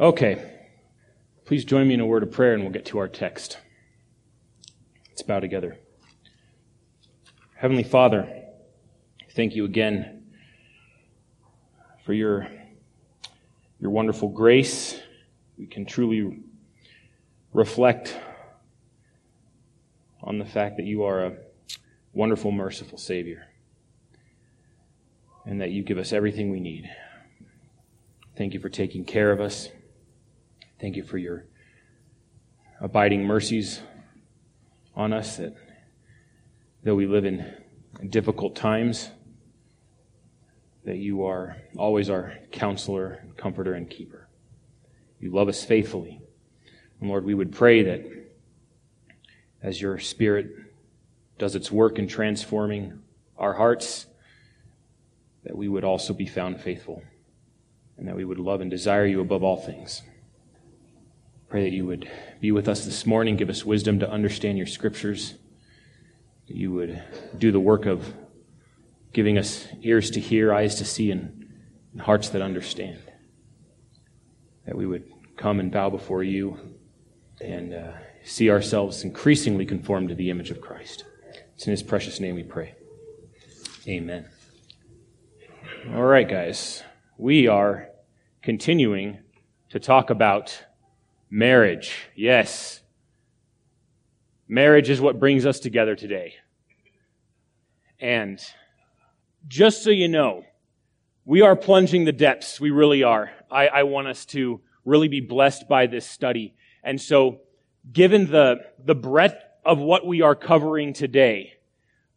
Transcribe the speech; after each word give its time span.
Okay. 0.00 0.42
Please 1.44 1.62
join 1.62 1.86
me 1.86 1.92
in 1.92 2.00
a 2.00 2.06
word 2.06 2.22
of 2.22 2.32
prayer 2.32 2.54
and 2.54 2.62
we'll 2.62 2.72
get 2.72 2.86
to 2.86 2.98
our 2.98 3.06
text. 3.06 3.58
Let's 5.10 5.20
bow 5.20 5.40
together. 5.40 5.76
Heavenly 7.54 7.82
Father, 7.82 8.46
thank 9.32 9.54
you 9.54 9.66
again 9.66 10.22
for 12.06 12.14
your, 12.14 12.48
your 13.78 13.90
wonderful 13.90 14.30
grace. 14.30 14.98
We 15.58 15.66
can 15.66 15.84
truly 15.84 16.38
reflect 17.52 18.16
on 20.22 20.38
the 20.38 20.46
fact 20.46 20.78
that 20.78 20.86
you 20.86 21.02
are 21.02 21.26
a 21.26 21.32
wonderful, 22.14 22.52
merciful 22.52 22.96
Savior 22.96 23.48
and 25.44 25.60
that 25.60 25.72
you 25.72 25.82
give 25.82 25.98
us 25.98 26.14
everything 26.14 26.50
we 26.50 26.60
need. 26.60 26.88
Thank 28.38 28.54
you 28.54 28.60
for 28.60 28.70
taking 28.70 29.04
care 29.04 29.30
of 29.30 29.42
us. 29.42 29.68
Thank 30.80 30.96
you 30.96 31.02
for 31.02 31.18
your 31.18 31.44
abiding 32.80 33.24
mercies 33.24 33.82
on 34.96 35.12
us 35.12 35.36
that 35.36 35.54
though 36.82 36.94
we 36.94 37.06
live 37.06 37.26
in 37.26 37.44
difficult 38.08 38.56
times, 38.56 39.10
that 40.86 40.96
you 40.96 41.26
are 41.26 41.58
always 41.76 42.08
our 42.08 42.32
counselor, 42.50 43.22
comforter, 43.36 43.74
and 43.74 43.90
keeper. 43.90 44.26
You 45.20 45.30
love 45.32 45.48
us 45.50 45.62
faithfully. 45.62 46.22
And 46.98 47.10
Lord, 47.10 47.26
we 47.26 47.34
would 47.34 47.52
pray 47.52 47.82
that 47.82 48.06
as 49.62 49.82
your 49.82 49.98
Spirit 49.98 50.48
does 51.36 51.54
its 51.54 51.70
work 51.70 51.98
in 51.98 52.08
transforming 52.08 53.02
our 53.36 53.52
hearts, 53.52 54.06
that 55.44 55.54
we 55.54 55.68
would 55.68 55.84
also 55.84 56.14
be 56.14 56.26
found 56.26 56.58
faithful 56.58 57.02
and 57.98 58.08
that 58.08 58.16
we 58.16 58.24
would 58.24 58.38
love 58.38 58.62
and 58.62 58.70
desire 58.70 59.04
you 59.04 59.20
above 59.20 59.42
all 59.42 59.58
things. 59.58 60.00
Pray 61.50 61.64
that 61.64 61.72
you 61.72 61.84
would 61.84 62.08
be 62.40 62.52
with 62.52 62.68
us 62.68 62.84
this 62.84 63.04
morning, 63.04 63.34
give 63.34 63.50
us 63.50 63.64
wisdom 63.64 63.98
to 63.98 64.08
understand 64.08 64.56
your 64.56 64.68
scriptures, 64.68 65.34
that 66.46 66.56
you 66.56 66.70
would 66.70 67.02
do 67.36 67.50
the 67.50 67.58
work 67.58 67.86
of 67.86 68.14
giving 69.12 69.36
us 69.36 69.66
ears 69.82 70.12
to 70.12 70.20
hear, 70.20 70.54
eyes 70.54 70.76
to 70.76 70.84
see, 70.84 71.10
and, 71.10 71.48
and 71.90 72.02
hearts 72.02 72.28
that 72.28 72.40
understand. 72.40 73.02
That 74.64 74.76
we 74.76 74.86
would 74.86 75.10
come 75.36 75.58
and 75.58 75.72
bow 75.72 75.90
before 75.90 76.22
you 76.22 76.56
and 77.40 77.74
uh, 77.74 77.92
see 78.22 78.48
ourselves 78.48 79.02
increasingly 79.02 79.66
conformed 79.66 80.10
to 80.10 80.14
the 80.14 80.30
image 80.30 80.52
of 80.52 80.60
Christ. 80.60 81.04
It's 81.56 81.66
in 81.66 81.72
his 81.72 81.82
precious 81.82 82.20
name 82.20 82.36
we 82.36 82.44
pray. 82.44 82.76
Amen. 83.88 84.28
All 85.92 86.04
right, 86.04 86.28
guys. 86.28 86.84
We 87.18 87.48
are 87.48 87.88
continuing 88.40 89.18
to 89.70 89.80
talk 89.80 90.10
about 90.10 90.64
marriage. 91.30 91.94
Yes. 92.14 92.80
Marriage 94.48 94.90
is 94.90 95.00
what 95.00 95.20
brings 95.20 95.46
us 95.46 95.60
together 95.60 95.94
today. 95.94 96.34
And 98.00 98.40
just 99.46 99.84
so 99.84 99.90
you 99.90 100.08
know, 100.08 100.44
we 101.24 101.42
are 101.42 101.54
plunging 101.54 102.04
the 102.04 102.12
depths. 102.12 102.60
We 102.60 102.70
really 102.70 103.02
are. 103.02 103.30
I, 103.50 103.68
I 103.68 103.82
want 103.84 104.08
us 104.08 104.24
to 104.26 104.60
really 104.84 105.08
be 105.08 105.20
blessed 105.20 105.68
by 105.68 105.86
this 105.86 106.06
study. 106.06 106.54
And 106.82 107.00
so, 107.00 107.42
given 107.92 108.30
the, 108.30 108.56
the 108.84 108.94
breadth 108.94 109.42
of 109.64 109.78
what 109.78 110.06
we 110.06 110.22
are 110.22 110.34
covering 110.34 110.92
today, 110.92 111.54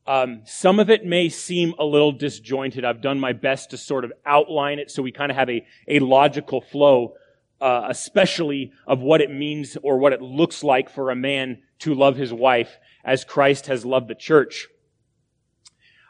um, 0.06 0.42
some 0.46 0.80
of 0.80 0.90
it 0.90 1.06
may 1.06 1.30
seem 1.30 1.74
a 1.80 1.86
little 1.86 2.12
disjointed. 2.12 2.84
I've 2.84 3.02
done 3.02 3.20
my 3.20 3.34
best 3.34 3.72
to 3.72 3.78
sort 3.78 4.04
of 4.04 4.12
outline 4.26 4.80
it 4.80 4.92
so 4.92 5.02
we 5.02 5.12
kind 5.12 5.32
of 5.32 5.38
have 5.38 5.50
a, 5.50 5.66
a 5.88 6.00
logical 6.00 6.62
flow, 6.62 7.16
uh, 7.64 7.88
especially 7.88 8.74
of 8.86 9.00
what 9.00 9.22
it 9.22 9.32
means 9.32 9.78
or 9.82 9.98
what 9.98 10.12
it 10.12 10.22
looks 10.22 10.66
like 10.66 10.90
for 10.90 11.10
a 11.10 11.16
man 11.16 11.62
to 11.80 11.96
love 11.96 12.18
his 12.18 12.34
wife 12.34 12.78
as 13.06 13.24
Christ 13.24 13.68
has 13.68 13.86
loved 13.86 14.10
the 14.10 14.16
church. 14.16 14.68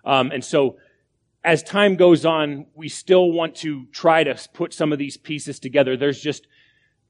Um, 0.03 0.31
and 0.31 0.43
so, 0.43 0.77
as 1.43 1.61
time 1.61 1.95
goes 1.95 2.25
on, 2.25 2.65
we 2.73 2.89
still 2.89 3.31
want 3.31 3.53
to 3.57 3.85
try 3.91 4.23
to 4.23 4.35
put 4.51 4.73
some 4.73 4.91
of 4.91 4.97
these 4.97 5.15
pieces 5.15 5.59
together. 5.59 5.95
There's 5.95 6.19
just 6.19 6.47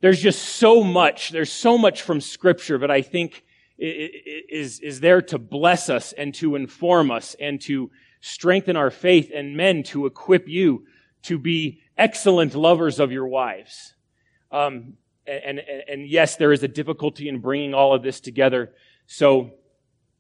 there's 0.02 0.22
just 0.22 0.42
so 0.42 0.84
much. 0.84 1.30
There's 1.30 1.52
so 1.52 1.78
much 1.78 2.02
from 2.02 2.20
Scripture 2.20 2.78
that 2.80 2.92
I 2.92 3.02
think 3.02 3.46
is, 3.78 4.82
is 4.82 5.00
there 5.00 5.22
to 5.22 5.40
bless 5.40 5.90
us 5.90 6.12
and 6.12 6.36
to 6.36 6.58
inform 6.58 7.12
us 7.12 7.34
and 7.40 7.62
to 7.62 7.92
strengthen 8.20 8.76
our 8.76 8.92
faith 8.92 9.32
and 9.34 9.56
men 9.56 9.84
to 9.84 10.06
equip 10.06 10.50
you 10.50 10.86
to 11.22 11.40
be 11.40 11.80
excellent 11.98 12.56
lovers 12.56 13.00
of 13.00 13.14
your 13.14 13.28
wives. 13.28 13.94
Um, 14.54 14.94
and, 15.26 15.60
and, 15.60 15.84
and 15.90 16.08
yes, 16.08 16.36
there 16.36 16.54
is 16.54 16.64
a 16.64 16.68
difficulty 16.68 17.28
in 17.28 17.40
bringing 17.40 17.74
all 17.74 17.94
of 17.94 18.04
this 18.04 18.20
together. 18.20 18.74
So, 19.08 19.52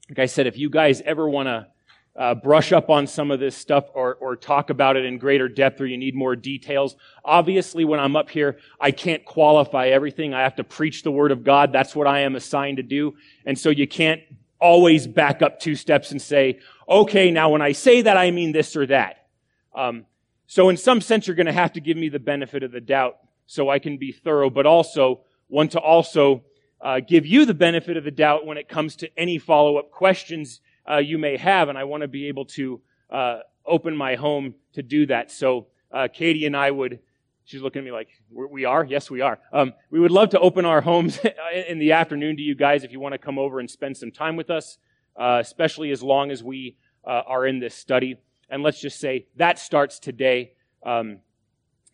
like 0.09 0.19
I 0.19 0.25
said, 0.25 0.47
if 0.47 0.57
you 0.57 0.69
guys 0.69 1.01
ever 1.01 1.29
want 1.29 1.47
to 1.47 1.67
uh, 2.15 2.35
brush 2.35 2.71
up 2.71 2.89
on 2.89 3.07
some 3.07 3.31
of 3.31 3.39
this 3.39 3.55
stuff 3.55 3.85
or, 3.93 4.15
or 4.15 4.35
talk 4.35 4.69
about 4.69 4.95
it 4.95 5.05
in 5.05 5.17
greater 5.17 5.47
depth 5.47 5.81
or 5.81 5.85
you 5.85 5.97
need 5.97 6.13
more 6.13 6.35
details. 6.35 6.95
Obviously, 7.25 7.85
when 7.85 7.99
I'm 7.99 8.15
up 8.15 8.29
here, 8.29 8.59
I 8.79 8.91
can't 8.91 9.25
qualify 9.25 9.87
everything. 9.87 10.33
I 10.33 10.41
have 10.41 10.55
to 10.57 10.63
preach 10.63 11.01
the 11.01 11.11
word 11.11 11.31
of 11.31 11.43
God. 11.43 11.71
That's 11.73 11.95
what 11.95 12.05
I 12.05 12.19
am 12.19 12.35
assigned 12.35 12.77
to 12.77 12.83
do. 12.83 13.15
And 13.45 13.57
so 13.57 13.69
you 13.69 13.87
can't 13.87 14.21
always 14.59 15.07
back 15.07 15.41
up 15.41 15.59
two 15.59 15.75
steps 15.75 16.11
and 16.11 16.21
say, 16.21 16.59
okay, 16.87 17.31
now 17.31 17.49
when 17.49 17.61
I 17.61 17.71
say 17.71 18.03
that, 18.03 18.15
I 18.15 18.29
mean 18.29 18.51
this 18.51 18.75
or 18.75 18.85
that. 18.87 19.27
Um, 19.73 20.05
so 20.45 20.69
in 20.69 20.77
some 20.77 21.01
sense, 21.01 21.25
you're 21.25 21.35
going 21.35 21.47
to 21.47 21.51
have 21.51 21.73
to 21.73 21.81
give 21.81 21.97
me 21.97 22.09
the 22.09 22.19
benefit 22.19 22.61
of 22.61 22.71
the 22.71 22.81
doubt 22.81 23.17
so 23.45 23.69
I 23.69 23.79
can 23.79 23.97
be 23.97 24.11
thorough, 24.11 24.49
but 24.49 24.65
also 24.65 25.21
want 25.49 25.71
to 25.71 25.79
also 25.79 26.43
uh, 26.81 26.99
give 26.99 27.25
you 27.25 27.45
the 27.45 27.53
benefit 27.53 27.97
of 27.97 28.03
the 28.03 28.11
doubt 28.11 28.45
when 28.45 28.57
it 28.57 28.67
comes 28.67 28.95
to 28.97 29.09
any 29.17 29.37
follow-up 29.37 29.91
questions 29.91 30.59
uh, 30.89 30.97
you 30.97 31.17
may 31.17 31.37
have, 31.37 31.69
and 31.69 31.77
I 31.77 31.85
want 31.85 32.01
to 32.01 32.07
be 32.07 32.27
able 32.27 32.45
to 32.45 32.81
uh, 33.09 33.39
open 33.65 33.95
my 33.95 34.15
home 34.15 34.55
to 34.73 34.83
do 34.83 35.05
that. 35.05 35.31
So 35.31 35.67
uh, 35.91 36.07
Katie 36.11 36.45
and 36.45 36.57
I 36.57 36.71
would. 36.71 36.99
She's 37.45 37.61
looking 37.61 37.79
at 37.79 37.85
me 37.85 37.91
like, 37.91 38.07
we 38.31 38.63
are? 38.63 38.85
Yes, 38.85 39.11
we 39.11 39.19
are. 39.19 39.37
Um, 39.51 39.73
we 39.89 39.99
would 39.99 40.11
love 40.11 40.29
to 40.29 40.39
open 40.39 40.63
our 40.63 40.79
homes 40.79 41.19
in 41.67 41.77
the 41.77 41.91
afternoon 41.91 42.37
to 42.37 42.41
you 42.41 42.55
guys 42.55 42.85
if 42.85 42.91
you 42.91 43.01
want 43.01 43.13
to 43.13 43.17
come 43.17 43.37
over 43.37 43.59
and 43.59 43.69
spend 43.69 43.97
some 43.97 44.11
time 44.11 44.37
with 44.37 44.49
us, 44.49 44.77
uh, 45.19 45.39
especially 45.41 45.91
as 45.91 46.01
long 46.01 46.31
as 46.31 46.41
we 46.41 46.77
uh, 47.05 47.21
are 47.27 47.45
in 47.45 47.59
this 47.59 47.75
study. 47.75 48.17
And 48.49 48.63
let's 48.63 48.79
just 48.79 48.99
say 48.99 49.27
that 49.35 49.59
starts 49.59 49.99
today. 49.99 50.53
Um, 50.85 51.19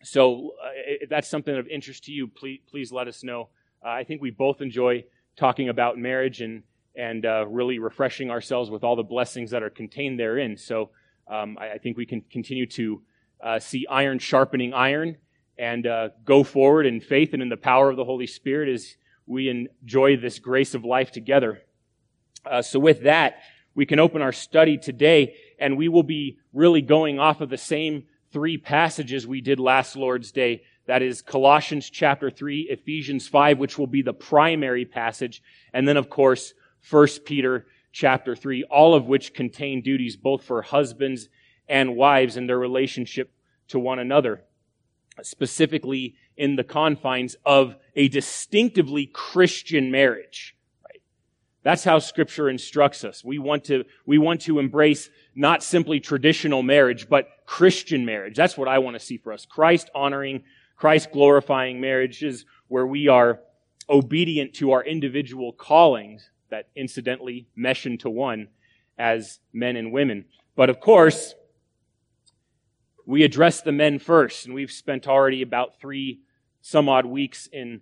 so 0.02 0.54
uh, 0.62 0.68
if 0.74 1.08
that's 1.08 1.28
something 1.28 1.56
of 1.56 1.66
interest 1.68 2.04
to 2.04 2.12
you, 2.12 2.28
please, 2.28 2.60
please 2.68 2.92
let 2.92 3.08
us 3.08 3.22
know. 3.22 3.48
I 3.82 4.04
think 4.04 4.20
we 4.20 4.30
both 4.30 4.60
enjoy 4.60 5.04
talking 5.36 5.68
about 5.68 5.98
marriage 5.98 6.40
and 6.40 6.62
and 6.96 7.24
uh, 7.24 7.46
really 7.46 7.78
refreshing 7.78 8.30
ourselves 8.30 8.68
with 8.68 8.82
all 8.82 8.96
the 8.96 9.02
blessings 9.02 9.52
that 9.52 9.62
are 9.62 9.70
contained 9.70 10.18
therein. 10.18 10.56
So 10.56 10.90
um, 11.28 11.56
I, 11.58 11.72
I, 11.72 11.78
think 11.78 11.96
we 11.96 12.04
can 12.04 12.20
continue 12.20 12.66
to 12.66 13.02
uh, 13.40 13.58
see 13.60 13.86
iron 13.88 14.18
sharpening 14.18 14.74
iron 14.74 15.16
and 15.56 15.86
uh, 15.86 16.08
go 16.24 16.42
forward 16.42 16.86
in 16.86 17.00
faith 17.00 17.32
and 17.32 17.42
in 17.42 17.48
the 17.48 17.56
power 17.56 17.90
of 17.90 17.96
the 17.96 18.04
Holy 18.04 18.26
Spirit 18.26 18.68
as 18.68 18.96
we 19.26 19.48
enjoy 19.48 20.16
this 20.16 20.40
grace 20.40 20.74
of 20.74 20.84
life 20.84 21.12
together. 21.12 21.62
Uh, 22.44 22.60
so 22.60 22.80
with 22.80 23.04
that, 23.04 23.38
we 23.74 23.86
can 23.86 24.00
open 24.00 24.20
our 24.20 24.32
study 24.32 24.76
today 24.76 25.36
and 25.58 25.76
we 25.76 25.88
will 25.88 26.02
be 26.02 26.38
really 26.52 26.82
going 26.82 27.20
off 27.20 27.40
of 27.40 27.50
the 27.50 27.58
same 27.58 28.04
three 28.32 28.56
passages 28.56 29.26
we 29.26 29.40
did 29.40 29.58
last 29.58 29.96
Lord's 29.96 30.32
Day. 30.32 30.62
That 30.86 31.02
is 31.02 31.22
Colossians 31.22 31.90
chapter 31.90 32.30
3, 32.30 32.68
Ephesians 32.70 33.28
5, 33.28 33.58
which 33.58 33.78
will 33.78 33.86
be 33.86 34.02
the 34.02 34.12
primary 34.12 34.84
passage. 34.84 35.42
And 35.72 35.86
then, 35.86 35.96
of 35.96 36.10
course, 36.10 36.54
1 36.88 37.06
Peter 37.24 37.66
chapter 37.92 38.36
3, 38.36 38.64
all 38.64 38.94
of 38.94 39.06
which 39.06 39.34
contain 39.34 39.82
duties 39.82 40.16
both 40.16 40.44
for 40.44 40.62
husbands 40.62 41.28
and 41.68 41.96
wives 41.96 42.36
in 42.36 42.46
their 42.46 42.58
relationship 42.58 43.32
to 43.68 43.78
one 43.78 43.98
another, 43.98 44.42
specifically 45.22 46.16
in 46.36 46.56
the 46.56 46.64
confines 46.64 47.36
of 47.44 47.76
a 47.94 48.08
distinctively 48.08 49.06
Christian 49.06 49.90
marriage. 49.90 50.56
That's 51.62 51.84
how 51.84 51.98
scripture 51.98 52.48
instructs 52.48 53.04
us. 53.04 53.22
We 53.22 53.38
want 53.38 53.64
to, 53.64 53.84
we 54.06 54.18
want 54.18 54.40
to 54.42 54.58
embrace 54.58 55.10
not 55.34 55.62
simply 55.62 56.00
traditional 56.00 56.62
marriage, 56.62 57.08
but 57.08 57.28
Christian 57.50 58.04
marriage. 58.04 58.36
That's 58.36 58.56
what 58.56 58.68
I 58.68 58.78
want 58.78 58.94
to 58.94 59.04
see 59.04 59.16
for 59.16 59.32
us. 59.32 59.44
Christ 59.44 59.90
honoring, 59.92 60.44
Christ 60.76 61.10
glorifying 61.10 61.80
marriages 61.80 62.44
where 62.68 62.86
we 62.86 63.08
are 63.08 63.40
obedient 63.88 64.54
to 64.54 64.70
our 64.70 64.84
individual 64.84 65.52
callings 65.52 66.30
that 66.50 66.68
incidentally 66.76 67.48
mesh 67.56 67.86
into 67.86 68.08
one 68.08 68.46
as 68.96 69.40
men 69.52 69.74
and 69.74 69.90
women. 69.90 70.26
But 70.54 70.70
of 70.70 70.78
course, 70.78 71.34
we 73.04 73.24
address 73.24 73.62
the 73.62 73.72
men 73.72 73.98
first, 73.98 74.46
and 74.46 74.54
we've 74.54 74.70
spent 74.70 75.08
already 75.08 75.42
about 75.42 75.80
three 75.80 76.20
some 76.60 76.88
odd 76.88 77.04
weeks 77.04 77.48
in 77.52 77.80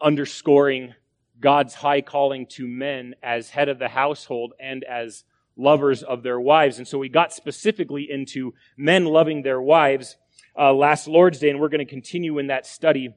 underscoring 0.00 0.94
God's 1.40 1.74
high 1.74 2.02
calling 2.02 2.46
to 2.50 2.68
men 2.68 3.16
as 3.20 3.50
head 3.50 3.68
of 3.68 3.80
the 3.80 3.88
household 3.88 4.52
and 4.60 4.84
as 4.84 5.24
lovers 5.56 6.02
of 6.02 6.22
their 6.22 6.40
wives. 6.40 6.78
And 6.78 6.88
so 6.88 6.98
we 6.98 7.08
got 7.08 7.32
specifically 7.32 8.08
into 8.10 8.54
men 8.76 9.04
loving 9.04 9.42
their 9.42 9.60
wives 9.60 10.16
uh, 10.58 10.72
last 10.72 11.08
Lord's 11.08 11.38
Day, 11.38 11.50
and 11.50 11.60
we're 11.60 11.68
going 11.68 11.86
to 11.86 11.90
continue 11.90 12.38
in 12.38 12.48
that 12.48 12.66
study 12.66 13.14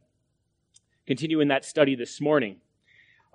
continue 1.06 1.40
in 1.40 1.50
that 1.50 1.64
study 1.64 1.96
this 1.96 2.20
morning. 2.20 2.58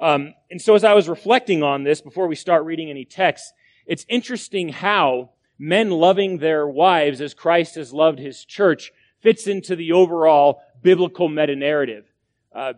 Um, 0.00 0.35
and 0.50 0.61
so 0.61 0.75
as 0.75 0.82
I 0.82 0.94
was 0.94 1.08
reflecting 1.08 1.62
on 1.62 1.85
this 1.85 2.00
before 2.00 2.26
we 2.26 2.35
start 2.35 2.64
reading 2.64 2.91
any 2.91 3.05
text, 3.05 3.52
it's 3.87 4.05
interesting 4.08 4.70
how 4.70 5.31
men 5.58 5.91
loving 5.91 6.38
their 6.38 6.67
wives 6.67 7.20
as 7.20 7.35
Christ 7.35 7.75
has 7.76 7.93
loved 7.93 8.19
his 8.19 8.44
church 8.44 8.93
fits 9.20 9.46
into 9.46 9.76
the 9.76 9.93
overall 9.93 10.62
biblical 10.82 11.29
meta 11.29 11.55
narrative. 11.55 12.06
Uh, 12.53 12.73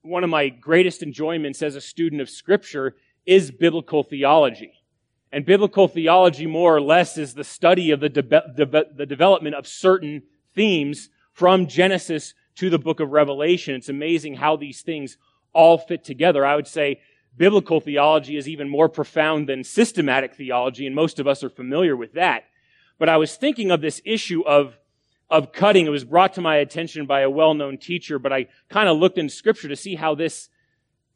one 0.00 0.24
of 0.24 0.30
my 0.30 0.48
greatest 0.48 1.02
enjoyments 1.02 1.62
as 1.62 1.76
a 1.76 1.80
student 1.80 2.20
of 2.20 2.30
Scripture 2.30 2.96
is 3.26 3.50
biblical 3.50 4.02
theology. 4.02 4.72
And 5.32 5.46
biblical 5.46 5.88
theology, 5.88 6.46
more 6.46 6.76
or 6.76 6.82
less, 6.82 7.16
is 7.16 7.32
the 7.32 7.44
study 7.44 7.90
of 7.90 8.00
the, 8.00 8.10
de- 8.10 8.22
de- 8.22 8.84
the 8.94 9.06
development 9.06 9.54
of 9.54 9.66
certain 9.66 10.22
themes 10.54 11.08
from 11.32 11.66
Genesis 11.66 12.34
to 12.56 12.68
the 12.68 12.78
book 12.78 13.00
of 13.00 13.12
Revelation. 13.12 13.74
It's 13.74 13.88
amazing 13.88 14.34
how 14.34 14.56
these 14.56 14.82
things 14.82 15.16
all 15.54 15.78
fit 15.78 16.04
together. 16.04 16.44
I 16.44 16.54
would 16.54 16.66
say 16.66 17.00
biblical 17.34 17.80
theology 17.80 18.36
is 18.36 18.46
even 18.46 18.68
more 18.68 18.90
profound 18.90 19.48
than 19.48 19.64
systematic 19.64 20.34
theology, 20.34 20.86
and 20.86 20.94
most 20.94 21.18
of 21.18 21.26
us 21.26 21.42
are 21.42 21.48
familiar 21.48 21.96
with 21.96 22.12
that. 22.12 22.44
But 22.98 23.08
I 23.08 23.16
was 23.16 23.34
thinking 23.34 23.70
of 23.70 23.80
this 23.80 24.02
issue 24.04 24.42
of 24.42 24.76
of 25.30 25.50
cutting. 25.50 25.86
It 25.86 25.90
was 25.90 26.04
brought 26.04 26.34
to 26.34 26.42
my 26.42 26.56
attention 26.56 27.06
by 27.06 27.22
a 27.22 27.30
well-known 27.30 27.78
teacher, 27.78 28.18
but 28.18 28.34
I 28.34 28.48
kind 28.68 28.86
of 28.86 28.98
looked 28.98 29.16
in 29.16 29.30
scripture 29.30 29.68
to 29.68 29.76
see 29.76 29.94
how 29.94 30.14
this 30.14 30.50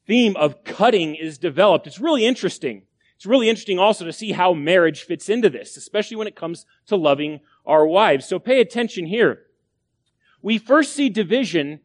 theme 0.06 0.36
of 0.36 0.64
cutting 0.64 1.14
is 1.16 1.36
developed. 1.36 1.86
It's 1.86 2.00
really 2.00 2.24
interesting. 2.24 2.84
It's 3.16 3.26
really 3.26 3.48
interesting 3.48 3.78
also 3.78 4.04
to 4.04 4.12
see 4.12 4.32
how 4.32 4.52
marriage 4.52 5.02
fits 5.02 5.28
into 5.28 5.48
this, 5.48 5.76
especially 5.76 6.16
when 6.16 6.26
it 6.26 6.36
comes 6.36 6.66
to 6.86 6.96
loving 6.96 7.40
our 7.64 7.86
wives. 7.86 8.26
So 8.26 8.38
pay 8.38 8.60
attention 8.60 9.06
here. 9.06 9.42
We 10.42 10.58
first 10.58 10.94
see 10.94 11.08
division 11.08 11.80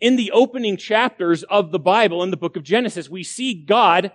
in 0.00 0.16
the 0.16 0.30
opening 0.32 0.76
chapters 0.76 1.42
of 1.44 1.72
the 1.72 1.78
Bible 1.78 2.22
in 2.22 2.30
the 2.30 2.36
book 2.36 2.56
of 2.56 2.62
Genesis. 2.62 3.08
We 3.08 3.22
see 3.22 3.54
God 3.54 4.12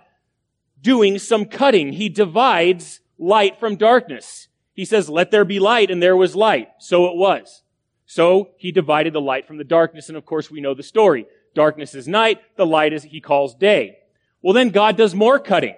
doing 0.80 1.18
some 1.18 1.46
cutting. 1.46 1.92
He 1.92 2.08
divides 2.08 3.00
light 3.18 3.58
from 3.58 3.76
darkness. 3.76 4.48
He 4.72 4.84
says, 4.84 5.08
let 5.08 5.30
there 5.30 5.44
be 5.44 5.58
light, 5.58 5.90
and 5.90 6.02
there 6.02 6.16
was 6.16 6.36
light. 6.36 6.68
So 6.78 7.06
it 7.06 7.16
was. 7.16 7.62
So 8.04 8.50
he 8.56 8.70
divided 8.72 9.12
the 9.12 9.20
light 9.20 9.46
from 9.46 9.58
the 9.58 9.64
darkness, 9.64 10.08
and 10.08 10.16
of 10.16 10.24
course 10.24 10.50
we 10.50 10.60
know 10.60 10.74
the 10.74 10.82
story. 10.82 11.26
Darkness 11.54 11.94
is 11.94 12.06
night, 12.06 12.40
the 12.56 12.66
light 12.66 12.92
is, 12.92 13.02
he 13.02 13.20
calls 13.20 13.54
day. 13.54 13.98
Well 14.42 14.54
then 14.54 14.68
God 14.68 14.96
does 14.96 15.14
more 15.14 15.38
cutting. 15.38 15.74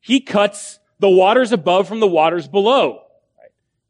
He 0.00 0.20
cuts 0.20 0.78
the 0.98 1.08
waters 1.08 1.52
above 1.52 1.88
from 1.88 2.00
the 2.00 2.06
waters 2.06 2.48
below. 2.48 3.02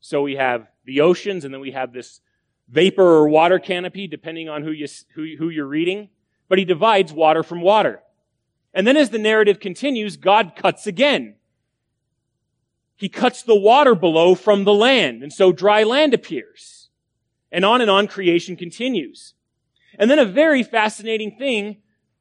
So 0.01 0.23
we 0.23 0.37
have 0.37 0.69
the 0.85 1.01
oceans, 1.01 1.45
and 1.45 1.53
then 1.53 1.61
we 1.61 1.73
have 1.73 1.93
this 1.93 2.21
vapor 2.69 3.03
or 3.03 3.29
water 3.29 3.59
canopy, 3.59 4.07
depending 4.07 4.49
on 4.49 4.63
who, 4.63 4.71
you, 4.71 4.87
who, 5.15 5.27
who 5.39 5.49
you're 5.49 5.67
reading. 5.67 6.09
But 6.49 6.59
he 6.59 6.65
divides 6.65 7.13
water 7.13 7.43
from 7.43 7.61
water. 7.61 8.01
And 8.73 8.87
then 8.87 8.97
as 8.97 9.11
the 9.11 9.19
narrative 9.19 9.61
continues, 9.61 10.17
God 10.17 10.53
cuts 10.57 10.87
again. 10.87 11.35
He 12.97 13.09
cuts 13.09 13.43
the 13.43 13.57
water 13.57 13.95
below 13.95 14.35
from 14.35 14.65
the 14.65 14.75
land, 14.75 15.23
and 15.23 15.33
so 15.33 15.53
dry 15.53 15.85
land 15.85 16.15
appears. 16.15 16.89
And 17.51 17.65
on 17.65 17.81
and 17.81 17.91
on 17.91 18.09
creation 18.09 18.57
continues. 18.57 19.35
And 19.99 20.11
then 20.11 20.19
a 20.19 20.25
very 20.25 20.63
fascinating 20.63 21.37
thing 21.39 21.79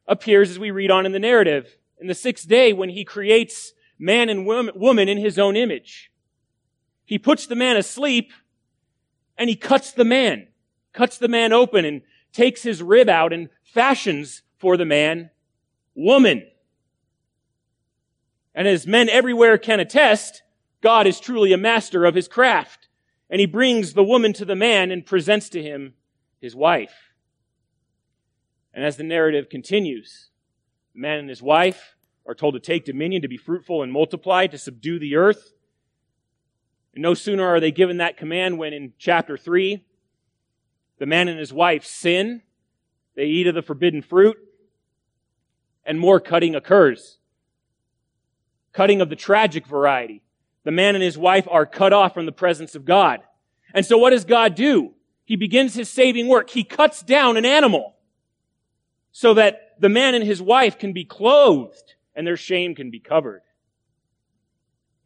appears 0.07 0.49
as 0.49 0.59
we 0.59 0.71
read 0.71 0.91
on 0.91 1.05
in 1.05 1.11
the 1.11 1.19
narrative. 1.19 1.77
In 1.99 2.07
the 2.07 2.15
sixth 2.15 2.47
day, 2.47 2.73
when 2.73 2.89
he 2.89 3.03
creates 3.03 3.73
man 3.97 4.29
and 4.29 4.45
woman 4.45 5.09
in 5.09 5.17
his 5.17 5.39
own 5.39 5.55
image, 5.55 6.11
he 7.05 7.17
puts 7.17 7.47
the 7.47 7.55
man 7.55 7.77
asleep 7.77 8.31
and 9.37 9.49
he 9.49 9.55
cuts 9.55 9.91
the 9.91 10.05
man, 10.05 10.47
cuts 10.93 11.17
the 11.17 11.27
man 11.27 11.53
open 11.53 11.85
and 11.85 12.01
takes 12.33 12.63
his 12.63 12.83
rib 12.83 13.09
out 13.09 13.33
and 13.33 13.49
fashions 13.63 14.41
for 14.57 14.77
the 14.77 14.85
man 14.85 15.29
woman. 15.95 16.45
And 18.53 18.67
as 18.67 18.87
men 18.87 19.09
everywhere 19.09 19.57
can 19.57 19.79
attest, 19.79 20.41
God 20.81 21.07
is 21.07 21.19
truly 21.19 21.53
a 21.53 21.57
master 21.57 22.05
of 22.05 22.15
his 22.15 22.27
craft. 22.27 22.87
And 23.29 23.39
he 23.39 23.45
brings 23.45 23.93
the 23.93 24.03
woman 24.03 24.33
to 24.33 24.45
the 24.45 24.55
man 24.55 24.89
and 24.89 25.05
presents 25.05 25.49
to 25.49 25.61
him 25.61 25.93
his 26.39 26.55
wife. 26.55 26.93
And 28.73 28.85
as 28.85 28.97
the 28.97 29.03
narrative 29.03 29.49
continues, 29.49 30.29
the 30.93 31.01
man 31.01 31.19
and 31.19 31.29
his 31.29 31.41
wife 31.41 31.95
are 32.27 32.35
told 32.35 32.53
to 32.53 32.59
take 32.59 32.85
dominion, 32.85 33.21
to 33.21 33.27
be 33.27 33.37
fruitful 33.37 33.81
and 33.81 33.91
multiply, 33.91 34.45
to 34.47 34.57
subdue 34.57 34.99
the 34.99 35.15
earth. 35.15 35.53
And 36.93 37.01
no 37.01 37.13
sooner 37.13 37.47
are 37.47 37.59
they 37.59 37.71
given 37.71 37.97
that 37.97 38.17
command 38.17 38.57
when 38.57 38.73
in 38.73 38.93
chapter 38.99 39.37
3, 39.37 39.83
the 40.99 41.05
man 41.05 41.27
and 41.29 41.39
his 41.39 41.53
wife 41.53 41.85
sin, 41.85 42.41
they 43.15 43.25
eat 43.25 43.47
of 43.47 43.55
the 43.55 43.61
forbidden 43.61 44.01
fruit, 44.01 44.37
and 45.85 45.99
more 45.99 46.19
cutting 46.19 46.53
occurs. 46.53 47.17
Cutting 48.73 48.99
of 48.99 49.09
the 49.09 49.15
tragic 49.15 49.65
variety 49.65 50.21
the 50.67 50.71
man 50.71 50.95
and 50.95 51.03
his 51.03 51.17
wife 51.17 51.47
are 51.49 51.65
cut 51.65 51.93
off 51.93 52.13
from 52.13 52.25
the 52.25 52.31
presence 52.33 52.75
of 52.75 52.83
God. 52.83 53.21
And 53.73 53.85
so 53.85 53.97
what 53.97 54.09
does 54.09 54.25
God 54.25 54.53
do? 54.53 54.91
He 55.23 55.37
begins 55.37 55.73
his 55.75 55.87
saving 55.87 56.27
work. 56.27 56.49
He 56.49 56.65
cuts 56.65 57.01
down 57.01 57.37
an 57.37 57.45
animal 57.45 57.95
so 59.13 59.33
that 59.35 59.77
the 59.79 59.87
man 59.87 60.13
and 60.13 60.25
his 60.25 60.41
wife 60.41 60.77
can 60.77 60.91
be 60.91 61.05
clothed 61.05 61.95
and 62.17 62.27
their 62.27 62.35
shame 62.35 62.75
can 62.75 62.91
be 62.91 62.99
covered 62.99 63.43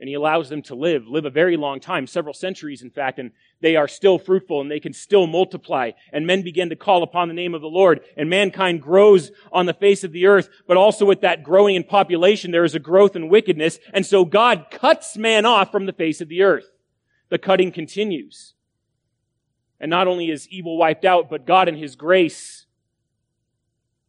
and 0.01 0.07
he 0.07 0.15
allows 0.15 0.49
them 0.49 0.63
to 0.63 0.73
live, 0.73 1.07
live 1.07 1.25
a 1.25 1.29
very 1.29 1.55
long 1.55 1.79
time, 1.79 2.07
several 2.07 2.33
centuries 2.33 2.81
in 2.81 2.89
fact, 2.89 3.19
and 3.19 3.31
they 3.61 3.75
are 3.75 3.87
still 3.87 4.17
fruitful 4.17 4.59
and 4.59 4.69
they 4.69 4.79
can 4.79 4.93
still 4.93 5.27
multiply. 5.27 5.91
And 6.11 6.25
men 6.25 6.41
begin 6.41 6.69
to 6.69 6.75
call 6.75 7.03
upon 7.03 7.27
the 7.27 7.35
name 7.35 7.53
of 7.53 7.61
the 7.61 7.67
Lord 7.67 8.01
and 8.17 8.27
mankind 8.27 8.81
grows 8.81 9.29
on 9.51 9.67
the 9.67 9.75
face 9.75 10.03
of 10.03 10.11
the 10.11 10.25
earth. 10.25 10.49
But 10.67 10.75
also 10.75 11.05
with 11.05 11.21
that 11.21 11.43
growing 11.43 11.75
in 11.75 11.83
population, 11.83 12.49
there 12.49 12.65
is 12.65 12.73
a 12.73 12.79
growth 12.79 13.15
in 13.15 13.29
wickedness. 13.29 13.77
And 13.93 14.03
so 14.03 14.25
God 14.25 14.65
cuts 14.71 15.17
man 15.17 15.45
off 15.45 15.71
from 15.71 15.85
the 15.85 15.93
face 15.93 16.19
of 16.19 16.29
the 16.29 16.41
earth. 16.41 16.71
The 17.29 17.37
cutting 17.37 17.71
continues. 17.71 18.55
And 19.79 19.91
not 19.91 20.07
only 20.07 20.31
is 20.31 20.49
evil 20.49 20.79
wiped 20.79 21.05
out, 21.05 21.29
but 21.29 21.45
God 21.45 21.69
in 21.69 21.75
his 21.75 21.95
grace, 21.95 22.65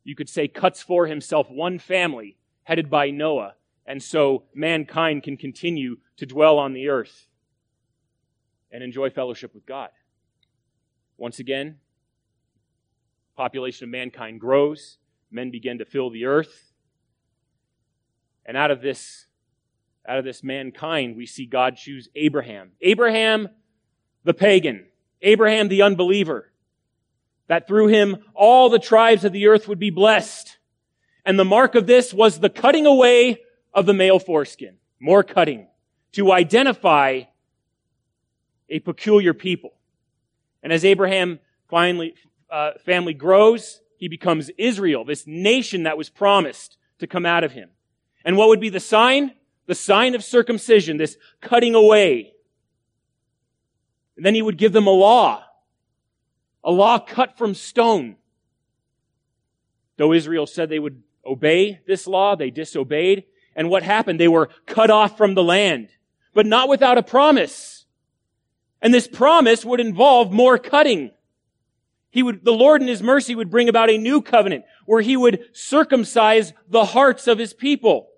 you 0.04 0.14
could 0.14 0.30
say, 0.30 0.48
cuts 0.48 0.80
for 0.80 1.06
himself 1.06 1.50
one 1.50 1.78
family 1.78 2.38
headed 2.64 2.90
by 2.90 3.10
Noah 3.10 3.54
and 3.86 4.02
so 4.02 4.44
mankind 4.54 5.22
can 5.22 5.36
continue 5.36 5.96
to 6.16 6.26
dwell 6.26 6.58
on 6.58 6.72
the 6.72 6.88
earth 6.88 7.26
and 8.70 8.82
enjoy 8.82 9.10
fellowship 9.10 9.54
with 9.54 9.66
God. 9.66 9.90
Once 11.16 11.38
again, 11.38 11.78
population 13.36 13.84
of 13.84 13.90
mankind 13.90 14.40
grows, 14.40 14.98
men 15.30 15.50
begin 15.50 15.78
to 15.78 15.84
fill 15.84 16.10
the 16.10 16.24
earth. 16.24 16.72
And 18.44 18.56
out 18.56 18.70
of 18.70 18.80
this 18.80 19.26
out 20.06 20.18
of 20.18 20.24
this 20.24 20.42
mankind, 20.42 21.16
we 21.16 21.26
see 21.26 21.46
God 21.46 21.76
choose 21.76 22.08
Abraham. 22.16 22.72
Abraham 22.80 23.48
the 24.24 24.34
pagan, 24.34 24.86
Abraham 25.20 25.68
the 25.68 25.82
unbeliever, 25.82 26.52
that 27.48 27.66
through 27.66 27.88
him 27.88 28.24
all 28.34 28.68
the 28.68 28.78
tribes 28.78 29.24
of 29.24 29.32
the 29.32 29.46
earth 29.46 29.68
would 29.68 29.78
be 29.78 29.90
blessed. 29.90 30.58
And 31.24 31.38
the 31.38 31.44
mark 31.44 31.74
of 31.74 31.86
this 31.86 32.12
was 32.12 32.40
the 32.40 32.50
cutting 32.50 32.86
away 32.86 33.42
of 33.72 33.86
the 33.86 33.94
male 33.94 34.18
foreskin, 34.18 34.76
more 35.00 35.22
cutting, 35.22 35.68
to 36.12 36.32
identify 36.32 37.22
a 38.68 38.80
peculiar 38.80 39.34
people. 39.34 39.72
And 40.62 40.72
as 40.72 40.84
Abraham 40.84 41.40
finally, 41.68 42.14
uh, 42.50 42.72
family 42.84 43.14
grows, 43.14 43.80
he 43.96 44.08
becomes 44.08 44.50
Israel, 44.58 45.04
this 45.04 45.26
nation 45.26 45.84
that 45.84 45.96
was 45.96 46.10
promised 46.10 46.76
to 46.98 47.06
come 47.06 47.24
out 47.24 47.44
of 47.44 47.52
him. 47.52 47.70
And 48.24 48.36
what 48.36 48.48
would 48.48 48.60
be 48.60 48.68
the 48.68 48.80
sign? 48.80 49.32
The 49.66 49.74
sign 49.74 50.14
of 50.14 50.24
circumcision, 50.24 50.96
this 50.96 51.16
cutting 51.40 51.74
away. 51.74 52.32
And 54.16 54.26
then 54.26 54.34
he 54.34 54.42
would 54.42 54.58
give 54.58 54.72
them 54.72 54.86
a 54.86 54.90
law, 54.90 55.44
a 56.64 56.70
law 56.70 56.98
cut 56.98 57.38
from 57.38 57.54
stone. 57.54 58.16
Though 59.96 60.12
Israel 60.12 60.46
said 60.46 60.68
they 60.68 60.78
would 60.78 61.02
obey 61.24 61.80
this 61.86 62.06
law, 62.06 62.36
they 62.36 62.50
disobeyed. 62.50 63.24
And 63.54 63.68
what 63.68 63.82
happened? 63.82 64.18
They 64.18 64.28
were 64.28 64.50
cut 64.66 64.90
off 64.90 65.16
from 65.16 65.34
the 65.34 65.42
land, 65.42 65.88
but 66.34 66.46
not 66.46 66.68
without 66.68 66.98
a 66.98 67.02
promise. 67.02 67.84
And 68.80 68.92
this 68.92 69.06
promise 69.06 69.64
would 69.64 69.80
involve 69.80 70.32
more 70.32 70.58
cutting. 70.58 71.10
He 72.10 72.22
would, 72.22 72.44
the 72.44 72.52
Lord 72.52 72.82
in 72.82 72.88
His 72.88 73.02
mercy 73.02 73.34
would 73.34 73.50
bring 73.50 73.68
about 73.68 73.90
a 73.90 73.98
new 73.98 74.20
covenant 74.20 74.64
where 74.86 75.00
He 75.00 75.16
would 75.16 75.44
circumcise 75.52 76.52
the 76.68 76.86
hearts 76.86 77.26
of 77.26 77.38
His 77.38 77.54
people. 77.54 78.08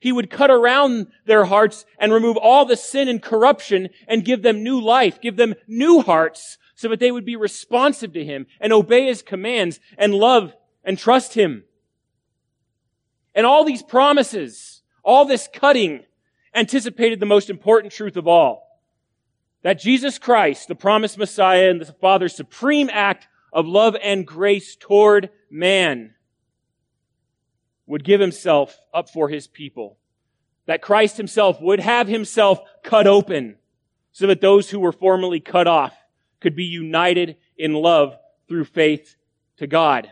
He 0.00 0.12
would 0.12 0.30
cut 0.30 0.50
around 0.50 1.08
their 1.26 1.44
hearts 1.44 1.84
and 1.98 2.12
remove 2.12 2.36
all 2.36 2.64
the 2.64 2.76
sin 2.76 3.08
and 3.08 3.22
corruption 3.22 3.90
and 4.08 4.24
give 4.24 4.42
them 4.42 4.62
new 4.62 4.80
life, 4.80 5.20
give 5.20 5.36
them 5.36 5.54
new 5.66 6.00
hearts 6.00 6.58
so 6.74 6.88
that 6.88 6.98
they 6.98 7.12
would 7.12 7.24
be 7.24 7.36
responsive 7.36 8.12
to 8.14 8.24
Him 8.24 8.46
and 8.60 8.72
obey 8.72 9.06
His 9.06 9.22
commands 9.22 9.80
and 9.96 10.14
love 10.14 10.54
and 10.82 10.98
trust 10.98 11.34
Him. 11.34 11.64
And 13.34 13.46
all 13.46 13.64
these 13.64 13.82
promises 13.82 14.82
all 15.04 15.24
this 15.24 15.48
cutting 15.52 16.04
anticipated 16.54 17.20
the 17.20 17.26
most 17.26 17.50
important 17.50 17.92
truth 17.92 18.16
of 18.16 18.28
all. 18.28 18.80
That 19.62 19.80
Jesus 19.80 20.18
Christ, 20.18 20.68
the 20.68 20.74
promised 20.74 21.18
Messiah 21.18 21.70
and 21.70 21.80
the 21.80 21.92
Father's 21.92 22.34
supreme 22.34 22.90
act 22.92 23.28
of 23.52 23.66
love 23.66 23.96
and 24.02 24.26
grace 24.26 24.76
toward 24.76 25.30
man 25.50 26.14
would 27.86 28.04
give 28.04 28.20
himself 28.20 28.78
up 28.92 29.10
for 29.10 29.28
his 29.28 29.46
people. 29.46 29.98
That 30.66 30.82
Christ 30.82 31.16
himself 31.16 31.60
would 31.60 31.80
have 31.80 32.08
himself 32.08 32.60
cut 32.82 33.06
open 33.06 33.56
so 34.12 34.26
that 34.28 34.40
those 34.40 34.70
who 34.70 34.80
were 34.80 34.92
formerly 34.92 35.40
cut 35.40 35.66
off 35.66 35.94
could 36.40 36.54
be 36.54 36.64
united 36.64 37.36
in 37.56 37.72
love 37.72 38.16
through 38.48 38.64
faith 38.64 39.16
to 39.56 39.66
God. 39.66 40.10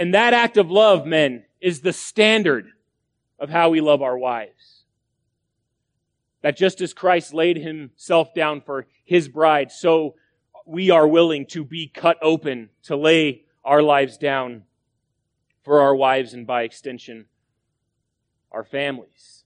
And 0.00 0.14
that 0.14 0.32
act 0.32 0.56
of 0.56 0.70
love, 0.70 1.04
men, 1.04 1.44
is 1.60 1.82
the 1.82 1.92
standard 1.92 2.70
of 3.38 3.50
how 3.50 3.68
we 3.68 3.82
love 3.82 4.00
our 4.00 4.16
wives. 4.16 4.84
That 6.40 6.56
just 6.56 6.80
as 6.80 6.94
Christ 6.94 7.34
laid 7.34 7.58
himself 7.58 8.32
down 8.32 8.62
for 8.62 8.86
his 9.04 9.28
bride, 9.28 9.70
so 9.70 10.14
we 10.64 10.88
are 10.88 11.06
willing 11.06 11.44
to 11.48 11.66
be 11.66 11.86
cut 11.86 12.16
open 12.22 12.70
to 12.84 12.96
lay 12.96 13.42
our 13.62 13.82
lives 13.82 14.16
down 14.16 14.62
for 15.64 15.82
our 15.82 15.94
wives 15.94 16.32
and 16.32 16.46
by 16.46 16.62
extension, 16.62 17.26
our 18.50 18.64
families. 18.64 19.44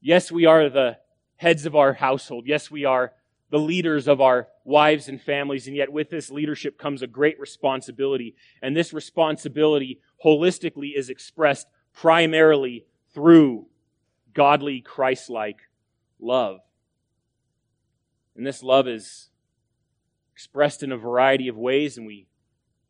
Yes, 0.00 0.30
we 0.30 0.46
are 0.46 0.68
the 0.68 0.96
heads 1.34 1.66
of 1.66 1.74
our 1.74 1.94
household. 1.94 2.44
Yes, 2.46 2.70
we 2.70 2.84
are 2.84 3.12
the 3.50 3.58
leaders 3.58 4.06
of 4.06 4.20
our 4.20 4.46
wives 4.68 5.08
and 5.08 5.20
families, 5.20 5.66
and 5.66 5.74
yet 5.74 5.90
with 5.90 6.10
this 6.10 6.30
leadership 6.30 6.78
comes 6.78 7.00
a 7.00 7.06
great 7.06 7.40
responsibility. 7.40 8.36
And 8.60 8.76
this 8.76 8.92
responsibility 8.92 10.00
holistically 10.22 10.90
is 10.94 11.08
expressed 11.08 11.66
primarily 11.94 12.84
through 13.14 13.66
godly, 14.34 14.82
Christ 14.82 15.30
like 15.30 15.56
love. 16.20 16.58
And 18.36 18.46
this 18.46 18.62
love 18.62 18.86
is 18.86 19.30
expressed 20.34 20.82
in 20.82 20.92
a 20.92 20.98
variety 20.98 21.48
of 21.48 21.56
ways, 21.56 21.96
and 21.96 22.06
we 22.06 22.26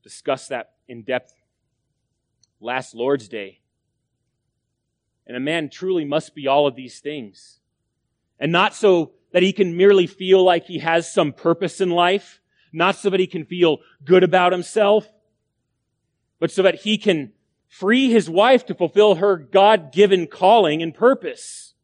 discussed 0.02 0.48
that 0.48 0.72
in 0.88 1.02
depth 1.02 1.32
last 2.60 2.92
Lord's 2.92 3.28
Day. 3.28 3.60
And 5.28 5.36
a 5.36 5.40
man 5.40 5.70
truly 5.70 6.04
must 6.04 6.34
be 6.34 6.48
all 6.48 6.66
of 6.66 6.74
these 6.74 6.98
things. 6.98 7.60
And 8.40 8.50
not 8.50 8.74
so 8.74 9.12
that 9.32 9.42
he 9.42 9.52
can 9.52 9.76
merely 9.76 10.06
feel 10.06 10.42
like 10.42 10.64
he 10.64 10.78
has 10.78 11.12
some 11.12 11.32
purpose 11.32 11.80
in 11.80 11.90
life, 11.90 12.40
not 12.72 12.96
so 12.96 13.10
that 13.10 13.20
he 13.20 13.26
can 13.26 13.44
feel 13.44 13.78
good 14.04 14.22
about 14.22 14.52
himself, 14.52 15.06
but 16.38 16.50
so 16.50 16.62
that 16.62 16.76
he 16.76 16.98
can 16.98 17.32
free 17.68 18.10
his 18.10 18.30
wife 18.30 18.64
to 18.66 18.74
fulfill 18.74 19.16
her 19.16 19.36
God-given 19.36 20.26
calling 20.26 20.82
and 20.82 20.94
purpose. 20.94 21.74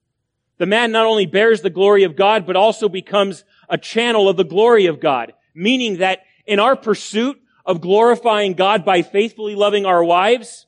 The 0.57 0.67
man 0.67 0.93
not 0.93 1.07
only 1.07 1.27
bears 1.27 1.61
the 1.61 1.71
glory 1.71 2.05
of 2.05 2.17
God, 2.17 2.47
but 2.47 2.57
also 2.57 2.89
becomes 2.89 3.45
a 3.69 3.77
channel 3.77 4.29
of 4.29 4.37
the 4.37 4.45
glory 4.45 4.87
of 4.87 5.01
God, 5.01 5.35
meaning 5.55 5.99
that 5.99 6.21
in 6.47 6.61
our 6.61 6.77
pursuit 6.77 7.41
of 7.67 7.81
glorifying 7.81 8.55
God 8.55 8.85
by 8.85 9.03
faithfully 9.03 9.55
loving 9.55 9.85
our 9.85 10.05
wives, 10.05 10.67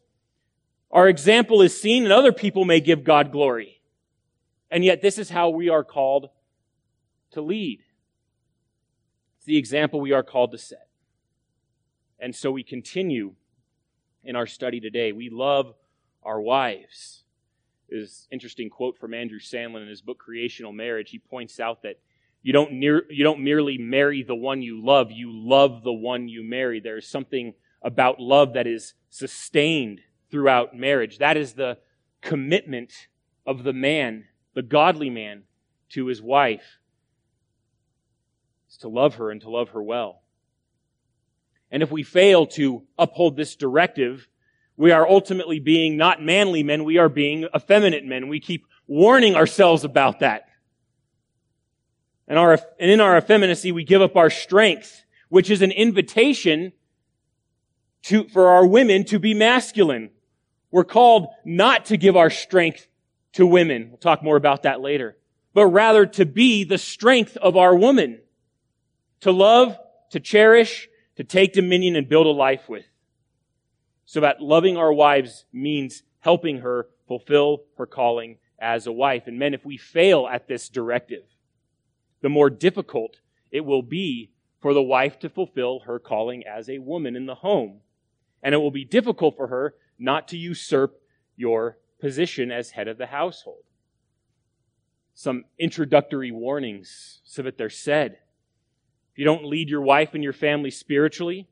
our 0.90 1.08
example 1.08 1.62
is 1.62 1.78
seen 1.78 2.04
and 2.04 2.12
other 2.12 2.32
people 2.32 2.64
may 2.64 2.80
give 2.80 3.04
God 3.04 3.32
glory. 3.32 3.80
And 4.70 4.84
yet 4.84 5.02
this 5.02 5.18
is 5.18 5.30
how 5.30 5.50
we 5.50 5.68
are 5.68 5.84
called 5.84 6.30
to 7.36 7.42
lead. 7.42 7.80
It's 9.36 9.46
the 9.46 9.56
example 9.56 10.00
we 10.00 10.12
are 10.12 10.22
called 10.22 10.52
to 10.52 10.58
set. 10.58 10.88
And 12.18 12.34
so 12.34 12.50
we 12.50 12.62
continue 12.62 13.34
in 14.24 14.36
our 14.36 14.46
study 14.46 14.80
today. 14.80 15.12
We 15.12 15.30
love 15.30 15.74
our 16.22 16.40
wives. 16.40 17.22
Is 17.88 18.26
interesting 18.32 18.68
quote 18.68 18.98
from 18.98 19.14
Andrew 19.14 19.38
Sandlin 19.38 19.82
in 19.82 19.88
his 19.88 20.02
book 20.02 20.18
Creational 20.18 20.72
Marriage. 20.72 21.10
He 21.10 21.18
points 21.18 21.60
out 21.60 21.82
that 21.82 22.00
you 22.42 22.52
don't 22.52 22.72
near, 22.72 23.04
you 23.10 23.22
don't 23.22 23.44
merely 23.44 23.78
marry 23.78 24.22
the 24.22 24.34
one 24.34 24.62
you 24.62 24.84
love, 24.84 25.12
you 25.12 25.30
love 25.30 25.84
the 25.84 25.92
one 25.92 26.28
you 26.28 26.42
marry. 26.42 26.80
There 26.80 26.96
is 26.96 27.06
something 27.06 27.54
about 27.82 28.18
love 28.18 28.54
that 28.54 28.66
is 28.66 28.94
sustained 29.10 30.00
throughout 30.30 30.74
marriage. 30.74 31.18
That 31.18 31.36
is 31.36 31.52
the 31.52 31.78
commitment 32.22 33.08
of 33.46 33.62
the 33.62 33.72
man, 33.72 34.24
the 34.54 34.62
godly 34.62 35.10
man, 35.10 35.42
to 35.90 36.06
his 36.06 36.20
wife 36.20 36.78
is 38.70 38.78
to 38.78 38.88
love 38.88 39.16
her 39.16 39.30
and 39.30 39.40
to 39.42 39.50
love 39.50 39.70
her 39.70 39.82
well. 39.82 40.22
And 41.70 41.82
if 41.82 41.90
we 41.90 42.02
fail 42.02 42.46
to 42.48 42.84
uphold 42.98 43.36
this 43.36 43.56
directive, 43.56 44.28
we 44.76 44.92
are 44.92 45.08
ultimately 45.08 45.58
being 45.58 45.96
not 45.96 46.22
manly 46.22 46.62
men, 46.62 46.84
we 46.84 46.98
are 46.98 47.08
being 47.08 47.46
effeminate 47.54 48.04
men. 48.04 48.28
We 48.28 48.40
keep 48.40 48.66
warning 48.86 49.34
ourselves 49.34 49.84
about 49.84 50.20
that. 50.20 50.48
And, 52.28 52.38
our, 52.38 52.58
and 52.78 52.90
in 52.90 53.00
our 53.00 53.16
effeminacy, 53.16 53.72
we 53.72 53.84
give 53.84 54.02
up 54.02 54.16
our 54.16 54.30
strength, 54.30 55.04
which 55.28 55.50
is 55.50 55.62
an 55.62 55.70
invitation 55.70 56.72
to, 58.04 58.28
for 58.28 58.48
our 58.48 58.66
women 58.66 59.04
to 59.04 59.18
be 59.18 59.34
masculine. 59.34 60.10
We're 60.70 60.84
called 60.84 61.28
not 61.44 61.86
to 61.86 61.96
give 61.96 62.16
our 62.16 62.30
strength 62.30 62.86
to 63.34 63.46
women. 63.46 63.88
We'll 63.90 63.98
talk 63.98 64.22
more 64.22 64.36
about 64.36 64.64
that 64.64 64.80
later. 64.80 65.16
But 65.54 65.66
rather 65.66 66.06
to 66.06 66.26
be 66.26 66.64
the 66.64 66.78
strength 66.78 67.36
of 67.36 67.56
our 67.56 67.74
woman 67.74 68.20
to 69.20 69.30
love, 69.30 69.78
to 70.10 70.20
cherish, 70.20 70.88
to 71.16 71.24
take 71.24 71.52
dominion 71.52 71.96
and 71.96 72.08
build 72.08 72.26
a 72.26 72.30
life 72.30 72.68
with. 72.68 72.84
So 74.04 74.20
that 74.20 74.40
loving 74.40 74.76
our 74.76 74.92
wives 74.92 75.44
means 75.52 76.02
helping 76.20 76.58
her 76.58 76.88
fulfill 77.08 77.64
her 77.78 77.86
calling 77.86 78.38
as 78.58 78.86
a 78.86 78.92
wife. 78.92 79.24
And 79.26 79.38
men, 79.38 79.54
if 79.54 79.64
we 79.64 79.76
fail 79.76 80.28
at 80.30 80.48
this 80.48 80.68
directive, 80.68 81.24
the 82.22 82.28
more 82.28 82.50
difficult 82.50 83.20
it 83.50 83.64
will 83.64 83.82
be 83.82 84.30
for 84.60 84.74
the 84.74 84.82
wife 84.82 85.18
to 85.20 85.28
fulfill 85.28 85.80
her 85.80 85.98
calling 85.98 86.44
as 86.46 86.68
a 86.68 86.78
woman 86.78 87.16
in 87.16 87.26
the 87.26 87.36
home. 87.36 87.80
And 88.42 88.54
it 88.54 88.58
will 88.58 88.70
be 88.70 88.84
difficult 88.84 89.36
for 89.36 89.48
her 89.48 89.74
not 89.98 90.28
to 90.28 90.36
usurp 90.36 91.00
your 91.36 91.78
position 92.00 92.50
as 92.50 92.70
head 92.70 92.88
of 92.88 92.98
the 92.98 93.06
household. 93.06 93.64
Some 95.14 95.44
introductory 95.58 96.30
warnings 96.30 97.20
so 97.24 97.42
that 97.42 97.58
they're 97.58 97.70
said 97.70 98.18
if 99.16 99.20
you 99.20 99.24
don't 99.24 99.46
lead 99.46 99.70
your 99.70 99.80
wife 99.80 100.10
and 100.12 100.22
your 100.22 100.34
family 100.34 100.70
spiritually, 100.70 101.48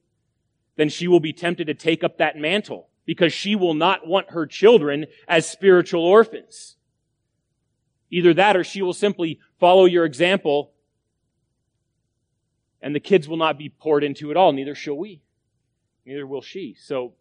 then 0.77 0.91
she 0.91 1.09
will 1.09 1.19
be 1.19 1.33
tempted 1.33 1.67
to 1.69 1.73
take 1.73 2.05
up 2.05 2.19
that 2.19 2.37
mantle 2.37 2.91
because 3.07 3.33
she 3.33 3.57
will 3.57 3.73
not 3.73 4.07
want 4.07 4.33
her 4.33 4.45
children 4.45 5.07
as 5.27 5.49
spiritual 5.49 6.05
orphans. 6.05 6.77
Either 8.11 8.35
that 8.35 8.55
or 8.55 8.65
she 8.65 8.83
will 8.83 8.93
simply 8.93 9.41
follow 9.59 9.87
your 9.87 10.05
example 10.05 10.73
and 12.83 12.95
the 12.95 13.01
kids 13.01 13.27
will 13.27 13.39
not 13.39 13.57
be 13.57 13.71
poured 13.71 14.05
into 14.05 14.31
at 14.31 14.37
all. 14.37 14.53
Neither 14.53 14.75
shall 14.75 14.99
we. 14.99 15.23
Neither 16.05 16.27
will 16.27 16.43
she. 16.43 16.77
So, 16.79 17.15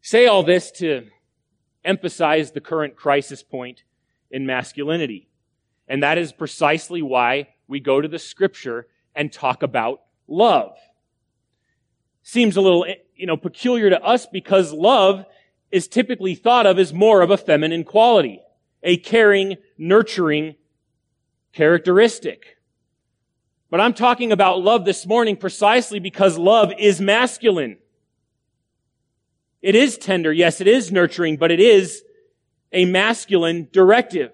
say 0.00 0.26
all 0.26 0.42
this 0.42 0.70
to 0.70 1.08
emphasize 1.84 2.52
the 2.52 2.62
current 2.62 2.96
crisis 2.96 3.42
point 3.42 3.82
in 4.30 4.46
masculinity. 4.46 5.28
And 5.86 6.02
that 6.02 6.16
is 6.16 6.32
precisely 6.32 7.02
why 7.02 7.48
we 7.68 7.78
go 7.78 8.00
to 8.00 8.08
the 8.08 8.18
scripture 8.18 8.88
and 9.14 9.32
talk 9.32 9.62
about 9.62 10.00
love. 10.26 10.76
Seems 12.22 12.56
a 12.56 12.60
little, 12.60 12.86
you 13.14 13.26
know, 13.26 13.36
peculiar 13.36 13.90
to 13.90 14.02
us 14.02 14.26
because 14.26 14.72
love 14.72 15.24
is 15.70 15.86
typically 15.86 16.34
thought 16.34 16.66
of 16.66 16.78
as 16.78 16.92
more 16.92 17.20
of 17.20 17.30
a 17.30 17.36
feminine 17.36 17.84
quality, 17.84 18.40
a 18.82 18.96
caring, 18.96 19.56
nurturing 19.76 20.56
characteristic. 21.52 22.58
But 23.70 23.80
I'm 23.80 23.92
talking 23.92 24.32
about 24.32 24.62
love 24.62 24.84
this 24.84 25.06
morning 25.06 25.36
precisely 25.36 26.00
because 26.00 26.38
love 26.38 26.72
is 26.78 27.00
masculine. 27.00 27.78
It 29.60 29.74
is 29.74 29.98
tender. 29.98 30.32
Yes, 30.32 30.60
it 30.60 30.66
is 30.66 30.90
nurturing, 30.90 31.36
but 31.36 31.50
it 31.50 31.60
is 31.60 32.02
a 32.72 32.84
masculine 32.86 33.68
directive. 33.72 34.32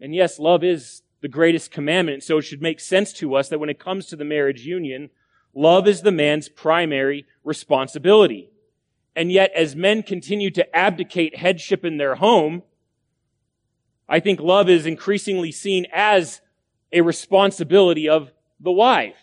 And 0.00 0.14
yes, 0.14 0.38
love 0.38 0.64
is 0.64 1.02
the 1.20 1.28
greatest 1.28 1.70
commandment. 1.70 2.22
So 2.22 2.38
it 2.38 2.42
should 2.42 2.62
make 2.62 2.80
sense 2.80 3.12
to 3.14 3.34
us 3.34 3.48
that 3.48 3.58
when 3.58 3.70
it 3.70 3.78
comes 3.78 4.06
to 4.06 4.16
the 4.16 4.24
marriage 4.24 4.62
union, 4.62 5.10
love 5.54 5.86
is 5.86 6.02
the 6.02 6.12
man's 6.12 6.48
primary 6.48 7.26
responsibility. 7.44 8.50
And 9.16 9.30
yet, 9.30 9.50
as 9.54 9.74
men 9.74 10.02
continue 10.02 10.50
to 10.52 10.76
abdicate 10.76 11.36
headship 11.36 11.84
in 11.84 11.98
their 11.98 12.14
home, 12.14 12.62
I 14.08 14.20
think 14.20 14.40
love 14.40 14.68
is 14.68 14.86
increasingly 14.86 15.52
seen 15.52 15.86
as 15.92 16.40
a 16.92 17.00
responsibility 17.00 18.08
of 18.08 18.32
the 18.58 18.72
wife. 18.72 19.16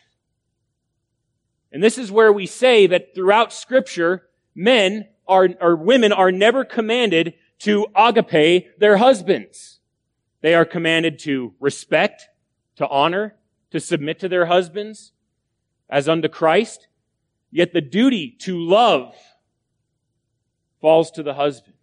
And 1.71 1.83
this 1.83 1.97
is 1.97 2.11
where 2.11 2.31
we 2.31 2.45
say 2.45 2.87
that 2.87 3.13
throughout 3.13 3.51
scripture, 3.51 4.23
men 4.55 5.07
are, 5.27 5.49
or 5.59 5.75
women 5.75 6.11
are 6.11 6.31
never 6.31 6.63
commanded 6.63 7.33
to 7.59 7.87
agape 7.95 8.79
their 8.79 8.97
husbands. 8.97 9.76
They 10.47 10.55
are 10.55 10.63
commanded 10.63 11.19
to 11.23 11.53
respect, 11.59 12.29
to 12.77 12.87
honor, 12.87 13.35
to 13.71 13.81
submit 13.81 14.19
to 14.19 14.29
their 14.29 14.45
husbands 14.45 15.11
as 15.89 16.07
unto 16.07 16.29
Christ. 16.29 16.87
Yet 17.51 17.73
the 17.73 17.81
duty 17.81 18.33
to 18.43 18.57
love 18.57 19.13
falls 20.79 21.11
to 21.11 21.21
the 21.21 21.33
husband. 21.33 21.73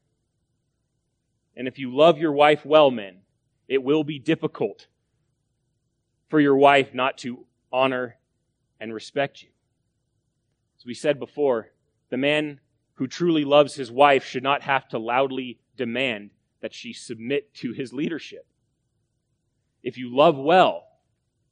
And 1.55 1.69
if 1.69 1.79
you 1.79 1.95
love 1.95 2.17
your 2.17 2.33
wife 2.33 2.65
well, 2.65 2.91
men, 2.91 3.19
it 3.69 3.83
will 3.83 4.03
be 4.03 4.19
difficult 4.19 4.87
for 6.31 6.41
your 6.41 6.57
wife 6.57 6.95
not 6.95 7.19
to 7.19 7.45
honor 7.71 8.17
and 8.81 8.95
respect 8.95 9.43
you. 9.43 9.51
As 10.79 10.87
we 10.87 10.95
said 10.95 11.19
before, 11.19 11.69
the 12.09 12.17
man 12.17 12.61
who 12.95 13.09
truly 13.09 13.45
loves 13.45 13.75
his 13.75 13.93
wife 13.93 14.25
should 14.25 14.43
not 14.43 14.63
have 14.63 14.89
to 14.89 14.99
loudly 14.99 15.59
demand 15.77 16.31
that 16.63 16.73
she 16.73 16.95
submit 16.95 17.53
to 17.57 17.73
his 17.73 17.93
leadership. 17.93 18.47
If 19.85 19.99
you 19.99 20.15
love 20.15 20.37
well, 20.37 20.89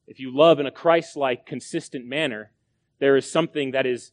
if 0.09 0.19
you 0.19 0.35
love 0.35 0.59
in 0.59 0.67
a 0.67 0.73
Christ-like, 0.73 1.47
consistent 1.47 2.07
manner, 2.07 2.51
there 2.99 3.17
is 3.17 3.31
something 3.31 3.71
that 3.71 3.87
is 3.87 4.11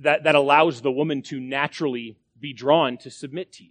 that, 0.00 0.24
that 0.24 0.34
allows 0.34 0.82
the 0.82 0.92
woman 0.92 1.22
to 1.22 1.40
naturally 1.40 2.18
be 2.38 2.52
drawn 2.52 2.98
to 2.98 3.10
submit 3.10 3.52
to 3.54 3.64
you. 3.64 3.70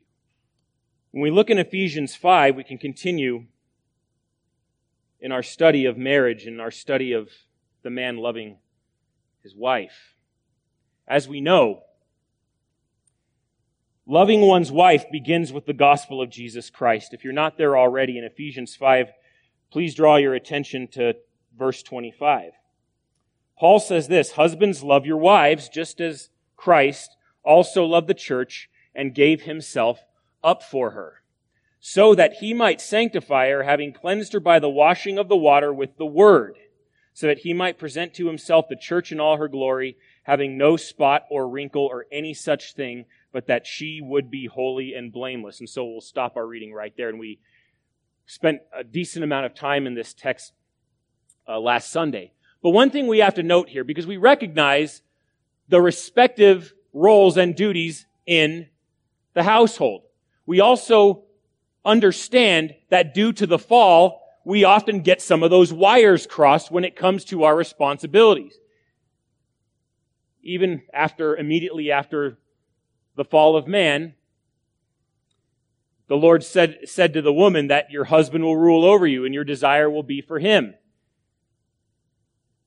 When 1.11 1.21
we 1.21 1.31
look 1.31 1.49
in 1.49 1.59
Ephesians 1.59 2.15
5, 2.15 2.55
we 2.55 2.63
can 2.63 2.77
continue 2.77 3.45
in 5.19 5.31
our 5.31 5.43
study 5.43 5.85
of 5.85 5.97
marriage 5.97 6.45
and 6.45 6.59
our 6.59 6.71
study 6.71 7.13
of 7.13 7.29
the 7.83 7.89
man 7.89 8.17
loving 8.17 8.57
his 9.43 9.55
wife. 9.55 10.15
As 11.07 11.27
we 11.27 11.41
know, 11.41 11.83
loving 14.07 14.41
one's 14.41 14.71
wife 14.71 15.05
begins 15.11 15.53
with 15.53 15.65
the 15.65 15.73
gospel 15.73 16.21
of 16.21 16.29
Jesus 16.29 16.69
Christ. 16.69 17.13
If 17.13 17.23
you're 17.23 17.33
not 17.33 17.57
there 17.57 17.77
already 17.77 18.17
in 18.17 18.23
Ephesians 18.23 18.75
5, 18.75 19.11
please 19.73 19.95
draw 19.95 20.17
your 20.17 20.35
attention 20.35 20.87
to 20.87 21.15
verse 21.57 21.81
25. 21.81 22.51
Paul 23.57 23.79
says 23.79 24.07
this, 24.07 24.33
husbands 24.33 24.83
love 24.83 25.03
your 25.03 25.17
wives 25.17 25.67
just 25.67 25.99
as 25.99 26.29
Christ 26.55 27.17
also 27.43 27.83
loved 27.83 28.07
the 28.07 28.13
church 28.13 28.69
and 28.93 29.15
gave 29.15 29.41
himself 29.41 30.05
up 30.43 30.61
for 30.61 30.91
her, 30.91 31.23
so 31.79 32.13
that 32.13 32.33
he 32.33 32.53
might 32.53 32.79
sanctify 32.79 33.49
her, 33.49 33.63
having 33.63 33.91
cleansed 33.91 34.33
her 34.33 34.39
by 34.39 34.59
the 34.59 34.69
washing 34.69 35.17
of 35.17 35.27
the 35.27 35.35
water 35.35 35.73
with 35.73 35.97
the 35.97 36.05
word, 36.05 36.55
so 37.11 37.25
that 37.25 37.39
he 37.39 37.51
might 37.51 37.79
present 37.79 38.13
to 38.13 38.27
himself 38.27 38.67
the 38.69 38.75
church 38.75 39.11
in 39.11 39.19
all 39.19 39.37
her 39.37 39.47
glory, 39.47 39.97
having 40.21 40.55
no 40.55 40.77
spot 40.77 41.23
or 41.31 41.49
wrinkle 41.49 41.87
or 41.87 42.05
any 42.11 42.35
such 42.35 42.75
thing, 42.75 43.05
but 43.31 43.47
that 43.47 43.65
she 43.65 44.01
would 44.03 44.29
be 44.29 44.45
holy 44.45 44.93
and 44.93 45.11
blameless. 45.11 45.59
And 45.59 45.67
so 45.67 45.83
we'll 45.83 45.99
stop 45.99 46.37
our 46.37 46.45
reading 46.45 46.73
right 46.73 46.93
there. 46.95 47.09
And 47.09 47.17
we 47.17 47.39
spent 48.25 48.61
a 48.77 48.83
decent 48.83 49.23
amount 49.23 49.45
of 49.45 49.53
time 49.53 49.87
in 49.87 49.93
this 49.93 50.13
text 50.13 50.53
uh, 51.47 51.59
last 51.59 51.91
Sunday. 51.91 52.31
But 52.61 52.69
one 52.69 52.89
thing 52.89 53.07
we 53.07 53.19
have 53.19 53.35
to 53.35 53.43
note 53.43 53.69
here, 53.69 53.83
because 53.83 54.07
we 54.07 54.17
recognize 54.17 55.01
the 55.67 55.81
respective 55.81 56.73
roles 56.93 57.37
and 57.37 57.55
duties 57.55 58.05
in 58.25 58.67
the 59.33 59.43
household. 59.43 60.03
We 60.45 60.59
also 60.59 61.23
understand 61.83 62.75
that 62.89 63.13
due 63.13 63.33
to 63.33 63.47
the 63.47 63.59
fall, 63.59 64.21
we 64.45 64.63
often 64.63 65.01
get 65.01 65.21
some 65.21 65.43
of 65.43 65.49
those 65.49 65.73
wires 65.73 66.27
crossed 66.27 66.71
when 66.71 66.83
it 66.83 66.95
comes 66.95 67.25
to 67.25 67.43
our 67.43 67.55
responsibilities. 67.55 68.57
Even 70.41 70.83
after, 70.93 71.35
immediately 71.35 71.91
after 71.91 72.37
the 73.15 73.23
fall 73.23 73.55
of 73.55 73.67
man, 73.67 74.13
the 76.07 76.15
Lord 76.15 76.43
said, 76.43 76.79
said 76.85 77.13
to 77.13 77.21
the 77.21 77.33
woman 77.33 77.67
that 77.67 77.91
your 77.91 78.05
husband 78.05 78.43
will 78.43 78.57
rule 78.57 78.85
over 78.85 79.07
you 79.07 79.25
and 79.25 79.33
your 79.33 79.43
desire 79.43 79.89
will 79.89 80.03
be 80.03 80.21
for 80.21 80.39
him. 80.39 80.75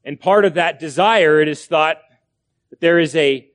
And 0.04 0.20
part 0.20 0.44
of 0.44 0.54
that 0.54 0.78
desire, 0.78 1.40
it 1.40 1.48
is 1.48 1.66
thought 1.66 1.98
that 2.70 2.80
there 2.80 2.98
is 2.98 3.14
a, 3.16 3.48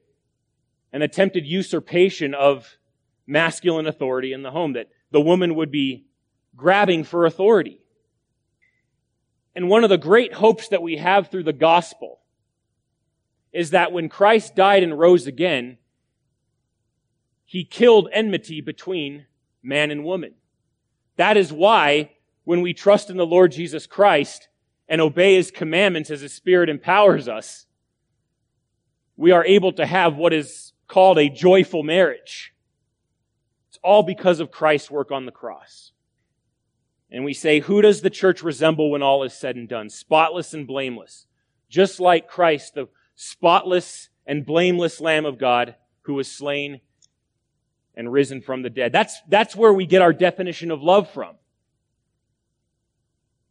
an 0.94 1.02
attempted 1.02 1.46
usurpation 1.46 2.34
of 2.34 2.78
masculine 3.26 3.88
authority 3.88 4.34
in 4.34 4.44
the 4.44 4.52
home, 4.52 4.74
that 4.74 4.90
the 5.12 5.22
woman 5.22 5.56
would 5.56 5.72
be 5.72 6.06
grabbing 6.56 7.04
for 7.04 7.26
authority. 7.26 7.80
And 9.56 9.70
one 9.70 9.84
of 9.84 9.90
the 9.90 9.98
great 9.98 10.34
hopes 10.34 10.68
that 10.70 10.82
we 10.82 10.98
have 10.98 11.30
through 11.30 11.44
the 11.44 11.54
gospel 11.54 12.20
is 13.52 13.72
that 13.72 13.92
when 13.92 14.10
Christ 14.10 14.56
died 14.56 14.84
and 14.84 14.98
rose 14.98 15.28
again, 15.28 15.78
he 17.46 17.66
killed 17.66 18.08
enmity 18.14 18.62
between 18.62 19.26
man 19.64 19.92
and 19.92 20.04
woman. 20.04 20.34
That 21.18 21.38
is 21.38 21.52
why 21.52 22.12
when 22.44 22.62
we 22.62 22.74
trust 22.74 23.10
in 23.10 23.18
the 23.18 23.26
Lord 23.26 23.52
Jesus 23.52 23.86
Christ 23.86 24.48
and 24.88 25.02
obey 25.02 25.36
his 25.36 25.52
commandments 25.52 26.10
as 26.10 26.22
his 26.22 26.34
spirit 26.34 26.70
empowers 26.70 27.28
us, 27.28 27.66
we 29.16 29.32
are 29.32 29.46
able 29.46 29.72
to 29.74 29.86
have 29.86 30.16
what 30.16 30.34
is 30.34 30.74
called 30.88 31.18
a 31.18 31.30
joyful 31.30 31.84
marriage 31.84 32.54
It's 33.70 33.80
all 33.84 34.04
because 34.04 34.40
of 34.40 34.52
Christ's 34.52 34.92
work 34.92 35.12
on 35.12 35.26
the 35.26 35.32
cross. 35.32 35.92
And 37.12 37.24
we 37.24 37.34
say, 37.34 37.60
who 37.60 37.82
does 37.82 38.02
the 38.02 38.10
church 38.10 38.42
resemble 38.42 38.92
when 38.92 39.04
all 39.04 39.24
is 39.24 39.34
said 39.34 39.56
and 39.56 39.68
done? 39.68 39.90
Spotless 39.90 40.54
and 40.54 40.66
blameless. 40.66 41.28
Just 41.70 42.00
like 42.00 42.28
Christ, 42.28 42.76
the 42.76 42.88
spotless 43.16 44.10
and 44.26 44.46
blameless 44.46 45.00
Lamb 45.00 45.26
of 45.26 45.38
God 45.38 45.76
who 46.04 46.16
was 46.16 46.32
slain 46.32 46.82
and 47.96 48.12
risen 48.12 48.42
from 48.42 48.62
the 48.62 48.70
dead. 48.70 48.92
That's, 48.92 49.22
that's 49.28 49.56
where 49.56 49.74
we 49.74 49.86
get 49.86 50.02
our 50.02 50.14
definition 50.14 50.72
of 50.72 50.82
love 50.82 51.10
from. 51.12 51.36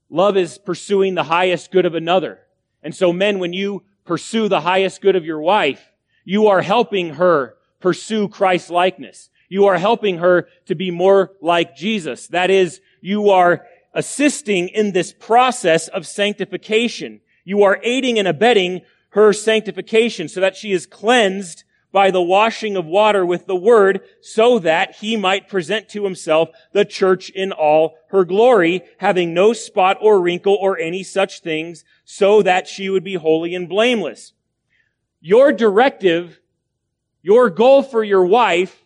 Love 0.09 0.37
is 0.37 0.59
pursuing 0.59 1.14
the 1.14 1.24
highest 1.24 1.70
good 1.70 1.87
of 1.87 1.94
another. 1.94 2.40
And 2.83 2.94
so 2.94 3.12
men, 3.12 3.38
when 3.38 3.53
you 3.53 3.85
pursue 4.05 4.48
the 4.48 4.61
highest 4.61 5.00
good 5.00 5.14
of 5.14 5.24
your 5.24 5.40
wife, 5.40 5.92
you 6.24 6.48
are 6.48 6.62
helping 6.62 7.14
her 7.14 7.55
pursue 7.81 8.29
Christ's 8.29 8.70
likeness. 8.70 9.31
You 9.48 9.66
are 9.66 9.79
helping 9.79 10.18
her 10.18 10.48
to 10.66 10.74
be 10.74 10.90
more 10.90 11.33
like 11.40 11.76
Jesus. 11.76 12.29
That 12.29 12.50
is, 12.50 12.81
you 13.00 13.31
are 13.31 13.66
assisting 13.94 14.68
in 14.68 14.92
this 14.92 15.12
process 15.12 15.88
of 15.88 16.07
sanctification. 16.07 17.20
You 17.44 17.62
are 17.64 17.81
aiding 17.83 18.18
and 18.18 18.29
abetting 18.29 18.83
her 19.11 19.33
sanctification 19.33 20.29
so 20.29 20.40
that 20.40 20.57
she 20.57 20.72
is 20.72 20.87
cleansed 20.87 21.64
by 21.92 22.11
the 22.11 22.22
washing 22.22 22.76
of 22.76 22.87
water 22.87 23.26
with 23.26 23.46
the 23.46 23.57
word 23.57 24.00
so 24.20 24.59
that 24.61 24.96
he 24.96 25.16
might 25.16 25.48
present 25.48 25.88
to 25.88 26.05
himself 26.05 26.50
the 26.72 26.85
church 26.85 27.31
in 27.31 27.53
all 27.53 27.96
her 28.09 28.24
glory, 28.24 28.83
having 28.98 29.35
no 29.35 29.53
spot 29.53 29.98
or 30.00 30.20
wrinkle 30.20 30.57
or 30.61 30.79
any 30.79 31.03
such 31.03 31.40
things, 31.40 31.85
so 32.05 32.42
that 32.42 32.68
she 32.68 32.88
would 32.88 33.05
be 33.05 33.14
holy 33.14 33.55
and 33.55 33.68
blameless. 33.68 34.33
Your 35.20 35.53
directive, 35.53 36.40
your 37.22 37.50
goal 37.50 37.83
for 37.83 38.05
your 38.05 38.24
wife 38.24 38.85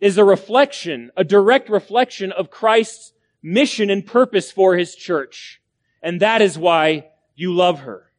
is 0.00 0.16
a 0.16 0.24
reflection, 0.24 1.10
a 1.16 1.24
direct 1.24 1.68
reflection 1.68 2.32
of 2.32 2.50
Christ's 2.50 3.12
mission 3.42 3.90
and 3.90 4.06
purpose 4.06 4.50
for 4.50 4.76
his 4.76 4.94
church. 4.94 5.60
And 6.02 6.20
that 6.20 6.40
is 6.40 6.56
why 6.56 7.08
you 7.34 7.52
love 7.52 7.80
her. 7.80 8.12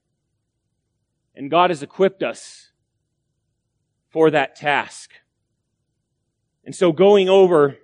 And 1.36 1.50
God 1.50 1.70
has 1.70 1.82
equipped 1.82 2.22
us 2.22 2.69
for 4.10 4.32
that 4.32 4.56
task. 4.56 5.12
And 6.66 6.76
so 6.76 6.92
going 6.92 7.30
over 7.30 7.78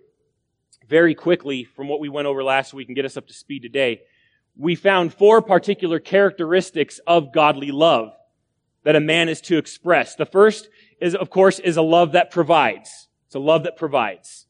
very 0.88 1.16
quickly 1.16 1.64
from 1.64 1.88
what 1.88 2.00
we 2.00 2.10
went 2.10 2.28
over 2.28 2.44
last 2.44 2.74
week 2.74 2.88
and 2.90 2.96
get 2.96 3.06
us 3.06 3.18
up 3.18 3.28
to 3.28 3.34
speed 3.34 3.62
today, 3.62 4.02
we 4.58 4.76
found 4.76 5.14
four 5.14 5.42
particular 5.42 6.00
characteristics 6.00 7.00
of 7.08 7.34
godly 7.34 7.72
love 7.72 8.14
that 8.84 8.96
a 8.96 9.00
man 9.00 9.30
is 9.30 9.42
to 9.42 9.58
express. 9.58 10.16
The 10.16 10.26
first 10.26 10.70
is, 11.02 11.16
of 11.16 11.30
course, 11.30 11.60
is 11.60 11.78
a 11.78 11.82
love 11.82 12.14
that 12.14 12.32
provides. 12.32 13.08
It's 13.26 13.36
a 13.36 13.40
love 13.40 13.64
that 13.64 13.78
provides. 13.78 14.46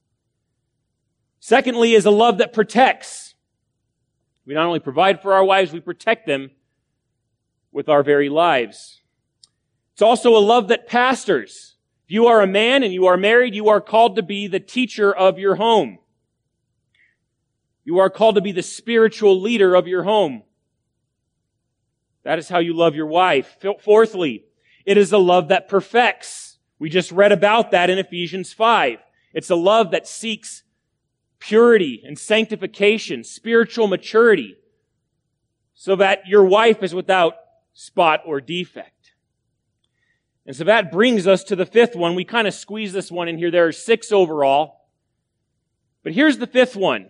Secondly 1.40 1.94
is 1.94 2.06
a 2.06 2.12
love 2.12 2.40
that 2.40 2.54
protects. 2.54 3.36
We 4.46 4.54
not 4.54 4.66
only 4.66 4.80
provide 4.80 5.22
for 5.22 5.34
our 5.34 5.44
wives, 5.44 5.72
we 5.72 5.80
protect 5.80 6.28
them 6.28 6.52
with 7.72 7.90
our 7.90 8.04
very 8.04 8.30
lives. 8.30 9.02
It's 9.96 10.02
also 10.02 10.36
a 10.36 10.40
love 10.40 10.68
that 10.68 10.88
pastors. 10.88 11.78
If 12.04 12.12
you 12.12 12.28
are 12.28 12.42
a 12.42 12.48
man 12.48 12.84
and 12.84 12.92
you 12.92 13.06
are 13.06 13.16
married, 13.16 13.56
you 13.56 13.70
are 13.70 13.80
called 13.80 14.18
to 14.18 14.22
be 14.22 14.46
the 14.46 14.60
teacher 14.60 15.16
of 15.16 15.40
your 15.40 15.56
home. 15.56 16.00
You 17.86 18.00
are 18.00 18.10
called 18.10 18.36
to 18.36 18.42
be 18.42 18.52
the 18.52 18.62
spiritual 18.62 19.40
leader 19.40 19.74
of 19.74 19.88
your 19.88 20.04
home. 20.04 20.44
That 22.24 22.40
is 22.40 22.50
how 22.50 22.60
you 22.60 22.74
love 22.74 22.94
your 22.94 23.06
wife. 23.06 23.56
Fourthly, 23.80 24.44
it 24.86 24.98
is 24.98 25.14
a 25.14 25.18
love 25.18 25.48
that 25.48 25.70
perfects. 25.70 26.58
We 26.78 26.90
just 26.90 27.14
read 27.14 27.32
about 27.32 27.72
that 27.72 27.90
in 27.90 27.98
Ephesians 27.98 28.52
5. 28.52 29.00
It's 29.34 29.50
a 29.50 29.56
love 29.56 29.92
that 29.92 30.10
seeks 30.10 30.64
purity 31.40 32.04
and 32.06 32.20
sanctification, 32.20 33.24
spiritual 33.24 33.88
maturity, 33.88 34.58
so 35.74 35.96
that 35.96 36.28
your 36.28 36.44
wife 36.44 36.84
is 36.84 36.94
without 36.94 37.36
spot 37.74 38.24
or 38.26 38.42
defect. 38.42 38.92
And 40.46 40.56
so 40.56 40.64
that 40.66 40.92
brings 40.92 41.26
us 41.26 41.44
to 41.46 41.56
the 41.56 41.66
fifth 41.66 41.96
one. 41.96 42.16
We 42.16 42.24
kind 42.24 42.48
of 42.48 42.54
squeeze 42.54 42.94
this 42.94 43.12
one 43.12 43.28
in 43.28 43.38
here. 43.38 43.50
There 43.50 43.68
are 43.68 43.72
six 43.72 44.12
overall. 44.12 44.88
But 46.04 46.14
here's 46.14 46.38
the 46.38 46.48
fifth 46.48 46.76
one. 46.76 47.10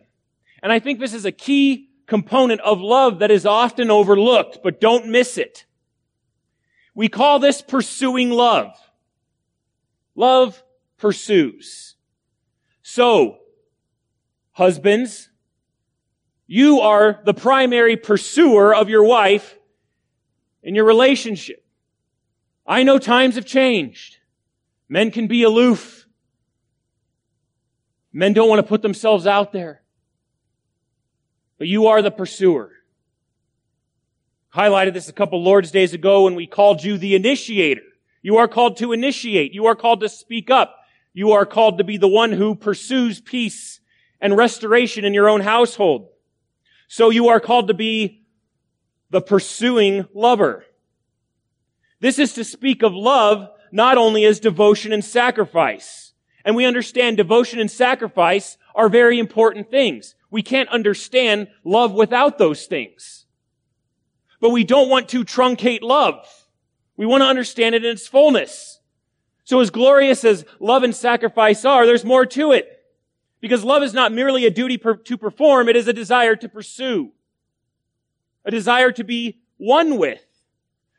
And 0.63 0.71
I 0.71 0.80
think 0.80 1.00
this 1.00 1.13
is 1.13 1.26
a 1.26 1.32
key 1.32 1.89
component 2.08 2.62
of 2.62 2.80
love 2.80 3.19
that 3.19 3.32
is 3.32 3.45
often 3.45 3.91
overlooked, 3.91 4.60
but 4.63 4.80
don't 4.80 5.08
miss 5.08 5.38
it. 5.38 5.65
We 6.93 7.10
call 7.10 7.39
this 7.39 7.62
pursuing 7.62 8.30
love. 8.30 8.71
Love 10.15 10.63
pursues. 10.98 11.95
So, 12.84 13.39
husbands, 14.54 15.30
you 16.48 16.80
are 16.80 17.19
the 17.26 17.34
primary 17.34 17.98
pursuer 17.98 18.74
of 18.74 18.88
your 18.88 19.04
wife 19.04 19.58
in 20.63 20.74
your 20.74 20.86
relationship. 20.86 21.64
I 22.65 22.84
know 22.84 22.97
times 22.97 23.36
have 23.36 23.45
changed. 23.45 24.17
Men 24.89 25.12
can 25.12 25.28
be 25.28 25.43
aloof. 25.43 26.08
Men 28.12 28.34
don't 28.34 28.49
want 28.49 28.60
to 28.60 28.67
put 28.67 28.82
themselves 28.82 29.28
out 29.28 29.51
there. 29.51 29.82
But 31.58 31.67
you 31.67 31.88
are 31.88 32.01
the 32.01 32.12
pursuer. 32.12 32.71
Highlighted 34.54 34.93
this 34.93 35.10
a 35.10 35.13
couple 35.13 35.43
Lord's 35.43 35.71
days 35.71 35.93
ago 35.93 36.23
when 36.23 36.36
we 36.36 36.47
called 36.47 36.84
you 36.84 36.97
the 36.97 37.15
initiator. 37.15 37.82
You 38.21 38.38
are 38.38 38.47
called 38.47 38.78
to 38.78 38.93
initiate. 38.93 39.54
You 39.54 39.65
are 39.67 39.75
called 39.75 39.99
to 40.01 40.10
speak 40.10 40.49
up. 40.49 40.78
You 41.13 41.34
are 41.34 41.45
called 41.45 41.78
to 41.78 41.84
be 41.84 41.97
the 41.97 42.08
one 42.08 42.32
who 42.32 42.56
pursues 42.56 43.21
peace 43.21 43.80
and 44.19 44.36
restoration 44.36 45.06
in 45.06 45.13
your 45.13 45.30
own 45.30 45.41
household. 45.41 46.10
So 46.88 47.10
you 47.10 47.30
are 47.30 47.39
called 47.39 47.67
to 47.67 47.73
be 47.73 48.25
the 49.10 49.21
pursuing 49.21 50.08
lover. 50.13 50.65
This 51.99 52.19
is 52.19 52.34
to 52.34 52.43
speak 52.43 52.84
of 52.84 52.93
love 52.93 53.49
not 53.71 53.97
only 53.97 54.25
as 54.25 54.39
devotion 54.39 54.93
and 54.93 55.03
sacrifice. 55.03 56.13
And 56.43 56.55
we 56.55 56.65
understand 56.65 57.17
devotion 57.17 57.60
and 57.60 57.69
sacrifice 57.69 58.58
are 58.75 58.89
very 58.89 59.19
important 59.19 59.71
things. 59.71 60.15
We 60.29 60.43
can't 60.43 60.69
understand 60.69 61.47
love 61.63 61.93
without 61.93 62.38
those 62.38 62.65
things. 62.65 63.25
But 64.39 64.51
we 64.51 64.63
don't 64.63 64.89
want 64.89 65.10
to 65.10 65.25
truncate 65.25 65.81
love. 65.81 66.27
We 66.97 67.05
want 67.05 67.21
to 67.21 67.27
understand 67.27 67.75
it 67.75 67.84
in 67.84 67.91
its 67.91 68.08
fullness. 68.08 68.79
So 69.43 69.60
as 69.60 69.69
glorious 69.69 70.23
as 70.23 70.45
love 70.60 70.84
and 70.84 70.95
sacrifice 70.95 71.65
are, 71.65 71.86
there's 71.86 72.05
more 72.05 72.25
to 72.27 72.51
it. 72.51 72.71
Because 73.41 73.63
love 73.63 73.84
is 73.84 73.93
not 73.93 74.12
merely 74.12 74.45
a 74.45 74.51
duty 74.51 74.77
per- 74.77 74.95
to 74.95 75.17
perform, 75.17 75.69
it 75.69 75.75
is 75.75 75.88
a 75.88 75.93
desire 75.93 76.36
to 76.36 76.49
pursue. 76.49 77.12
A 78.43 78.51
desire 78.51 78.91
to 78.91 79.03
be 79.03 79.39
one 79.58 79.97
with. 79.97 80.24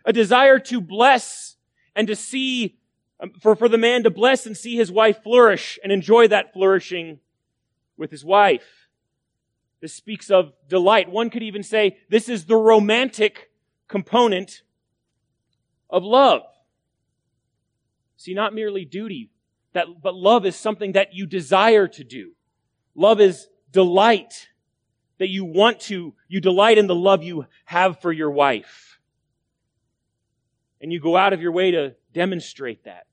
A 0.06 0.12
desire 0.12 0.58
to 0.60 0.80
bless 0.80 1.56
and 1.94 2.06
to 2.08 2.16
see, 2.16 2.78
um, 3.20 3.32
for, 3.40 3.54
for 3.54 3.68
the 3.68 3.76
man 3.76 4.04
to 4.04 4.10
bless 4.10 4.46
and 4.46 4.56
see 4.56 4.76
his 4.76 4.90
wife 4.90 5.22
flourish 5.22 5.78
and 5.82 5.92
enjoy 5.92 6.28
that 6.28 6.52
flourishing 6.52 7.18
with 7.96 8.10
his 8.10 8.24
wife. 8.24 8.88
This 9.80 9.92
speaks 9.92 10.30
of 10.30 10.52
delight. 10.68 11.10
One 11.10 11.28
could 11.28 11.42
even 11.42 11.62
say 11.62 11.98
this 12.08 12.28
is 12.28 12.44
the 12.44 12.56
romantic 12.56 13.50
component 13.88 14.62
of 15.90 16.02
love. 16.02 16.42
See, 18.16 18.32
not 18.32 18.54
merely 18.54 18.84
duty, 18.84 19.30
that, 19.72 19.86
but 20.02 20.14
love 20.14 20.46
is 20.46 20.56
something 20.56 20.92
that 20.92 21.14
you 21.14 21.26
desire 21.26 21.86
to 21.88 22.04
do. 22.04 22.32
Love 22.94 23.20
is 23.20 23.48
delight 23.70 24.48
that 25.18 25.28
you 25.28 25.44
want 25.44 25.80
to, 25.80 26.14
you 26.28 26.40
delight 26.40 26.78
in 26.78 26.86
the 26.86 26.94
love 26.94 27.22
you 27.22 27.46
have 27.66 28.00
for 28.00 28.12
your 28.12 28.30
wife. 28.30 28.86
And 30.87 30.92
you 30.92 31.01
go 31.01 31.16
out 31.16 31.33
of 31.33 31.42
your 31.42 31.51
way 31.51 31.72
to 31.72 31.96
demonstrate 32.12 32.85
that. 32.85 33.09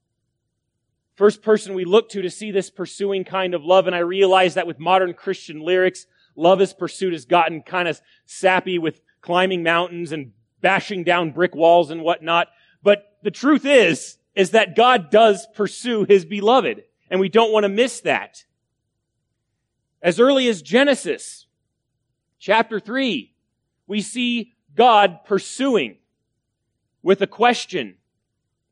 First 1.15 1.41
person 1.41 1.73
we 1.73 1.85
look 1.85 2.07
to 2.09 2.21
to 2.21 2.29
see 2.29 2.51
this 2.51 2.69
pursuing 2.69 3.23
kind 3.23 3.55
of 3.55 3.65
love, 3.65 3.87
and 3.87 3.95
I 3.95 3.99
realize 4.01 4.53
that 4.53 4.67
with 4.67 4.77
modern 4.77 5.15
Christian 5.15 5.59
lyrics, 5.59 6.05
love 6.35 6.61
is 6.61 6.71
pursuit 6.71 7.13
has 7.13 7.25
gotten 7.25 7.63
kind 7.63 7.87
of 7.87 7.99
sappy 8.27 8.77
with 8.77 9.01
climbing 9.21 9.63
mountains 9.63 10.11
and 10.11 10.33
bashing 10.61 11.03
down 11.03 11.31
brick 11.31 11.55
walls 11.55 11.89
and 11.89 12.03
whatnot. 12.03 12.49
But 12.83 13.17
the 13.23 13.31
truth 13.31 13.65
is, 13.65 14.19
is 14.35 14.51
that 14.51 14.75
God 14.75 15.09
does 15.09 15.47
pursue 15.55 16.05
his 16.07 16.25
beloved. 16.25 16.83
And 17.09 17.19
we 17.19 17.27
don't 17.27 17.51
want 17.51 17.63
to 17.63 17.69
miss 17.69 18.01
that. 18.01 18.43
As 19.99 20.19
early 20.19 20.47
as 20.47 20.61
Genesis 20.61 21.47
chapter 22.37 22.79
3, 22.79 23.33
we 23.87 24.01
see 24.01 24.53
God 24.75 25.25
pursuing 25.25 25.97
with 27.03 27.21
a 27.21 27.27
question. 27.27 27.95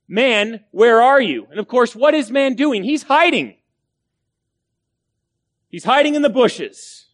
Man, 0.08 0.64
where 0.72 1.02
are 1.02 1.22
you? 1.22 1.48
And 1.52 1.60
of 1.60 1.68
course, 1.68 1.96
what 1.96 2.16
is 2.16 2.32
man 2.32 2.56
doing? 2.56 2.84
He's 2.84 3.04
hiding. 3.04 3.56
He's 5.70 5.84
hiding 5.84 6.16
in 6.16 6.22
the 6.22 6.30
bushes. 6.30 7.06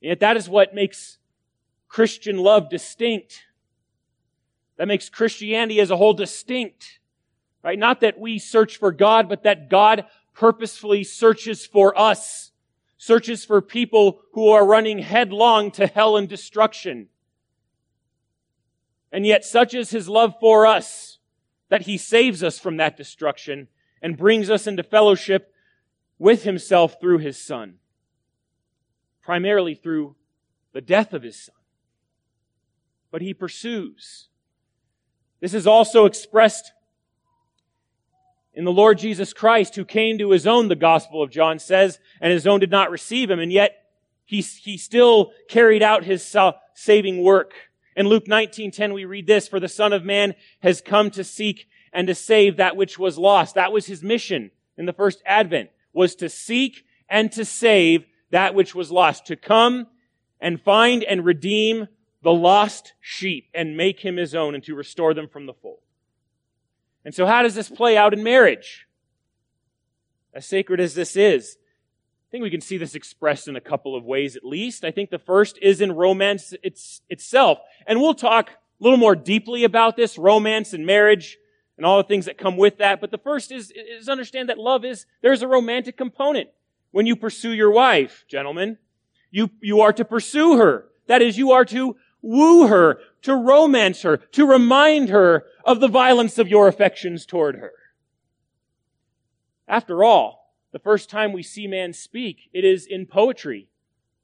And 0.00 0.08
yet 0.08 0.20
that 0.20 0.36
is 0.36 0.48
what 0.48 0.74
makes 0.74 1.18
Christian 1.88 2.38
love 2.38 2.70
distinct 2.70 3.44
that 4.76 4.88
makes 4.88 5.08
Christianity 5.08 5.80
as 5.80 5.90
a 5.90 5.96
whole 5.96 6.14
distinct. 6.14 7.00
Right? 7.62 7.78
Not 7.78 8.00
that 8.00 8.18
we 8.18 8.38
search 8.38 8.76
for 8.76 8.92
God, 8.92 9.28
but 9.28 9.44
that 9.44 9.70
God 9.70 10.04
purposefully 10.34 11.04
searches 11.04 11.64
for 11.64 11.98
us. 11.98 12.50
Searches 12.98 13.44
for 13.44 13.60
people 13.62 14.20
who 14.32 14.48
are 14.48 14.66
running 14.66 14.98
headlong 14.98 15.70
to 15.72 15.86
hell 15.86 16.16
and 16.16 16.28
destruction. 16.28 17.08
And 19.14 19.24
yet 19.24 19.44
such 19.44 19.74
is 19.74 19.90
his 19.90 20.08
love 20.08 20.34
for 20.40 20.66
us 20.66 21.18
that 21.68 21.82
he 21.82 21.96
saves 21.96 22.42
us 22.42 22.58
from 22.58 22.78
that 22.78 22.96
destruction 22.96 23.68
and 24.02 24.16
brings 24.16 24.50
us 24.50 24.66
into 24.66 24.82
fellowship 24.82 25.54
with 26.18 26.42
himself 26.42 27.00
through 27.00 27.18
his 27.18 27.40
son. 27.40 27.74
Primarily 29.22 29.76
through 29.76 30.16
the 30.72 30.80
death 30.80 31.12
of 31.12 31.22
his 31.22 31.38
son. 31.38 31.54
But 33.12 33.22
he 33.22 33.32
pursues. 33.32 34.26
This 35.38 35.54
is 35.54 35.68
also 35.68 36.06
expressed 36.06 36.72
in 38.52 38.64
the 38.64 38.72
Lord 38.72 38.98
Jesus 38.98 39.32
Christ 39.32 39.76
who 39.76 39.84
came 39.84 40.18
to 40.18 40.32
his 40.32 40.44
own, 40.44 40.66
the 40.66 40.74
Gospel 40.74 41.22
of 41.22 41.30
John 41.30 41.60
says, 41.60 42.00
and 42.20 42.32
his 42.32 42.48
own 42.48 42.58
did 42.58 42.72
not 42.72 42.90
receive 42.90 43.30
him, 43.30 43.38
and 43.38 43.52
yet 43.52 43.76
he, 44.24 44.40
he 44.40 44.76
still 44.76 45.30
carried 45.48 45.84
out 45.84 46.02
his 46.02 46.36
saving 46.74 47.22
work. 47.22 47.54
In 47.96 48.08
Luke 48.08 48.26
19:10 48.26 48.92
we 48.92 49.04
read 49.04 49.26
this, 49.26 49.46
for 49.46 49.60
the 49.60 49.68
Son 49.68 49.92
of 49.92 50.04
Man 50.04 50.34
has 50.60 50.80
come 50.80 51.10
to 51.12 51.24
seek 51.24 51.68
and 51.92 52.08
to 52.08 52.14
save 52.14 52.56
that 52.56 52.76
which 52.76 52.98
was 52.98 53.18
lost. 53.18 53.54
That 53.54 53.72
was 53.72 53.86
his 53.86 54.02
mission 54.02 54.50
in 54.76 54.86
the 54.86 54.92
first 54.92 55.22
advent, 55.24 55.70
was 55.92 56.14
to 56.16 56.28
seek 56.28 56.84
and 57.08 57.30
to 57.32 57.44
save 57.44 58.04
that 58.30 58.54
which 58.54 58.74
was 58.74 58.90
lost, 58.90 59.26
to 59.26 59.36
come 59.36 59.86
and 60.40 60.60
find 60.60 61.04
and 61.04 61.24
redeem 61.24 61.86
the 62.22 62.32
lost 62.32 62.94
sheep 63.00 63.48
and 63.54 63.76
make 63.76 64.00
him 64.00 64.16
his 64.16 64.34
own 64.34 64.54
and 64.54 64.64
to 64.64 64.74
restore 64.74 65.14
them 65.14 65.28
from 65.28 65.46
the 65.46 65.54
fold. 65.54 65.78
And 67.04 67.14
so 67.14 67.26
how 67.26 67.42
does 67.42 67.54
this 67.54 67.68
play 67.68 67.96
out 67.96 68.12
in 68.12 68.24
marriage? 68.24 68.88
As 70.32 70.46
sacred 70.46 70.80
as 70.80 70.94
this 70.94 71.16
is, 71.16 71.58
think 72.34 72.42
we 72.42 72.50
can 72.50 72.60
see 72.60 72.78
this 72.78 72.96
expressed 72.96 73.46
in 73.46 73.54
a 73.54 73.60
couple 73.60 73.94
of 73.94 74.02
ways 74.02 74.34
at 74.34 74.44
least. 74.44 74.84
I 74.84 74.90
think 74.90 75.10
the 75.10 75.20
first 75.20 75.56
is 75.62 75.80
in 75.80 75.92
romance 75.92 76.52
it's, 76.64 77.00
itself. 77.08 77.60
And 77.86 78.00
we'll 78.00 78.12
talk 78.12 78.50
a 78.50 78.54
little 78.80 78.98
more 78.98 79.14
deeply 79.14 79.62
about 79.62 79.94
this, 79.94 80.18
romance 80.18 80.72
and 80.72 80.84
marriage 80.84 81.38
and 81.76 81.86
all 81.86 81.98
the 81.98 82.08
things 82.08 82.24
that 82.24 82.36
come 82.36 82.56
with 82.56 82.78
that. 82.78 83.00
But 83.00 83.12
the 83.12 83.18
first 83.18 83.52
is, 83.52 83.72
is 83.76 84.08
understand 84.08 84.48
that 84.48 84.58
love 84.58 84.84
is, 84.84 85.06
there's 85.22 85.42
a 85.42 85.46
romantic 85.46 85.96
component 85.96 86.48
when 86.90 87.06
you 87.06 87.14
pursue 87.14 87.52
your 87.52 87.70
wife, 87.70 88.24
gentlemen. 88.26 88.78
You, 89.30 89.50
you 89.60 89.82
are 89.82 89.92
to 89.92 90.04
pursue 90.04 90.56
her. 90.56 90.86
That 91.06 91.22
is, 91.22 91.38
you 91.38 91.52
are 91.52 91.64
to 91.66 91.94
woo 92.20 92.66
her, 92.66 92.98
to 93.22 93.36
romance 93.36 94.02
her, 94.02 94.16
to 94.16 94.44
remind 94.44 95.08
her 95.10 95.44
of 95.64 95.78
the 95.78 95.86
violence 95.86 96.38
of 96.38 96.48
your 96.48 96.66
affections 96.66 97.26
toward 97.26 97.54
her. 97.60 97.74
After 99.68 100.02
all, 100.02 100.43
the 100.74 100.80
first 100.80 101.08
time 101.08 101.32
we 101.32 101.44
see 101.44 101.68
man 101.68 101.92
speak, 101.92 102.50
it 102.52 102.64
is 102.64 102.84
in 102.84 103.06
poetry. 103.06 103.68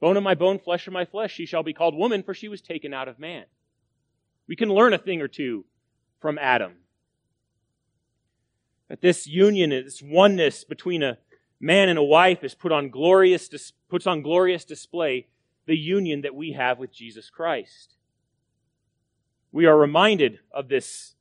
Bone 0.00 0.16
of 0.16 0.24
my 0.24 0.34
bone, 0.34 0.58
flesh 0.58 0.88
of 0.88 0.92
my 0.92 1.04
flesh, 1.04 1.32
she 1.32 1.46
shall 1.46 1.62
be 1.62 1.72
called 1.72 1.94
woman, 1.94 2.24
for 2.24 2.34
she 2.34 2.48
was 2.48 2.60
taken 2.60 2.92
out 2.92 3.06
of 3.06 3.20
man. 3.20 3.44
We 4.48 4.56
can 4.56 4.68
learn 4.68 4.92
a 4.92 4.98
thing 4.98 5.22
or 5.22 5.28
two 5.28 5.64
from 6.20 6.38
Adam. 6.38 6.72
That 8.88 9.00
this 9.00 9.28
union, 9.28 9.70
this 9.70 10.02
oneness 10.02 10.64
between 10.64 11.04
a 11.04 11.18
man 11.60 11.88
and 11.88 11.96
a 11.96 12.02
wife 12.02 12.42
is 12.42 12.56
put 12.56 12.72
on 12.72 12.90
glorious, 12.90 13.72
puts 13.88 14.08
on 14.08 14.20
glorious 14.20 14.64
display 14.64 15.28
the 15.66 15.76
union 15.76 16.22
that 16.22 16.34
we 16.34 16.50
have 16.54 16.80
with 16.80 16.92
Jesus 16.92 17.30
Christ. 17.30 17.94
We 19.52 19.66
are 19.66 19.78
reminded 19.78 20.40
of 20.50 20.68
this 20.68 21.14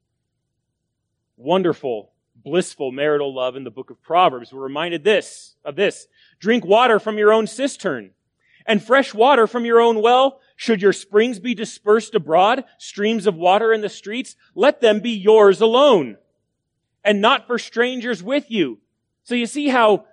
wonderful, 1.37 2.13
blissful 2.43 2.91
marital 2.91 3.33
love 3.33 3.55
in 3.55 3.63
the 3.63 3.71
book 3.71 3.89
of 3.89 4.01
Proverbs. 4.01 4.51
We're 4.51 4.61
reminded 4.61 5.03
this, 5.03 5.55
of 5.63 5.75
this. 5.75 6.07
Drink 6.39 6.65
water 6.65 6.99
from 6.99 7.17
your 7.17 7.33
own 7.33 7.47
cistern 7.47 8.11
and 8.65 8.83
fresh 8.83 9.13
water 9.13 9.47
from 9.47 9.65
your 9.65 9.79
own 9.79 10.01
well. 10.01 10.39
Should 10.55 10.81
your 10.81 10.93
springs 10.93 11.39
be 11.39 11.55
dispersed 11.55 12.15
abroad, 12.15 12.65
streams 12.77 13.27
of 13.27 13.35
water 13.35 13.73
in 13.73 13.81
the 13.81 13.89
streets, 13.89 14.35
let 14.55 14.81
them 14.81 14.99
be 14.99 15.11
yours 15.11 15.61
alone 15.61 16.17
and 17.03 17.21
not 17.21 17.47
for 17.47 17.57
strangers 17.57 18.21
with 18.21 18.51
you. 18.51 18.79
So 19.23 19.35
you 19.35 19.45
see 19.45 19.69
how 19.69 20.05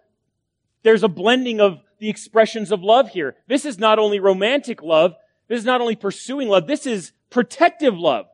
there's 0.83 1.03
a 1.03 1.09
blending 1.09 1.61
of 1.61 1.81
the 1.99 2.09
expressions 2.09 2.71
of 2.71 2.83
love 2.83 3.09
here. 3.09 3.37
This 3.49 3.65
is 3.65 3.79
not 3.79 3.99
only 3.99 4.21
romantic 4.21 4.83
love, 4.83 5.15
this 5.49 5.59
is 5.59 5.65
not 5.65 5.81
only 5.81 5.97
pursuing 5.97 6.49
love, 6.49 6.67
this 6.67 6.87
is 6.87 7.13
protective 7.31 7.99
love. 7.99 8.27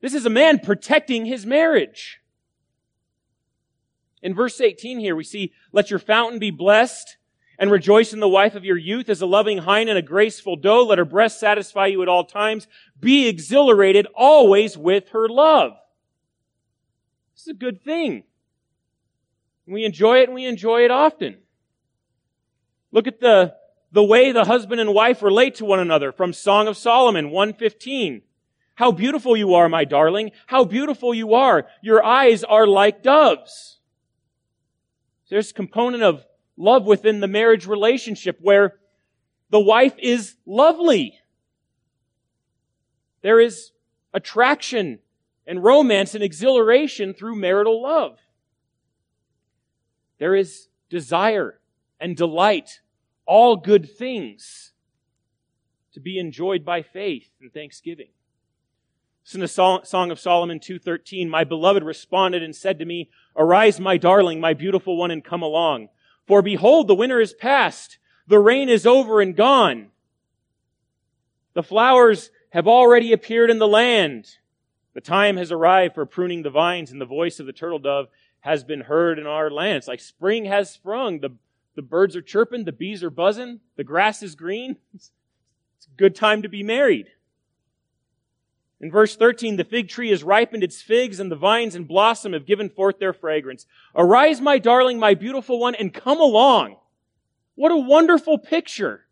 This 0.00 0.14
is 0.14 0.26
a 0.26 0.30
man 0.30 0.58
protecting 0.58 1.26
his 1.26 1.46
marriage. 1.46 2.21
In 4.22 4.34
verse 4.34 4.60
18 4.60 5.00
here, 5.00 5.16
we 5.16 5.24
see, 5.24 5.52
let 5.72 5.90
your 5.90 5.98
fountain 5.98 6.38
be 6.38 6.50
blessed 6.50 7.16
and 7.58 7.70
rejoice 7.70 8.12
in 8.12 8.20
the 8.20 8.28
wife 8.28 8.54
of 8.54 8.64
your 8.64 8.76
youth 8.76 9.08
as 9.08 9.20
a 9.20 9.26
loving 9.26 9.58
hind 9.58 9.88
and 9.88 9.98
a 9.98 10.02
graceful 10.02 10.56
doe. 10.56 10.84
Let 10.84 10.98
her 10.98 11.04
breast 11.04 11.40
satisfy 11.40 11.86
you 11.86 12.02
at 12.02 12.08
all 12.08 12.24
times. 12.24 12.66
Be 12.98 13.28
exhilarated 13.28 14.06
always 14.14 14.78
with 14.78 15.10
her 15.10 15.28
love. 15.28 15.72
This 17.34 17.42
is 17.42 17.48
a 17.48 17.54
good 17.54 17.82
thing. 17.82 18.24
We 19.66 19.84
enjoy 19.84 20.18
it 20.18 20.28
and 20.28 20.34
we 20.34 20.44
enjoy 20.44 20.84
it 20.84 20.90
often. 20.90 21.38
Look 22.90 23.06
at 23.06 23.20
the, 23.20 23.54
the 23.90 24.04
way 24.04 24.32
the 24.32 24.44
husband 24.44 24.80
and 24.80 24.94
wife 24.94 25.22
relate 25.22 25.56
to 25.56 25.64
one 25.64 25.80
another 25.80 26.12
from 26.12 26.32
Song 26.32 26.68
of 26.68 26.76
Solomon 26.76 27.30
115. 27.30 28.22
How 28.74 28.92
beautiful 28.92 29.36
you 29.36 29.54
are, 29.54 29.68
my 29.68 29.84
darling. 29.84 30.30
How 30.46 30.64
beautiful 30.64 31.14
you 31.14 31.34
are. 31.34 31.66
Your 31.82 32.04
eyes 32.04 32.44
are 32.44 32.66
like 32.66 33.02
doves. 33.02 33.80
There's 35.32 35.50
a 35.50 35.54
component 35.54 36.02
of 36.02 36.26
love 36.58 36.84
within 36.84 37.20
the 37.20 37.26
marriage 37.26 37.66
relationship 37.66 38.36
where 38.42 38.74
the 39.48 39.58
wife 39.58 39.94
is 39.96 40.36
lovely. 40.44 41.18
There 43.22 43.40
is 43.40 43.70
attraction 44.12 44.98
and 45.46 45.64
romance 45.64 46.14
and 46.14 46.22
exhilaration 46.22 47.14
through 47.14 47.36
marital 47.36 47.82
love. 47.82 48.18
There 50.18 50.34
is 50.34 50.68
desire 50.90 51.58
and 51.98 52.14
delight, 52.14 52.80
all 53.24 53.56
good 53.56 53.88
things 53.88 54.74
to 55.94 56.00
be 56.00 56.18
enjoyed 56.18 56.62
by 56.62 56.82
faith 56.82 57.30
and 57.40 57.50
thanksgiving. 57.50 58.10
Listen 59.24 59.40
the 59.40 59.84
Song 59.84 60.10
of 60.10 60.18
Solomon 60.18 60.58
2.13. 60.58 61.28
My 61.28 61.44
beloved 61.44 61.84
responded 61.84 62.42
and 62.42 62.54
said 62.54 62.78
to 62.78 62.84
me, 62.84 63.08
Arise, 63.36 63.78
my 63.78 63.96
darling, 63.96 64.40
my 64.40 64.52
beautiful 64.52 64.96
one, 64.96 65.10
and 65.10 65.24
come 65.24 65.42
along. 65.42 65.88
For 66.26 66.42
behold, 66.42 66.88
the 66.88 66.94
winter 66.94 67.20
is 67.20 67.32
past. 67.32 67.98
The 68.26 68.38
rain 68.38 68.68
is 68.68 68.86
over 68.86 69.20
and 69.20 69.36
gone. 69.36 69.88
The 71.54 71.62
flowers 71.62 72.30
have 72.50 72.66
already 72.66 73.12
appeared 73.12 73.50
in 73.50 73.58
the 73.58 73.68
land. 73.68 74.38
The 74.94 75.00
time 75.00 75.36
has 75.36 75.52
arrived 75.52 75.94
for 75.94 76.04
pruning 76.04 76.42
the 76.42 76.50
vines, 76.50 76.90
and 76.90 77.00
the 77.00 77.06
voice 77.06 77.40
of 77.40 77.46
the 77.46 77.52
turtle 77.52 77.78
dove 77.78 78.08
has 78.40 78.64
been 78.64 78.82
heard 78.82 79.18
in 79.18 79.26
our 79.26 79.50
land. 79.50 79.78
It's 79.78 79.88
like 79.88 80.00
spring 80.00 80.46
has 80.46 80.70
sprung. 80.70 81.20
The, 81.20 81.34
the 81.76 81.82
birds 81.82 82.16
are 82.16 82.22
chirping, 82.22 82.64
the 82.64 82.72
bees 82.72 83.02
are 83.02 83.10
buzzing, 83.10 83.60
the 83.76 83.84
grass 83.84 84.22
is 84.22 84.34
green. 84.34 84.76
It's, 84.94 85.12
it's 85.78 85.86
a 85.86 85.96
good 85.96 86.14
time 86.14 86.42
to 86.42 86.48
be 86.48 86.62
married. 86.62 87.06
In 88.82 88.90
verse 88.90 89.14
13, 89.14 89.56
the 89.56 89.64
fig 89.64 89.88
tree 89.88 90.10
has 90.10 90.24
ripened 90.24 90.64
its 90.64 90.82
figs 90.82 91.20
and 91.20 91.30
the 91.30 91.36
vines 91.36 91.76
and 91.76 91.86
blossom 91.86 92.32
have 92.32 92.44
given 92.44 92.68
forth 92.68 92.98
their 92.98 93.12
fragrance. 93.12 93.64
Arise, 93.94 94.40
my 94.40 94.58
darling, 94.58 94.98
my 94.98 95.14
beautiful 95.14 95.60
one, 95.60 95.76
and 95.76 95.94
come 95.94 96.20
along. 96.20 96.76
What 97.54 97.70
a 97.70 97.76
wonderful 97.76 98.38
picture 98.38 99.06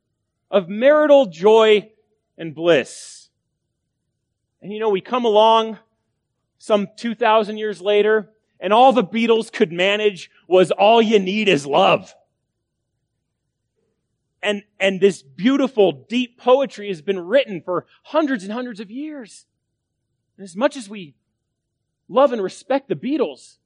of 0.50 0.68
marital 0.68 1.26
joy 1.26 1.92
and 2.37 2.52
bliss. 2.52 3.28
And 4.61 4.72
you 4.72 4.80
know, 4.80 4.90
we 4.90 5.00
come 5.00 5.24
along 5.24 5.78
some 6.59 6.88
2,000 6.96 7.56
years 7.56 7.80
later 7.80 8.28
and 8.59 8.72
all 8.72 8.92
the 8.92 9.04
Beatles 9.04 9.52
could 9.52 9.70
manage 9.70 10.33
was 10.48 10.72
all 10.72 11.00
you 11.00 11.20
need 11.20 11.48
is 11.48 11.64
love. 11.64 12.12
And, 14.42 14.64
and 14.80 15.00
this 15.00 15.22
beautiful, 15.22 15.92
deep 15.92 16.38
poetry 16.38 16.88
has 16.88 17.02
been 17.02 17.20
written 17.20 17.62
for 17.62 17.87
hundreds 18.02 18.42
and 18.42 18.52
hundreds 18.52 18.80
of 18.80 18.90
years. 18.90 19.46
And 20.40 20.48
as 20.48 20.57
much 20.57 20.74
as 20.79 20.88
we 20.88 21.14
love 22.09 22.33
and 22.33 22.42
respect 22.42 22.88
the 22.88 22.94
Beatles, 22.94 23.59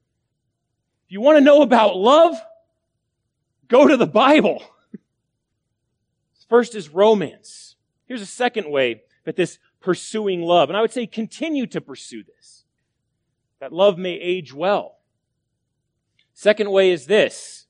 if 1.07 1.13
you 1.13 1.21
want 1.21 1.37
to 1.37 1.41
know 1.41 1.63
about 1.63 1.97
love, 1.97 2.35
go 3.69 3.87
to 3.87 3.97
the 3.97 4.09
Bible. 4.09 4.61
First 6.49 6.75
is 6.75 6.89
romance. 6.89 7.77
Here's 8.07 8.23
a 8.23 8.27
second 8.27 8.69
way 8.69 9.03
that 9.23 9.37
this 9.37 9.61
pursuing 9.81 10.43
love, 10.43 10.69
and 10.69 10.77
I 10.77 10.81
would 10.81 10.91
say 10.91 11.07
continue 11.07 11.69
to 11.69 11.81
pursue 11.81 12.25
this, 12.25 12.65
that 13.61 13.73
love 13.73 13.97
may 13.97 14.15
age 14.15 14.53
well. 14.53 14.97
Second 16.33 16.73
way 16.73 16.91
is 16.91 17.07
this. 17.07 17.67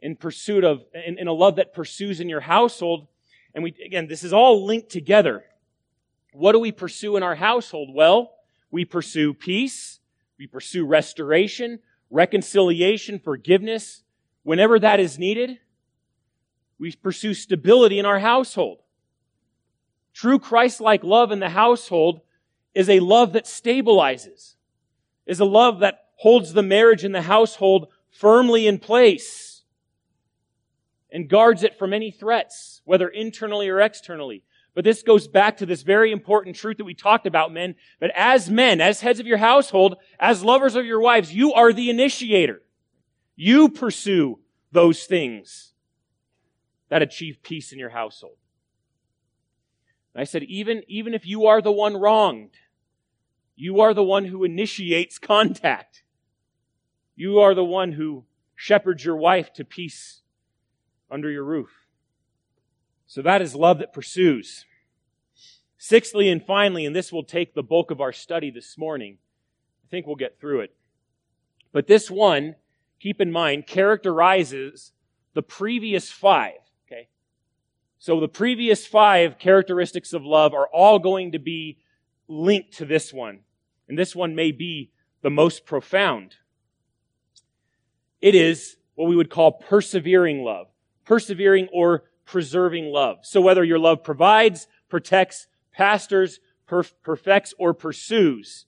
In 0.00 0.16
pursuit 0.16 0.64
of, 0.64 0.82
in, 0.94 1.18
in 1.18 1.28
a 1.28 1.32
love 1.34 1.56
that 1.56 1.74
pursues 1.74 2.20
in 2.20 2.30
your 2.30 2.40
household, 2.40 3.06
and 3.54 3.62
we, 3.62 3.74
again, 3.84 4.06
this 4.06 4.24
is 4.24 4.32
all 4.32 4.64
linked 4.64 4.88
together. 4.88 5.44
What 6.34 6.52
do 6.52 6.58
we 6.58 6.72
pursue 6.72 7.16
in 7.16 7.22
our 7.22 7.36
household? 7.36 7.90
Well, 7.94 8.32
we 8.68 8.84
pursue 8.84 9.34
peace, 9.34 10.00
we 10.36 10.48
pursue 10.48 10.84
restoration, 10.84 11.78
reconciliation, 12.10 13.20
forgiveness, 13.20 14.02
whenever 14.42 14.80
that 14.80 14.98
is 14.98 15.16
needed. 15.16 15.58
We 16.76 16.90
pursue 16.90 17.34
stability 17.34 18.00
in 18.00 18.04
our 18.04 18.18
household. 18.18 18.80
True 20.12 20.40
Christ-like 20.40 21.04
love 21.04 21.30
in 21.30 21.38
the 21.38 21.50
household 21.50 22.20
is 22.74 22.88
a 22.88 22.98
love 22.98 23.32
that 23.34 23.44
stabilizes, 23.44 24.56
is 25.26 25.38
a 25.38 25.44
love 25.44 25.78
that 25.80 26.06
holds 26.16 26.52
the 26.52 26.64
marriage 26.64 27.04
and 27.04 27.14
the 27.14 27.22
household 27.22 27.86
firmly 28.10 28.66
in 28.66 28.78
place 28.78 29.62
and 31.12 31.28
guards 31.28 31.62
it 31.62 31.78
from 31.78 31.92
any 31.92 32.10
threats, 32.10 32.82
whether 32.84 33.06
internally 33.06 33.68
or 33.68 33.80
externally. 33.80 34.42
But 34.74 34.84
this 34.84 35.02
goes 35.02 35.28
back 35.28 35.58
to 35.58 35.66
this 35.66 35.82
very 35.82 36.10
important 36.10 36.56
truth 36.56 36.78
that 36.78 36.84
we 36.84 36.94
talked 36.94 37.26
about, 37.26 37.52
men, 37.52 37.76
that 38.00 38.10
as 38.14 38.50
men, 38.50 38.80
as 38.80 39.00
heads 39.00 39.20
of 39.20 39.26
your 39.26 39.38
household, 39.38 39.96
as 40.18 40.42
lovers 40.42 40.74
of 40.74 40.84
your 40.84 41.00
wives, 41.00 41.32
you 41.32 41.52
are 41.52 41.72
the 41.72 41.90
initiator. 41.90 42.60
You 43.36 43.68
pursue 43.68 44.40
those 44.72 45.04
things 45.04 45.74
that 46.88 47.02
achieve 47.02 47.42
peace 47.42 47.72
in 47.72 47.78
your 47.78 47.90
household. 47.90 48.36
And 50.12 50.20
I 50.20 50.24
said, 50.24 50.42
even, 50.44 50.82
even 50.88 51.14
if 51.14 51.26
you 51.26 51.46
are 51.46 51.62
the 51.62 51.72
one 51.72 51.96
wronged, 51.96 52.56
you 53.56 53.80
are 53.80 53.94
the 53.94 54.02
one 54.02 54.24
who 54.24 54.42
initiates 54.42 55.18
contact. 55.18 56.02
You 57.14 57.38
are 57.38 57.54
the 57.54 57.64
one 57.64 57.92
who 57.92 58.24
shepherds 58.56 59.04
your 59.04 59.16
wife 59.16 59.52
to 59.54 59.64
peace 59.64 60.22
under 61.10 61.30
your 61.30 61.44
roof. 61.44 61.83
So 63.14 63.22
that 63.22 63.42
is 63.42 63.54
love 63.54 63.78
that 63.78 63.92
pursues. 63.92 64.64
Sixthly 65.78 66.28
and 66.28 66.44
finally, 66.44 66.84
and 66.84 66.96
this 66.96 67.12
will 67.12 67.22
take 67.22 67.54
the 67.54 67.62
bulk 67.62 67.92
of 67.92 68.00
our 68.00 68.12
study 68.12 68.50
this 68.50 68.76
morning, 68.76 69.18
I 69.84 69.86
think 69.88 70.04
we'll 70.04 70.16
get 70.16 70.40
through 70.40 70.62
it. 70.62 70.74
But 71.70 71.86
this 71.86 72.10
one, 72.10 72.56
keep 72.98 73.20
in 73.20 73.30
mind, 73.30 73.68
characterizes 73.68 74.90
the 75.32 75.42
previous 75.42 76.10
five. 76.10 76.54
Okay? 76.88 77.06
So 78.00 78.18
the 78.18 78.26
previous 78.26 78.84
five 78.84 79.38
characteristics 79.38 80.12
of 80.12 80.24
love 80.24 80.52
are 80.52 80.66
all 80.66 80.98
going 80.98 81.30
to 81.30 81.38
be 81.38 81.78
linked 82.26 82.78
to 82.78 82.84
this 82.84 83.12
one. 83.12 83.42
And 83.88 83.96
this 83.96 84.16
one 84.16 84.34
may 84.34 84.50
be 84.50 84.90
the 85.22 85.30
most 85.30 85.66
profound. 85.66 86.34
It 88.20 88.34
is 88.34 88.76
what 88.96 89.08
we 89.08 89.14
would 89.14 89.30
call 89.30 89.52
persevering 89.52 90.42
love. 90.42 90.66
Persevering 91.04 91.68
or 91.72 92.02
preserving 92.24 92.86
love. 92.86 93.18
So 93.22 93.40
whether 93.40 93.64
your 93.64 93.78
love 93.78 94.02
provides, 94.02 94.66
protects, 94.88 95.46
pastors, 95.72 96.40
perf- 96.68 96.92
perfects, 97.02 97.54
or 97.58 97.74
pursues, 97.74 98.66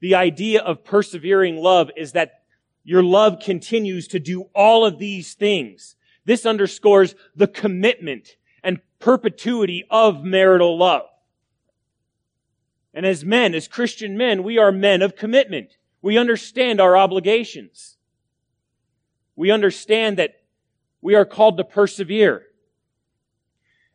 the 0.00 0.14
idea 0.14 0.60
of 0.60 0.84
persevering 0.84 1.56
love 1.56 1.90
is 1.96 2.12
that 2.12 2.42
your 2.84 3.02
love 3.02 3.40
continues 3.40 4.06
to 4.08 4.20
do 4.20 4.42
all 4.54 4.84
of 4.84 4.98
these 4.98 5.34
things. 5.34 5.96
This 6.24 6.46
underscores 6.46 7.14
the 7.34 7.48
commitment 7.48 8.36
and 8.62 8.80
perpetuity 8.98 9.84
of 9.90 10.22
marital 10.24 10.78
love. 10.78 11.06
And 12.94 13.04
as 13.04 13.24
men, 13.24 13.54
as 13.54 13.68
Christian 13.68 14.16
men, 14.16 14.42
we 14.42 14.58
are 14.58 14.72
men 14.72 15.02
of 15.02 15.16
commitment. 15.16 15.76
We 16.02 16.16
understand 16.16 16.80
our 16.80 16.96
obligations 16.96 17.96
we 19.36 19.50
understand 19.50 20.16
that 20.16 20.40
we 21.02 21.14
are 21.14 21.26
called 21.26 21.58
to 21.58 21.64
persevere. 21.64 22.46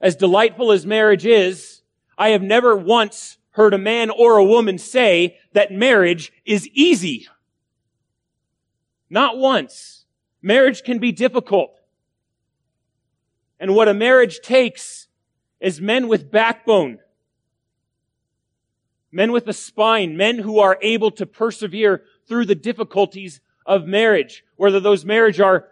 As 0.02 0.16
delightful 0.16 0.72
as 0.72 0.86
marriage 0.86 1.26
is, 1.26 1.82
I 2.18 2.30
have 2.30 2.42
never 2.42 2.76
once 2.76 3.38
heard 3.52 3.74
a 3.74 3.78
man 3.78 4.10
or 4.10 4.38
a 4.38 4.44
woman 4.44 4.78
say 4.78 5.38
that 5.54 5.72
marriage 5.72 6.34
is 6.46 6.68
easy. 6.70 7.28
Not 9.10 9.38
once. 9.38 10.06
Marriage 10.42 10.84
can 10.84 10.98
be 11.00 11.12
difficult. 11.12 11.80
And 13.60 13.76
what 13.76 13.88
a 13.88 13.94
marriage 13.94 14.40
takes 14.42 15.08
is 15.60 15.80
men 15.80 16.08
with 16.08 16.32
backbone, 16.32 16.98
men 19.12 19.32
with 19.32 19.48
a 19.48 19.54
spine, 19.54 20.18
men 20.18 20.40
who 20.40 20.58
are 20.58 20.80
able 20.82 21.12
to 21.12 21.28
persevere 21.28 22.04
through 22.28 22.46
the 22.46 22.56
difficulties 22.56 23.40
of 23.68 23.86
marriage, 23.86 24.44
whether 24.56 24.80
those 24.80 25.06
marriage 25.06 25.40
are, 25.40 25.68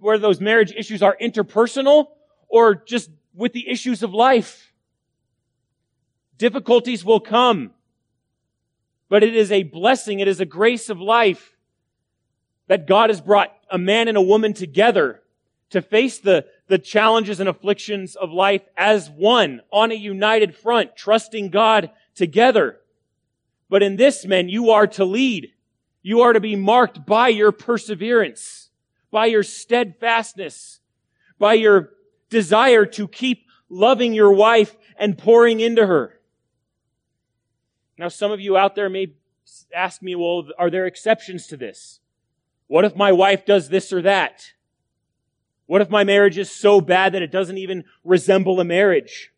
whether 0.00 0.18
those 0.18 0.40
marriage 0.40 0.72
issues 0.76 1.02
are 1.02 1.16
interpersonal 1.18 2.08
or 2.48 2.74
just 2.74 3.10
with 3.34 3.52
the 3.52 3.68
issues 3.68 4.02
of 4.02 4.12
life. 4.12 4.72
Difficulties 6.38 7.04
will 7.04 7.20
come, 7.20 7.72
but 9.08 9.22
it 9.22 9.34
is 9.34 9.52
a 9.52 9.62
blessing. 9.62 10.20
It 10.20 10.28
is 10.28 10.40
a 10.40 10.46
grace 10.46 10.88
of 10.88 11.00
life 11.00 11.56
that 12.66 12.86
God 12.86 13.10
has 13.10 13.20
brought 13.20 13.52
a 13.70 13.78
man 13.78 14.08
and 14.08 14.16
a 14.16 14.22
woman 14.22 14.52
together 14.52 15.22
to 15.70 15.82
face 15.82 16.18
the, 16.18 16.46
the 16.66 16.78
challenges 16.78 17.40
and 17.40 17.48
afflictions 17.48 18.16
of 18.16 18.30
life 18.30 18.62
as 18.76 19.08
one 19.10 19.60
on 19.72 19.92
a 19.92 19.96
united 19.96 20.54
front, 20.54 20.96
trusting 20.96 21.50
God 21.50 21.90
together. 22.14 22.78
But 23.68 23.82
in 23.82 23.96
this, 23.96 24.24
men, 24.26 24.48
you 24.48 24.70
are 24.70 24.86
to 24.88 25.04
lead. 25.04 25.52
You 26.02 26.22
are 26.22 26.32
to 26.32 26.40
be 26.40 26.56
marked 26.56 27.06
by 27.06 27.28
your 27.28 27.52
perseverance, 27.52 28.70
by 29.10 29.26
your 29.26 29.42
steadfastness, 29.42 30.80
by 31.38 31.54
your 31.54 31.90
desire 32.30 32.86
to 32.86 33.06
keep 33.06 33.46
loving 33.68 34.12
your 34.14 34.32
wife 34.32 34.76
and 34.96 35.18
pouring 35.18 35.60
into 35.60 35.86
her. 35.86 36.20
Now, 37.98 38.08
some 38.08 38.32
of 38.32 38.40
you 38.40 38.56
out 38.56 38.74
there 38.74 38.88
may 38.88 39.14
ask 39.74 40.00
me, 40.00 40.14
well, 40.14 40.48
are 40.58 40.70
there 40.70 40.86
exceptions 40.86 41.46
to 41.48 41.56
this? 41.56 42.00
What 42.66 42.84
if 42.84 42.96
my 42.96 43.12
wife 43.12 43.44
does 43.44 43.68
this 43.68 43.92
or 43.92 44.00
that? 44.02 44.52
What 45.66 45.80
if 45.80 45.90
my 45.90 46.02
marriage 46.02 46.38
is 46.38 46.50
so 46.50 46.80
bad 46.80 47.12
that 47.12 47.22
it 47.22 47.30
doesn't 47.30 47.58
even 47.58 47.84
resemble 48.02 48.58
a 48.58 48.64
marriage? 48.64 49.32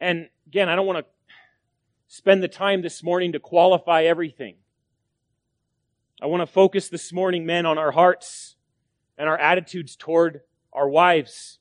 And 0.00 0.28
again, 0.46 0.68
I 0.68 0.76
don't 0.76 0.86
want 0.86 1.04
to 1.04 1.12
spend 2.08 2.42
the 2.42 2.48
time 2.48 2.82
this 2.82 3.02
morning 3.02 3.32
to 3.32 3.40
qualify 3.40 4.04
everything. 4.04 4.56
I 6.22 6.26
want 6.26 6.42
to 6.42 6.46
focus 6.46 6.88
this 6.88 7.12
morning, 7.12 7.44
men, 7.44 7.66
on 7.66 7.76
our 7.76 7.90
hearts 7.90 8.56
and 9.18 9.28
our 9.28 9.38
attitudes 9.38 9.96
toward 9.96 10.40
our 10.74 10.88
wives. 10.88 11.58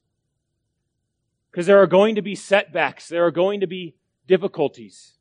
Because 1.52 1.68
there 1.68 1.82
are 1.82 1.88
going 1.88 2.16
to 2.16 2.22
be 2.22 2.36
setbacks, 2.36 3.08
there 3.08 3.26
are 3.26 3.32
going 3.32 3.60
to 3.60 3.68
be 3.68 3.96
difficulties 4.28 5.14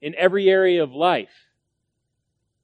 in 0.00 0.14
every 0.16 0.48
area 0.48 0.82
of 0.82 0.92
life. 0.92 1.46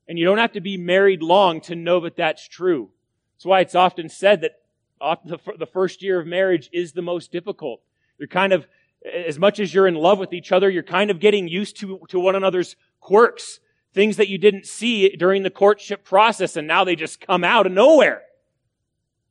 And 0.09 0.19
you 0.19 0.25
don't 0.25 0.39
have 0.39 0.53
to 0.53 0.61
be 0.61 0.77
married 0.77 1.23
long 1.23 1.61
to 1.63 1.75
know 1.75 2.01
that 2.01 2.17
that's 2.17 2.47
true. 2.47 2.91
That's 3.37 3.45
why 3.45 3.61
it's 3.61 3.75
often 3.75 4.09
said 4.09 4.43
that 4.43 4.61
the 5.01 5.67
first 5.67 6.03
year 6.03 6.21
of 6.21 6.27
marriage 6.27 6.69
is 6.73 6.93
the 6.93 7.03
most 7.03 7.33
difficult. 7.33 7.81
You're 8.19 8.29
kind 8.29 8.53
of, 8.53 8.67
as 9.05 9.39
much 9.39 9.61
as 9.61 9.73
you're 9.73 9.87
in 9.87 9.95
love 9.95 10.19
with 10.19 10.33
each 10.33 10.53
other, 10.53 10.69
you're 10.71 10.83
kind 10.83 11.11
of 11.11 11.21
getting 11.21 11.49
used 11.49 11.77
to, 11.79 12.01
to 12.09 12.21
one 12.21 12.37
another's 12.37 12.77
quirks, 13.01 13.61
things 13.93 14.17
that 14.17 14.29
you 14.29 14.39
didn't 14.39 14.67
see 14.67 15.11
during 15.11 15.43
the 15.43 15.51
courtship 15.51 16.05
process, 16.05 16.57
and 16.57 16.67
now 16.67 16.85
they 16.85 16.97
just 16.97 17.21
come 17.21 17.45
out 17.45 17.67
of 17.67 17.73
nowhere. 17.73 18.23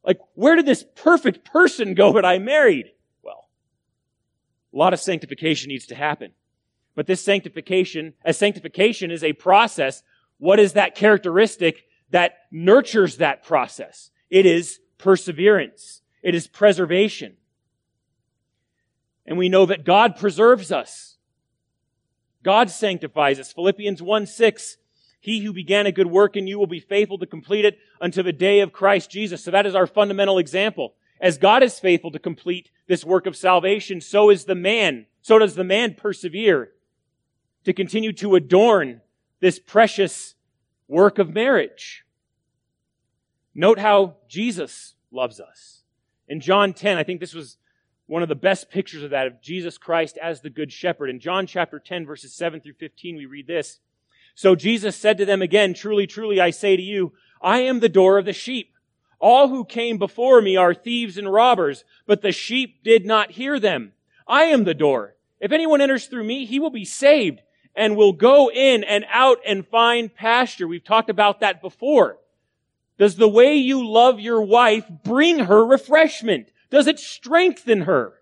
Like, 0.06 0.20
where 0.36 0.56
did 0.56 0.66
this 0.66 0.86
perfect 0.96 1.46
person 1.46 1.94
go 1.94 2.13
that 2.13 2.26
I 2.26 2.39
married? 2.39 2.92
Well, 3.22 3.48
a 4.74 4.78
lot 4.78 4.94
of 4.94 5.00
sanctification 5.00 5.70
needs 5.70 5.88
to 5.88 5.96
happen. 5.96 6.32
But 6.96 7.08
this 7.08 7.24
sanctification, 7.24 8.13
as 8.24 8.38
sanctification 8.38 9.12
is 9.12 9.24
a 9.24 9.34
process, 9.34 10.04
what 10.38 10.60
is 10.60 10.74
that 10.74 10.96
characteristic 10.96 11.86
that 12.12 12.34
nurtures 12.52 13.18
that 13.18 13.44
process? 13.44 14.12
It 14.30 14.46
is 14.46 14.80
perseverance. 14.98 16.02
It 16.22 16.36
is 16.36 16.48
preservation. 16.48 17.38
And 19.26 19.38
we 19.38 19.50
know 19.50 19.66
that 19.66 19.86
God 19.86 20.18
preserves 20.18 20.72
us. 20.72 21.18
God 22.44 22.70
sanctifies 22.70 23.39
us. 23.39 23.54
Philippians 23.54 24.02
1 24.02 24.26
6, 24.26 24.78
He 25.23 25.39
who 25.39 25.53
began 25.53 25.86
a 25.86 25.91
good 25.93 26.07
work 26.07 26.36
in 26.36 26.47
you 26.47 26.59
will 26.59 26.67
be 26.67 26.81
faithful 26.81 27.17
to 27.19 27.25
complete 27.25 27.63
it 27.63 27.79
until 28.01 28.25
the 28.25 28.33
day 28.33 28.59
of 28.59 28.73
Christ 28.73 29.09
Jesus. 29.09 29.41
So 29.41 29.51
that 29.51 29.65
is 29.65 29.73
our 29.73 29.88
fundamental 29.88 30.38
example. 30.38 30.95
As 31.21 31.38
God 31.38 31.63
is 31.63 31.79
faithful 31.79 32.12
to 32.12 32.19
complete 32.19 32.69
this 32.88 33.05
work 33.05 33.25
of 33.25 33.38
salvation, 33.38 34.01
so 34.01 34.29
is 34.29 34.43
the 34.43 34.53
man. 34.53 35.05
So 35.21 35.39
does 35.39 35.55
the 35.55 35.63
man 35.63 35.95
persevere 35.95 36.71
to 37.63 37.71
continue 37.71 38.12
to 38.12 38.36
adorn 38.36 38.99
this 39.39 39.59
precious 39.59 40.36
work 40.89 41.19
of 41.19 41.33
marriage. 41.33 42.03
Note 43.55 43.79
how 43.79 44.17
Jesus 44.27 44.95
loves 45.09 45.39
us. 45.39 45.83
In 46.27 46.41
John 46.41 46.73
10, 46.73 46.97
I 46.97 47.03
think 47.03 47.21
this 47.21 47.33
was 47.33 47.55
one 48.07 48.23
of 48.23 48.27
the 48.27 48.36
best 48.36 48.69
pictures 48.69 49.03
of 49.03 49.12
that, 49.12 49.27
of 49.27 49.41
Jesus 49.41 49.77
Christ 49.77 50.17
as 50.21 50.41
the 50.41 50.49
Good 50.49 50.73
Shepherd. 50.73 51.09
In 51.09 51.21
John 51.21 51.47
chapter 51.47 51.79
10, 51.79 52.05
verses 52.05 52.33
7 52.33 52.59
through 52.59 52.73
15, 52.73 53.15
we 53.15 53.25
read 53.25 53.47
this. 53.47 53.79
So 54.36 54.56
Jesus 54.56 54.96
said 54.96 55.17
to 55.17 55.26
them 55.26 55.41
again, 55.41 55.74
Truly, 55.74 56.08
truly, 56.08 56.39
I 56.39 56.50
say 56.50 56.76
to 56.76 56.82
you, 56.82 57.13
I 57.41 57.60
am 57.60 57.80
the 57.80 57.89
door 57.89 58.17
of 58.17 58.26
the 58.26 58.34
sheep. 58.34 58.74
All 59.19 59.48
who 59.48 59.63
came 59.63 59.98
before 59.98 60.41
me 60.41 60.56
are 60.56 60.74
thieves 60.74 61.17
and 61.17 61.32
robbers, 61.32 61.86
but 62.06 62.22
the 62.22 62.32
sheep 62.32 62.84
did 62.84 63.06
not 63.06 63.32
hear 63.32 63.60
them. 63.60 63.93
I 64.28 64.43
am 64.46 64.63
the 64.63 64.74
door. 64.74 65.15
If 65.39 65.52
anyone 65.52 65.82
enters 65.82 66.08
through 66.08 66.24
me, 66.24 66.46
he 66.46 66.60
will 66.60 66.69
be 66.69 66.86
saved 66.86 67.41
and 67.76 67.96
will 67.96 68.13
go 68.13 68.50
in 68.52 68.84
and 68.84 69.06
out 69.10 69.39
and 69.46 69.67
find 69.67 70.13
pasture. 70.13 70.67
We've 70.67 70.84
talked 70.84 71.10
about 71.10 71.39
that 71.39 71.62
before. 71.62 72.17
Does 72.98 73.15
the 73.15 73.28
way 73.28 73.56
you 73.56 73.88
love 73.88 74.19
your 74.19 74.41
wife 74.41 74.86
bring 75.04 75.39
her 75.39 75.65
refreshment? 75.65 76.50
Does 76.69 76.88
it 76.88 77.00
strengthen 77.00 77.82
her? 77.82 78.13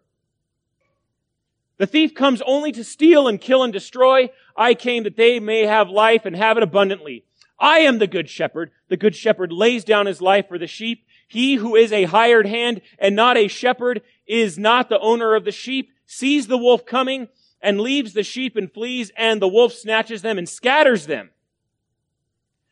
The 1.81 1.87
thief 1.87 2.13
comes 2.13 2.43
only 2.45 2.71
to 2.73 2.83
steal 2.83 3.27
and 3.27 3.41
kill 3.41 3.63
and 3.63 3.73
destroy. 3.73 4.29
I 4.55 4.75
came 4.75 5.01
that 5.01 5.17
they 5.17 5.39
may 5.39 5.65
have 5.65 5.89
life 5.89 6.27
and 6.27 6.35
have 6.35 6.55
it 6.55 6.61
abundantly. 6.61 7.25
I 7.57 7.79
am 7.79 7.97
the 7.97 8.05
good 8.05 8.29
shepherd. 8.29 8.69
The 8.89 8.97
good 8.97 9.15
shepherd 9.15 9.51
lays 9.51 9.83
down 9.83 10.05
his 10.05 10.21
life 10.21 10.47
for 10.47 10.59
the 10.59 10.67
sheep. 10.67 11.07
He 11.27 11.55
who 11.55 11.75
is 11.75 11.91
a 11.91 12.03
hired 12.03 12.45
hand 12.45 12.81
and 12.99 13.15
not 13.15 13.35
a 13.35 13.47
shepherd 13.47 14.03
is 14.27 14.59
not 14.59 14.89
the 14.89 14.99
owner 14.99 15.33
of 15.33 15.43
the 15.43 15.51
sheep, 15.51 15.89
sees 16.05 16.45
the 16.45 16.55
wolf 16.55 16.85
coming 16.85 17.29
and 17.63 17.81
leaves 17.81 18.13
the 18.13 18.21
sheep 18.21 18.55
and 18.55 18.71
flees, 18.71 19.11
and 19.17 19.41
the 19.41 19.47
wolf 19.47 19.73
snatches 19.73 20.21
them 20.21 20.37
and 20.37 20.47
scatters 20.47 21.07
them. 21.07 21.31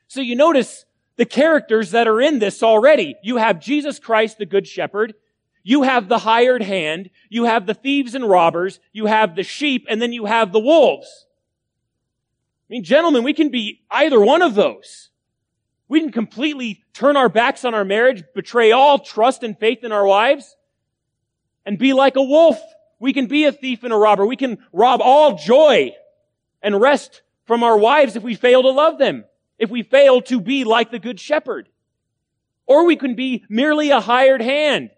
So 0.08 0.22
you 0.22 0.36
notice 0.36 0.86
the 1.16 1.26
characters 1.26 1.90
that 1.90 2.08
are 2.08 2.22
in 2.22 2.38
this 2.38 2.62
already. 2.62 3.16
You 3.24 3.38
have 3.38 3.60
Jesus 3.60 3.98
Christ, 3.98 4.38
the 4.38 4.46
Good 4.46 4.68
Shepherd. 4.68 5.16
You 5.64 5.84
have 5.84 6.08
the 6.08 6.20
hired 6.20 6.64
hand. 6.64 7.10
You 7.30 7.46
have 7.46 7.66
the 7.66 7.74
thieves 7.74 8.16
and 8.16 8.28
robbers. 8.28 8.80
You 8.92 9.06
have 9.06 9.36
the 9.36 9.44
sheep, 9.44 9.86
and 9.90 10.02
then 10.02 10.14
you 10.14 10.26
have 10.26 10.52
the 10.52 10.60
wolves. 10.60 11.26
I 12.70 12.74
mean, 12.74 12.84
gentlemen, 12.84 13.24
we 13.24 13.34
can 13.34 13.50
be 13.50 13.82
either 13.90 14.20
one 14.20 14.42
of 14.42 14.56
those. 14.56 15.10
We 15.88 16.00
can 16.00 16.12
completely 16.12 16.84
turn 16.94 17.18
our 17.18 17.30
backs 17.30 17.66
on 17.66 17.74
our 17.74 17.86
marriage, 17.86 18.24
betray 18.36 18.72
all 18.72 19.00
trust 19.00 19.44
and 19.44 19.58
faith 19.58 19.84
in 19.84 19.92
our 19.92 20.06
wives, 20.06 20.56
and 21.66 21.80
be 21.80 21.94
like 21.94 22.16
a 22.16 22.24
wolf 22.24 22.60
we 23.00 23.14
can 23.14 23.28
be 23.28 23.46
a 23.46 23.52
thief 23.52 23.84
and 23.84 23.94
a 23.94 23.98
robber. 23.98 24.26
We 24.26 24.36
can 24.36 24.60
rob 24.74 25.02
all 25.02 25.38
joy 25.38 25.96
and 26.62 26.80
rest 26.80 27.22
from 27.46 27.64
our 27.64 27.78
wives 27.78 28.16
if 28.16 28.24
we 28.24 28.36
fail 28.36 28.62
to 28.62 28.70
love 28.70 28.98
them, 28.98 29.26
if 29.58 29.70
we 29.70 29.84
fail 29.84 30.22
to 30.24 30.40
be 30.42 30.66
like 30.66 30.92
the 30.92 31.00
good 31.00 31.20
shepherd. 31.20 31.70
Or 32.68 32.86
we 32.86 32.98
can 32.98 33.16
be 33.16 33.46
merely 33.50 33.90
a 33.90 34.02
hired 34.02 34.42
hand? 34.42 34.92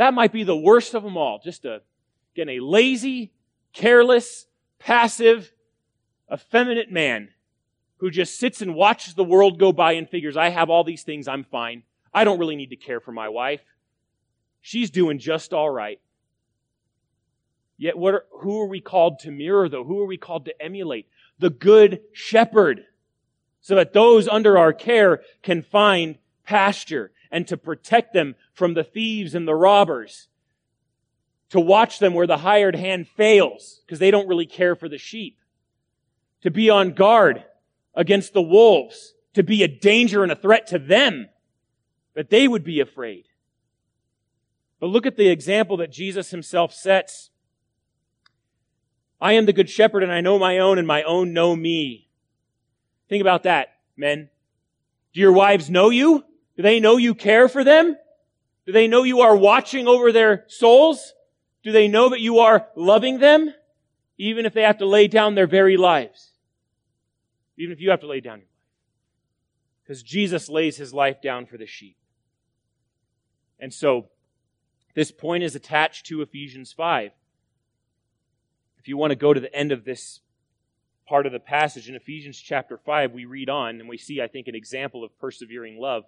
That 0.00 0.14
might 0.14 0.32
be 0.32 0.44
the 0.44 0.56
worst 0.56 0.94
of 0.94 1.02
them 1.02 1.18
all. 1.18 1.42
Just 1.44 1.66
a, 1.66 1.82
again, 2.34 2.48
a 2.48 2.60
lazy, 2.60 3.34
careless, 3.74 4.46
passive, 4.78 5.52
effeminate 6.32 6.90
man 6.90 7.28
who 7.98 8.10
just 8.10 8.38
sits 8.38 8.62
and 8.62 8.74
watches 8.74 9.12
the 9.12 9.22
world 9.22 9.58
go 9.58 9.74
by 9.74 9.92
and 9.92 10.08
figures, 10.08 10.38
I 10.38 10.48
have 10.48 10.70
all 10.70 10.84
these 10.84 11.02
things, 11.02 11.28
I'm 11.28 11.44
fine. 11.44 11.82
I 12.14 12.24
don't 12.24 12.38
really 12.38 12.56
need 12.56 12.70
to 12.70 12.76
care 12.76 12.98
for 12.98 13.12
my 13.12 13.28
wife. 13.28 13.60
She's 14.62 14.90
doing 14.90 15.18
just 15.18 15.52
all 15.52 15.68
right. 15.68 16.00
Yet 17.76 17.98
what 17.98 18.14
are, 18.14 18.24
who 18.40 18.58
are 18.62 18.68
we 18.68 18.80
called 18.80 19.18
to 19.18 19.30
mirror 19.30 19.68
though? 19.68 19.84
Who 19.84 20.00
are 20.00 20.06
we 20.06 20.16
called 20.16 20.46
to 20.46 20.62
emulate? 20.62 21.08
The 21.40 21.50
good 21.50 22.00
shepherd. 22.14 22.86
So 23.60 23.74
that 23.74 23.92
those 23.92 24.28
under 24.28 24.56
our 24.56 24.72
care 24.72 25.20
can 25.42 25.60
find 25.60 26.16
pasture 26.46 27.12
and 27.30 27.46
to 27.48 27.56
protect 27.56 28.12
them 28.12 28.34
from 28.52 28.74
the 28.74 28.84
thieves 28.84 29.34
and 29.34 29.46
the 29.46 29.54
robbers. 29.54 30.28
To 31.50 31.60
watch 31.60 31.98
them 31.98 32.14
where 32.14 32.26
the 32.26 32.38
hired 32.38 32.76
hand 32.76 33.08
fails 33.08 33.80
because 33.84 33.98
they 33.98 34.10
don't 34.10 34.28
really 34.28 34.46
care 34.46 34.74
for 34.74 34.88
the 34.88 34.98
sheep. 34.98 35.38
To 36.42 36.50
be 36.50 36.70
on 36.70 36.92
guard 36.92 37.44
against 37.94 38.32
the 38.32 38.42
wolves. 38.42 39.14
To 39.34 39.42
be 39.42 39.62
a 39.62 39.68
danger 39.68 40.22
and 40.22 40.32
a 40.32 40.36
threat 40.36 40.66
to 40.68 40.78
them. 40.78 41.28
That 42.14 42.30
they 42.30 42.46
would 42.46 42.64
be 42.64 42.80
afraid. 42.80 43.26
But 44.78 44.88
look 44.88 45.06
at 45.06 45.16
the 45.16 45.28
example 45.28 45.76
that 45.78 45.92
Jesus 45.92 46.30
himself 46.30 46.72
sets 46.72 47.30
I 49.20 49.34
am 49.34 49.46
the 49.46 49.52
good 49.52 49.68
shepherd 49.68 50.02
and 50.02 50.10
I 50.10 50.22
know 50.22 50.38
my 50.38 50.58
own 50.58 50.78
and 50.78 50.86
my 50.86 51.02
own 51.02 51.32
know 51.32 51.54
me. 51.54 52.08
Think 53.08 53.20
about 53.20 53.42
that, 53.42 53.74
men. 53.96 54.30
Do 55.12 55.20
your 55.20 55.32
wives 55.32 55.68
know 55.68 55.90
you? 55.90 56.24
Do 56.60 56.62
they 56.62 56.78
know 56.78 56.98
you 56.98 57.14
care 57.14 57.48
for 57.48 57.64
them? 57.64 57.96
Do 58.66 58.72
they 58.72 58.86
know 58.86 59.02
you 59.02 59.22
are 59.22 59.34
watching 59.34 59.88
over 59.88 60.12
their 60.12 60.44
souls? 60.46 61.14
Do 61.62 61.72
they 61.72 61.88
know 61.88 62.10
that 62.10 62.20
you 62.20 62.40
are 62.40 62.68
loving 62.76 63.18
them? 63.18 63.54
Even 64.18 64.44
if 64.44 64.52
they 64.52 64.60
have 64.60 64.76
to 64.76 64.84
lay 64.84 65.08
down 65.08 65.34
their 65.34 65.46
very 65.46 65.78
lives. 65.78 66.32
Even 67.56 67.72
if 67.72 67.80
you 67.80 67.88
have 67.88 68.00
to 68.00 68.06
lay 68.06 68.20
down 68.20 68.40
your 68.40 68.44
life. 68.44 68.66
Because 69.82 70.02
Jesus 70.02 70.50
lays 70.50 70.76
his 70.76 70.92
life 70.92 71.22
down 71.22 71.46
for 71.46 71.56
the 71.56 71.64
sheep. 71.64 71.96
And 73.58 73.72
so, 73.72 74.10
this 74.94 75.10
point 75.10 75.42
is 75.42 75.54
attached 75.54 76.04
to 76.08 76.20
Ephesians 76.20 76.74
5. 76.74 77.12
If 78.78 78.86
you 78.86 78.98
want 78.98 79.12
to 79.12 79.16
go 79.16 79.32
to 79.32 79.40
the 79.40 79.54
end 79.54 79.72
of 79.72 79.86
this 79.86 80.20
part 81.08 81.24
of 81.24 81.32
the 81.32 81.40
passage 81.40 81.88
in 81.88 81.94
Ephesians 81.94 82.38
chapter 82.38 82.76
5, 82.76 83.12
we 83.12 83.24
read 83.24 83.48
on 83.48 83.80
and 83.80 83.88
we 83.88 83.96
see, 83.96 84.20
I 84.20 84.28
think, 84.28 84.46
an 84.46 84.54
example 84.54 85.02
of 85.02 85.18
persevering 85.18 85.80
love. 85.80 86.04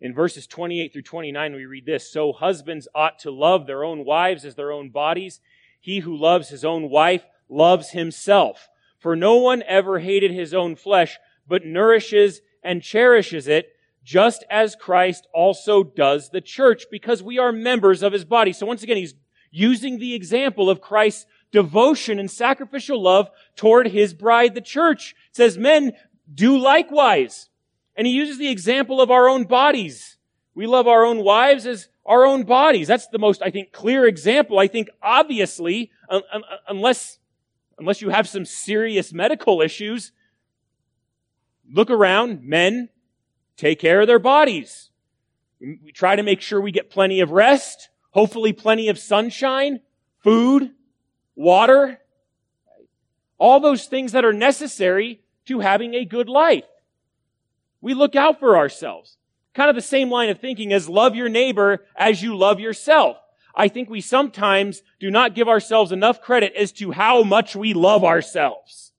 In 0.00 0.12
verses 0.12 0.46
28 0.46 0.92
through 0.92 1.02
29, 1.02 1.54
we 1.54 1.64
read 1.64 1.86
this 1.86 2.10
So 2.10 2.32
husbands 2.32 2.86
ought 2.94 3.18
to 3.20 3.30
love 3.30 3.66
their 3.66 3.84
own 3.84 4.04
wives 4.04 4.44
as 4.44 4.54
their 4.54 4.72
own 4.72 4.90
bodies. 4.90 5.40
He 5.80 6.00
who 6.00 6.16
loves 6.16 6.48
his 6.48 6.64
own 6.64 6.90
wife 6.90 7.24
loves 7.48 7.90
himself. 7.90 8.68
For 8.98 9.16
no 9.16 9.36
one 9.36 9.62
ever 9.66 10.00
hated 10.00 10.32
his 10.32 10.52
own 10.52 10.76
flesh, 10.76 11.18
but 11.46 11.64
nourishes 11.64 12.40
and 12.62 12.82
cherishes 12.82 13.46
it, 13.46 13.68
just 14.02 14.44
as 14.50 14.76
Christ 14.76 15.26
also 15.32 15.82
does 15.82 16.30
the 16.30 16.40
church, 16.40 16.86
because 16.90 17.22
we 17.22 17.38
are 17.38 17.52
members 17.52 18.02
of 18.02 18.12
his 18.12 18.24
body. 18.24 18.52
So 18.52 18.66
once 18.66 18.82
again, 18.82 18.96
he's 18.96 19.14
using 19.50 19.98
the 19.98 20.14
example 20.14 20.68
of 20.68 20.80
Christ's 20.80 21.26
devotion 21.52 22.18
and 22.18 22.30
sacrificial 22.30 23.00
love 23.00 23.30
toward 23.54 23.88
his 23.88 24.12
bride, 24.12 24.54
the 24.54 24.60
church. 24.60 25.14
It 25.30 25.36
says, 25.36 25.56
men, 25.56 25.92
do 26.32 26.58
likewise. 26.58 27.48
And 27.96 28.06
he 28.06 28.12
uses 28.12 28.38
the 28.38 28.48
example 28.48 29.00
of 29.00 29.10
our 29.10 29.28
own 29.28 29.44
bodies. 29.44 30.18
We 30.54 30.66
love 30.66 30.86
our 30.86 31.04
own 31.04 31.24
wives 31.24 31.66
as 31.66 31.88
our 32.04 32.24
own 32.24 32.44
bodies. 32.44 32.86
That's 32.88 33.08
the 33.08 33.18
most, 33.18 33.42
I 33.42 33.50
think, 33.50 33.72
clear 33.72 34.06
example. 34.06 34.58
I 34.58 34.68
think 34.68 34.88
obviously, 35.02 35.90
unless, 36.68 37.18
unless 37.78 38.00
you 38.00 38.10
have 38.10 38.28
some 38.28 38.44
serious 38.44 39.12
medical 39.12 39.60
issues, 39.60 40.12
look 41.72 41.90
around, 41.90 42.42
men 42.42 42.90
take 43.56 43.80
care 43.80 44.00
of 44.00 44.06
their 44.06 44.18
bodies. 44.18 44.90
We 45.60 45.92
try 45.92 46.16
to 46.16 46.22
make 46.22 46.42
sure 46.42 46.60
we 46.60 46.70
get 46.70 46.90
plenty 46.90 47.20
of 47.20 47.30
rest, 47.30 47.88
hopefully 48.10 48.52
plenty 48.52 48.88
of 48.88 48.98
sunshine, 48.98 49.80
food, 50.22 50.70
water, 51.34 51.98
all 53.38 53.60
those 53.60 53.86
things 53.86 54.12
that 54.12 54.24
are 54.24 54.32
necessary 54.32 55.22
to 55.46 55.60
having 55.60 55.94
a 55.94 56.04
good 56.04 56.28
life. 56.28 56.64
We 57.80 57.94
look 57.94 58.16
out 58.16 58.40
for 58.40 58.56
ourselves. 58.56 59.16
Kind 59.54 59.70
of 59.70 59.76
the 59.76 59.82
same 59.82 60.10
line 60.10 60.28
of 60.28 60.38
thinking 60.38 60.72
as 60.72 60.88
love 60.88 61.14
your 61.14 61.28
neighbor 61.28 61.84
as 61.96 62.22
you 62.22 62.36
love 62.36 62.60
yourself. 62.60 63.16
I 63.54 63.68
think 63.68 63.88
we 63.88 64.02
sometimes 64.02 64.82
do 65.00 65.10
not 65.10 65.34
give 65.34 65.48
ourselves 65.48 65.92
enough 65.92 66.20
credit 66.20 66.52
as 66.54 66.72
to 66.72 66.92
how 66.92 67.22
much 67.22 67.56
we 67.56 67.72
love 67.72 68.04
ourselves. 68.04 68.92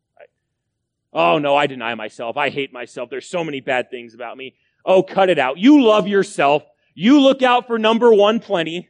Oh 1.13 1.38
no, 1.38 1.55
I 1.55 1.67
deny 1.67 1.95
myself. 1.95 2.38
I 2.38 2.49
hate 2.49 2.73
myself. 2.73 3.09
There's 3.09 3.30
so 3.30 3.43
many 3.43 3.61
bad 3.61 3.91
things 3.91 4.13
about 4.13 4.36
me. 4.36 4.55
Oh, 4.84 5.03
cut 5.03 5.30
it 5.30 5.38
out. 5.38 5.57
You 5.57 5.84
love 5.84 6.07
yourself. 6.07 6.63
You 6.95 7.21
look 7.21 7.43
out 7.43 7.67
for 7.67 7.78
number 7.78 8.11
one 8.13 8.39
plenty. 8.39 8.89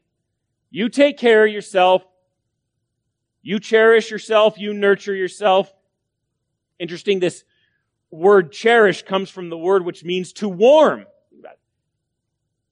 You 0.70 0.90
take 0.90 1.18
care 1.18 1.46
of 1.46 1.52
yourself. 1.52 2.04
You 3.42 3.60
cherish 3.60 4.12
yourself. 4.12 4.58
You 4.58 4.74
nurture 4.74 5.16
yourself. 5.16 5.72
Interesting, 6.80 7.20
this 7.20 7.44
word 8.12 8.52
cherish 8.52 9.04
comes 9.04 9.30
from 9.30 9.50
the 9.50 9.58
word 9.58 9.86
which 9.86 10.04
means 10.04 10.34
to 10.34 10.50
warm. 10.50 11.06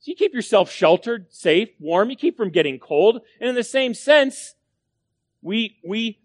So 0.06 0.12
you 0.12 0.16
keep 0.16 0.36
yourself 0.36 0.72
sheltered, 0.72 1.34
safe, 1.34 1.70
warm. 1.80 2.12
You 2.12 2.16
keep 2.16 2.38
from 2.38 2.52
getting 2.52 2.78
cold. 2.78 3.22
And 3.40 3.50
in 3.50 3.56
the 3.56 3.64
same 3.64 3.96
sense, 3.96 4.54
we, 5.42 5.78
we, 5.84 6.20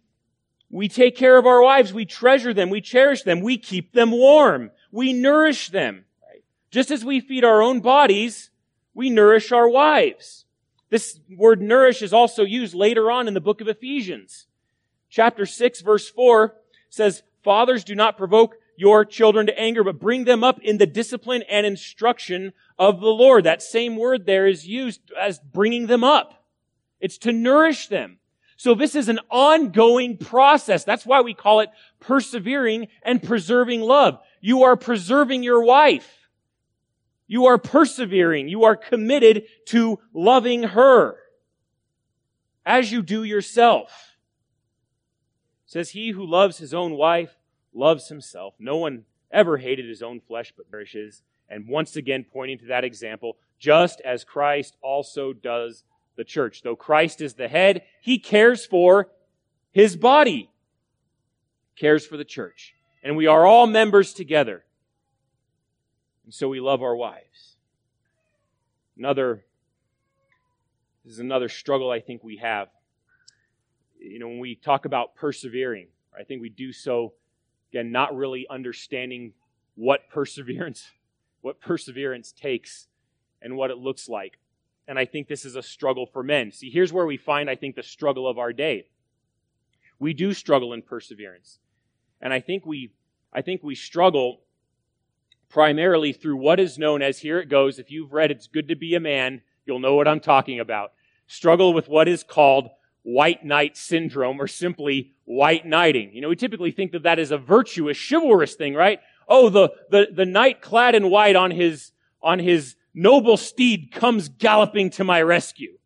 we 0.69 0.87
take 0.87 1.17
care 1.17 1.39
of 1.39 1.47
our 1.47 1.63
wives. 1.63 1.91
We 1.91 2.05
treasure 2.05 2.53
them. 2.53 2.69
We 2.69 2.83
cherish 2.83 3.23
them. 3.23 3.41
We 3.41 3.57
keep 3.57 3.95
them 3.95 4.11
warm. 4.11 4.71
We 4.93 5.15
nourish 5.15 5.71
them. 5.71 6.05
Just 6.71 6.91
as 6.91 7.07
we 7.07 7.21
feed 7.21 7.43
our 7.43 7.63
own 7.63 7.81
bodies, 7.81 8.51
we 8.93 9.09
nourish 9.09 9.51
our 9.51 9.67
wives. 9.67 10.45
This 10.91 11.19
word 11.35 11.63
nourish 11.63 12.03
is 12.03 12.13
also 12.13 12.43
used 12.43 12.75
later 12.75 13.11
on 13.11 13.29
in 13.29 13.35
the 13.35 13.41
book 13.41 13.63
of 13.63 13.69
Ephesians. 13.69 14.47
Chapter 15.09 15.47
6 15.47 15.81
verse 15.81 16.11
4 16.11 16.55
says, 16.91 17.23
Fathers, 17.43 17.83
do 17.83 17.95
not 17.95 18.19
provoke 18.19 18.57
your 18.81 19.05
children 19.05 19.45
to 19.45 19.61
anger, 19.61 19.85
but 19.85 20.01
bring 20.01 20.25
them 20.25 20.43
up 20.43 20.59
in 20.63 20.79
the 20.79 20.87
discipline 20.87 21.45
and 21.51 21.67
instruction 21.67 22.55
of 22.79 22.99
the 22.99 23.09
Lord. 23.09 23.45
That 23.45 23.61
same 23.61 23.99
word 23.99 24.25
there 24.25 24.47
is 24.47 24.67
used 24.67 25.03
as 25.21 25.39
bringing 25.39 25.87
them 25.87 26.03
up. 26.03 26.47
It's 26.99 27.19
to 27.19 27.33
nourish 27.33 27.89
them. 27.89 28.21
So 28.57 28.75
this 28.75 28.95
is 28.95 29.11
an 29.11 29.21
ongoing 29.29 30.17
process. 30.17 30.83
That's 30.83 31.05
why 31.05 31.21
we 31.21 31.35
call 31.35 31.61
it 31.61 31.69
persevering 32.01 32.89
and 33.03 33.23
preserving 33.23 33.83
love. 33.83 34.19
You 34.41 34.63
are 34.63 34.77
preserving 34.77 35.43
your 35.43 35.63
wife. 35.63 36.11
You 37.27 37.47
are 37.47 37.59
persevering. 37.59 38.49
You 38.49 38.65
are 38.65 38.77
committed 38.77 39.45
to 39.67 39.99
loving 40.15 40.63
her 40.63 41.19
as 42.65 42.91
you 42.91 43.03
do 43.03 43.25
yourself. 43.25 44.17
It 45.67 45.73
says 45.73 45.91
he 45.91 46.13
who 46.13 46.25
loves 46.25 46.57
his 46.57 46.73
own 46.73 46.95
wife 46.95 47.37
loves 47.75 48.09
himself. 48.09 48.55
No 48.59 48.77
one 48.77 49.05
ever 49.31 49.59
hated 49.59 49.89
his 49.89 50.03
own 50.03 50.21
flesh 50.21 50.53
but 50.57 50.71
perishes. 50.71 51.23
And 51.49 51.69
once 51.69 51.97
again, 51.97 52.25
pointing 52.33 52.59
to 52.59 52.67
that 52.67 52.85
example, 52.85 53.37
just 53.59 54.01
as 54.03 54.25
Christ 54.25 54.77
also 54.83 55.33
does 55.33 55.85
the 56.17 56.25
church. 56.25 56.63
Though 56.63 56.77
Christ 56.77 57.21
is 57.21 57.35
the 57.35 57.49
head, 57.49 57.83
he 58.01 58.19
cares 58.19 58.67
for 58.67 59.09
his 59.73 59.97
body, 59.97 60.51
cares 61.77 62.07
for 62.07 62.17
the 62.17 62.25
church. 62.25 62.75
And 63.03 63.17
we 63.17 63.27
are 63.27 63.47
all 63.47 63.67
members 63.67 64.13
together. 64.13 64.65
And 66.25 66.35
so 66.35 66.49
we 66.49 66.61
love 66.61 66.83
our 66.83 66.95
wives. 66.95 67.57
Another, 68.99 69.45
this 71.05 71.15
is 71.15 71.21
another 71.21 71.49
struggle 71.49 71.91
I 71.91 72.01
think 72.01 72.23
we 72.23 72.37
have. 72.37 72.69
You 73.99 74.19
know, 74.19 74.29
when 74.29 74.39
we 74.39 74.55
talk 74.55 74.85
about 74.85 75.15
persevering, 75.15 75.89
I 76.19 76.25
think 76.25 76.43
we 76.43 76.49
do 76.51 76.73
so 76.73 77.15
Again, 77.73 77.93
not 77.93 78.15
really 78.15 78.47
understanding 78.51 79.33
what 79.75 80.09
perseverance, 80.11 80.91
what 81.41 81.61
perseverance 81.61 82.33
takes 82.33 82.89
and 83.41 83.57
what 83.57 83.71
it 83.71 83.79
looks 83.79 84.09
like. 84.09 84.39
And 84.89 84.99
I 84.99 85.05
think 85.05 85.29
this 85.29 85.45
is 85.45 85.57
a 85.57 85.63
struggle 85.63 86.07
for 86.07 86.23
men. 86.23 86.51
See, 86.51 86.69
here's 86.69 86.93
where 86.93 87.07
we 87.07 87.17
find, 87.17 87.49
I 87.49 87.55
think, 87.55 87.77
the 87.77 87.83
struggle 87.83 88.29
of 88.29 88.39
our 88.39 88.53
day. 88.53 88.89
We 89.99 90.15
do 90.15 90.33
struggle 90.33 90.73
in 90.73 90.83
perseverance. 90.83 91.59
And 92.21 92.33
I 92.33 92.41
think 92.41 92.67
we, 92.67 92.91
I 93.33 93.43
think 93.43 93.63
we 93.63 93.75
struggle 93.75 94.41
primarily 95.49 96.13
through 96.13 96.37
what 96.37 96.59
is 96.59 96.79
known 96.79 97.03
as, 97.03 97.21
here 97.21 97.39
it 97.39 97.49
goes, 97.49 97.79
if 97.79 97.91
you've 97.91 98.13
read 98.13 98.31
It's 98.31 98.47
Good 98.47 98.69
to 98.69 98.77
Be 98.77 98.95
a 98.95 99.01
Man, 99.01 99.43
you'll 99.67 99.79
know 99.79 99.95
what 99.95 100.09
I'm 100.09 100.21
talking 100.21 100.59
about. 100.59 100.93
Struggle 101.27 101.73
with 101.73 101.89
what 101.89 102.09
is 102.09 102.23
called 102.23 102.71
white 103.03 103.45
knight 103.45 103.77
syndrome 103.77 104.41
or 104.41 104.47
simply 104.47 105.13
white 105.25 105.65
knighting. 105.65 106.11
You 106.13 106.21
know, 106.21 106.29
we 106.29 106.37
typically 106.37 106.71
think 106.71 106.95
of 106.95 107.05
that 107.05 107.19
as 107.19 107.31
a 107.31 107.39
virtuous, 107.39 107.99
chivalrous 107.99 108.55
thing, 108.55 108.75
right? 108.75 109.01
Oh, 109.29 109.49
the, 109.49 109.71
the, 109.91 110.09
the 110.13 110.27
knight 110.27 110.61
clad 110.61 110.95
in 110.95 111.11
white 111.11 111.37
on 111.37 111.51
his, 111.51 111.93
on 112.23 112.39
his 112.39 112.77
noble 112.93 113.37
steed 113.37 113.93
comes 113.93 114.29
galloping 114.29 114.91
to 114.91 115.05
my 115.05 115.23
rescue. 115.23 115.79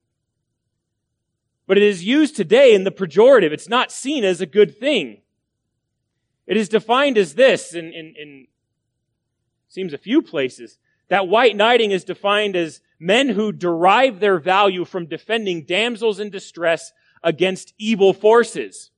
But 1.67 1.77
it 1.77 1.83
is 1.83 2.05
used 2.05 2.37
today 2.37 2.75
in 2.75 2.85
the 2.85 2.91
pejorative. 2.91 3.53
It's 3.53 3.69
not 3.69 3.93
seen 3.93 4.25
as 4.25 4.41
a 4.41 4.47
good 4.47 4.79
thing. 4.79 5.23
It 6.47 6.57
is 6.57 6.69
defined 6.69 7.17
as 7.17 7.35
this 7.35 7.75
in, 7.75 7.87
in, 7.87 8.15
in 8.21 8.47
seems 9.69 9.93
a 9.93 9.99
few 9.99 10.21
places. 10.21 10.79
That 11.09 11.29
white 11.29 11.57
knighting 11.57 11.91
is 11.91 12.05
defined 12.05 12.57
as 12.57 12.81
men 12.99 13.31
who 13.31 13.53
derive 13.53 14.21
their 14.21 14.39
value 14.39 14.85
from 14.85 15.07
defending 15.07 15.65
damsels 15.65 16.21
in 16.21 16.31
distress 16.31 16.93
against 17.25 17.75
evil 17.79 18.13
forces. 18.13 18.91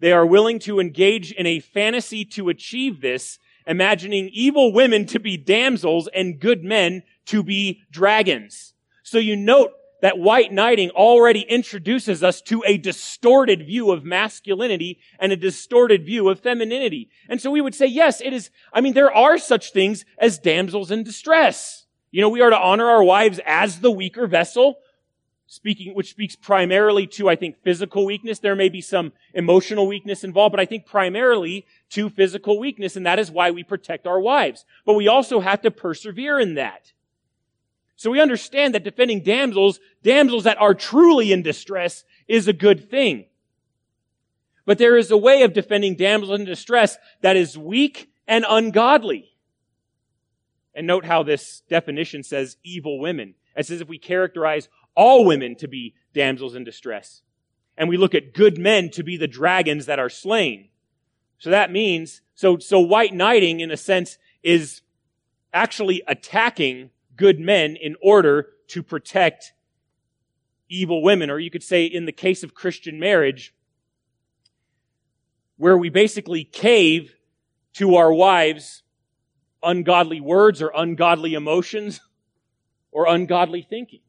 They 0.00 0.12
are 0.12 0.24
willing 0.24 0.58
to 0.60 0.80
engage 0.80 1.32
in 1.32 1.46
a 1.46 1.60
fantasy 1.60 2.24
to 2.26 2.48
achieve 2.48 3.00
this, 3.00 3.38
imagining 3.66 4.30
evil 4.32 4.72
women 4.72 5.06
to 5.06 5.18
be 5.18 5.36
damsels 5.36 6.08
and 6.14 6.40
good 6.40 6.64
men 6.64 7.02
to 7.26 7.42
be 7.42 7.82
dragons. 7.90 8.74
So 9.02 9.18
you 9.18 9.36
note 9.36 9.72
that 10.02 10.18
white 10.18 10.52
knighting 10.52 10.90
already 10.90 11.40
introduces 11.40 12.22
us 12.22 12.42
to 12.42 12.62
a 12.66 12.76
distorted 12.76 13.66
view 13.66 13.90
of 13.90 14.04
masculinity 14.04 14.98
and 15.18 15.32
a 15.32 15.36
distorted 15.36 16.04
view 16.04 16.28
of 16.28 16.40
femininity. 16.40 17.08
And 17.28 17.40
so 17.40 17.50
we 17.50 17.62
would 17.62 17.74
say, 17.74 17.86
yes, 17.86 18.20
it 18.20 18.34
is, 18.34 18.50
I 18.72 18.82
mean, 18.82 18.92
there 18.92 19.10
are 19.10 19.38
such 19.38 19.72
things 19.72 20.04
as 20.18 20.38
damsels 20.38 20.90
in 20.90 21.04
distress. 21.04 21.86
You 22.10 22.20
know, 22.20 22.28
we 22.28 22.42
are 22.42 22.50
to 22.50 22.58
honor 22.58 22.86
our 22.86 23.02
wives 23.02 23.40
as 23.46 23.80
the 23.80 23.90
weaker 23.90 24.26
vessel, 24.26 24.76
speaking, 25.46 25.94
which 25.94 26.10
speaks 26.10 26.36
primarily 26.36 27.06
to, 27.06 27.28
I 27.28 27.36
think, 27.36 27.62
physical 27.62 28.04
weakness. 28.04 28.38
There 28.38 28.56
may 28.56 28.68
be 28.68 28.80
some 28.80 29.12
emotional 29.32 29.86
weakness 29.86 30.24
involved, 30.24 30.52
but 30.52 30.60
I 30.60 30.64
think 30.64 30.86
primarily 30.86 31.66
to 31.90 32.08
physical 32.08 32.58
weakness, 32.58 32.96
and 32.96 33.06
that 33.06 33.18
is 33.18 33.30
why 33.30 33.50
we 33.50 33.62
protect 33.62 34.06
our 34.06 34.20
wives. 34.20 34.64
But 34.84 34.94
we 34.94 35.08
also 35.08 35.40
have 35.40 35.60
to 35.62 35.70
persevere 35.70 36.40
in 36.40 36.54
that. 36.54 36.92
So 37.96 38.10
we 38.10 38.20
understand 38.20 38.74
that 38.74 38.84
defending 38.84 39.22
damsels, 39.22 39.78
damsels 40.02 40.44
that 40.44 40.60
are 40.60 40.74
truly 40.74 41.32
in 41.32 41.42
distress, 41.42 42.04
is 42.26 42.48
a 42.48 42.52
good 42.52 42.90
thing. 42.90 43.26
But 44.66 44.78
there 44.78 44.96
is 44.96 45.10
a 45.10 45.16
way 45.16 45.42
of 45.42 45.52
defending 45.52 45.94
damsels 45.94 46.40
in 46.40 46.46
distress 46.46 46.96
that 47.20 47.36
is 47.36 47.56
weak 47.56 48.10
and 48.26 48.44
ungodly. 48.48 49.30
And 50.74 50.86
note 50.86 51.04
how 51.04 51.22
this 51.22 51.62
definition 51.68 52.22
says 52.24 52.56
evil 52.64 52.98
women. 52.98 53.34
It 53.56 53.66
says 53.66 53.80
if 53.80 53.88
we 53.88 53.98
characterize 53.98 54.68
all 54.94 55.24
women 55.24 55.56
to 55.56 55.68
be 55.68 55.94
damsels 56.12 56.54
in 56.54 56.64
distress. 56.64 57.22
And 57.76 57.88
we 57.88 57.96
look 57.96 58.14
at 58.14 58.34
good 58.34 58.58
men 58.58 58.90
to 58.90 59.02
be 59.02 59.16
the 59.16 59.26
dragons 59.26 59.86
that 59.86 59.98
are 59.98 60.08
slain. 60.08 60.68
So 61.38 61.50
that 61.50 61.72
means, 61.72 62.22
so, 62.34 62.58
so 62.58 62.80
white 62.80 63.12
knighting 63.12 63.60
in 63.60 63.70
a 63.70 63.76
sense 63.76 64.18
is 64.42 64.82
actually 65.52 66.02
attacking 66.06 66.90
good 67.16 67.40
men 67.40 67.76
in 67.76 67.96
order 68.02 68.48
to 68.68 68.82
protect 68.82 69.52
evil 70.68 71.02
women. 71.02 71.30
Or 71.30 71.38
you 71.38 71.50
could 71.50 71.62
say 71.62 71.84
in 71.84 72.06
the 72.06 72.12
case 72.12 72.42
of 72.42 72.54
Christian 72.54 72.98
marriage, 72.98 73.54
where 75.56 75.76
we 75.76 75.88
basically 75.88 76.44
cave 76.44 77.14
to 77.74 77.96
our 77.96 78.12
wives 78.12 78.82
ungodly 79.62 80.20
words 80.20 80.60
or 80.60 80.70
ungodly 80.74 81.34
emotions 81.34 82.00
or 82.92 83.08
ungodly 83.08 83.62
thinking. 83.62 84.00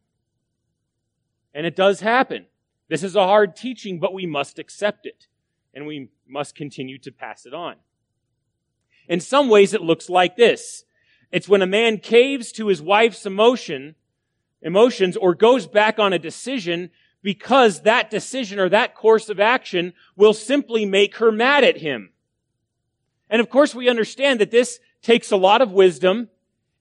And 1.55 1.65
it 1.65 1.75
does 1.75 2.01
happen. 2.01 2.45
This 2.89 3.01
is 3.01 3.15
a 3.15 3.25
hard 3.25 3.55
teaching, 3.55 3.99
but 3.99 4.13
we 4.13 4.27
must 4.27 4.59
accept 4.59 5.07
it. 5.07 5.25
And 5.73 5.87
we 5.87 6.09
must 6.27 6.53
continue 6.53 6.99
to 6.99 7.11
pass 7.11 7.47
it 7.47 7.53
on. 7.55 7.77
In 9.07 9.19
some 9.19 9.49
ways, 9.49 9.73
it 9.73 9.81
looks 9.81 10.09
like 10.09 10.35
this. 10.35 10.83
It's 11.31 11.49
when 11.49 11.61
a 11.61 11.67
man 11.67 11.97
caves 11.97 12.51
to 12.53 12.67
his 12.67 12.81
wife's 12.81 13.25
emotion, 13.25 13.95
emotions, 14.61 15.17
or 15.17 15.33
goes 15.33 15.65
back 15.65 15.97
on 15.97 16.13
a 16.13 16.19
decision 16.19 16.91
because 17.21 17.81
that 17.81 18.09
decision 18.09 18.59
or 18.59 18.69
that 18.69 18.93
course 18.93 19.29
of 19.29 19.39
action 19.39 19.93
will 20.15 20.33
simply 20.33 20.85
make 20.85 21.17
her 21.17 21.31
mad 21.31 21.63
at 21.63 21.77
him. 21.77 22.11
And 23.29 23.41
of 23.41 23.49
course, 23.49 23.73
we 23.73 23.89
understand 23.89 24.39
that 24.39 24.51
this 24.51 24.79
takes 25.01 25.31
a 25.31 25.37
lot 25.37 25.61
of 25.61 25.71
wisdom 25.71 26.29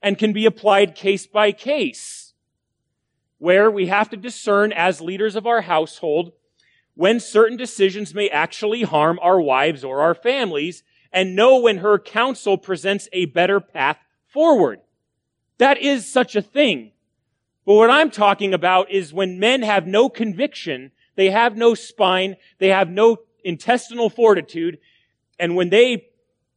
and 0.01 0.17
can 0.17 0.33
be 0.33 0.45
applied 0.45 0.95
case 0.95 1.25
by 1.25 1.51
case, 1.51 2.24
where 3.37 3.69
we 3.69 3.87
have 3.87 4.09
to 4.09 4.17
discern 4.17 4.71
as 4.71 5.01
leaders 5.01 5.35
of 5.35 5.45
our 5.45 5.61
household 5.61 6.31
when 6.95 7.19
certain 7.19 7.57
decisions 7.57 8.13
may 8.13 8.29
actually 8.29 8.83
harm 8.83 9.19
our 9.21 9.39
wives 9.39 9.83
or 9.83 10.01
our 10.01 10.15
families 10.15 10.83
and 11.11 11.35
know 11.35 11.59
when 11.59 11.77
her 11.77 11.99
counsel 11.99 12.57
presents 12.57 13.07
a 13.13 13.25
better 13.25 13.59
path 13.59 13.97
forward. 14.27 14.79
That 15.57 15.77
is 15.77 16.11
such 16.11 16.35
a 16.35 16.41
thing. 16.41 16.91
But 17.65 17.75
what 17.75 17.89
I'm 17.89 18.11
talking 18.11 18.53
about 18.53 18.91
is 18.91 19.13
when 19.13 19.39
men 19.39 19.61
have 19.63 19.87
no 19.87 20.09
conviction, 20.09 20.91
they 21.15 21.29
have 21.31 21.57
no 21.57 21.73
spine, 21.73 22.35
they 22.59 22.67
have 22.69 22.89
no 22.89 23.17
intestinal 23.43 24.09
fortitude, 24.09 24.79
and 25.39 25.55
when 25.55 25.69
they, 25.69 26.07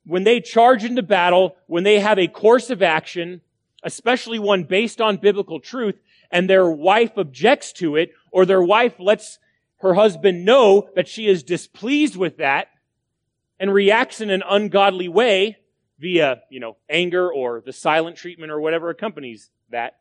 when 0.05 0.25
they 0.25 0.41
charge 0.41 0.85
into 0.85 1.03
battle, 1.03 1.57
when 1.67 1.85
they 1.85 2.01
have 2.01 2.19
a 2.19 2.29
course 2.29 2.71
of 2.71 2.83
action, 2.83 3.41
especially 3.83 4.39
one 4.39 4.65
based 4.65 5.01
on 5.01 5.17
biblical 5.17 5.61
truth, 5.61 5.97
and 6.31 6.49
their 6.49 6.71
wife 6.71 7.17
objects 7.17 7.73
to 7.75 7.97
it, 7.97 8.13
or 8.31 8.45
their 8.45 8.63
wife 8.63 8.95
lets 8.99 9.39
her 9.79 9.95
husband 9.95 10.45
know 10.45 10.89
that 10.95 11.09
she 11.09 11.27
is 11.27 11.43
displeased 11.43 12.17
with 12.17 12.39
that, 12.39 12.69
and 13.61 13.73
reacts 13.73 14.21
in 14.21 14.31
an 14.31 14.43
ungodly 14.49 15.09
way, 15.09 15.57
via, 15.99 16.43
you 16.51 16.61
know, 16.61 16.77
anger 16.89 17.33
or 17.33 17.61
the 17.61 17.73
silent 17.73 18.17
treatment 18.17 18.53
or 18.53 18.61
whatever 18.61 18.91
accompanies 18.91 19.51
that, 19.71 19.99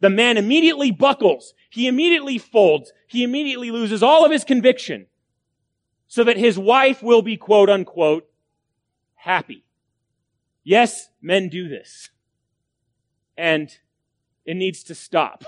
the 0.00 0.10
man 0.10 0.36
immediately 0.36 0.90
buckles. 0.90 1.54
He 1.70 1.86
immediately 1.86 2.38
folds. 2.38 2.92
He 3.06 3.22
immediately 3.22 3.70
loses 3.70 4.02
all 4.02 4.24
of 4.24 4.32
his 4.32 4.44
conviction 4.44 5.06
so 6.08 6.24
that 6.24 6.36
his 6.36 6.58
wife 6.58 7.02
will 7.02 7.22
be 7.22 7.36
quote 7.36 7.70
unquote 7.70 8.28
happy. 9.14 9.64
Yes, 10.64 11.08
men 11.22 11.48
do 11.48 11.68
this. 11.68 12.10
And 13.36 13.76
it 14.46 14.54
needs 14.54 14.84
to 14.84 14.94
stop. 14.94 15.44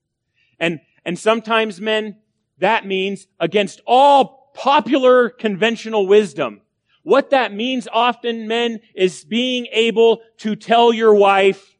and, 0.60 0.80
and 1.04 1.18
sometimes 1.18 1.80
men, 1.80 2.18
that 2.58 2.86
means 2.86 3.26
against 3.40 3.80
all 3.86 4.52
popular 4.54 5.30
conventional 5.30 6.06
wisdom, 6.06 6.60
what 7.02 7.30
that 7.30 7.52
means 7.52 7.88
often, 7.92 8.46
men, 8.48 8.80
is 8.94 9.24
being 9.24 9.66
able 9.72 10.22
to 10.38 10.56
tell 10.56 10.92
your 10.92 11.14
wife 11.14 11.76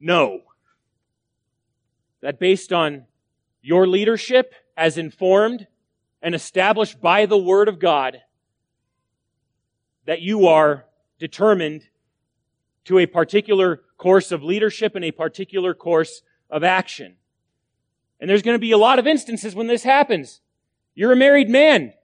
no. 0.00 0.40
That 2.20 2.38
based 2.38 2.72
on 2.72 3.06
your 3.60 3.86
leadership 3.86 4.54
as 4.76 4.96
informed 4.96 5.66
and 6.22 6.34
established 6.34 7.00
by 7.00 7.26
the 7.26 7.36
Word 7.36 7.68
of 7.68 7.78
God, 7.78 8.22
that 10.06 10.22
you 10.22 10.46
are 10.46 10.86
determined 11.18 11.86
to 12.84 12.98
a 12.98 13.06
particular 13.06 13.82
course 14.02 14.32
of 14.32 14.42
leadership 14.42 14.96
and 14.96 15.04
a 15.04 15.12
particular 15.12 15.74
course 15.74 16.22
of 16.50 16.64
action. 16.64 17.14
And 18.18 18.28
there's 18.28 18.42
going 18.42 18.56
to 18.56 18.60
be 18.60 18.72
a 18.72 18.76
lot 18.78 18.98
of 18.98 19.06
instances 19.06 19.54
when 19.54 19.68
this 19.68 19.84
happens. 19.84 20.40
You're 20.96 21.12
a 21.12 21.16
married 21.16 21.48
man. 21.48 21.94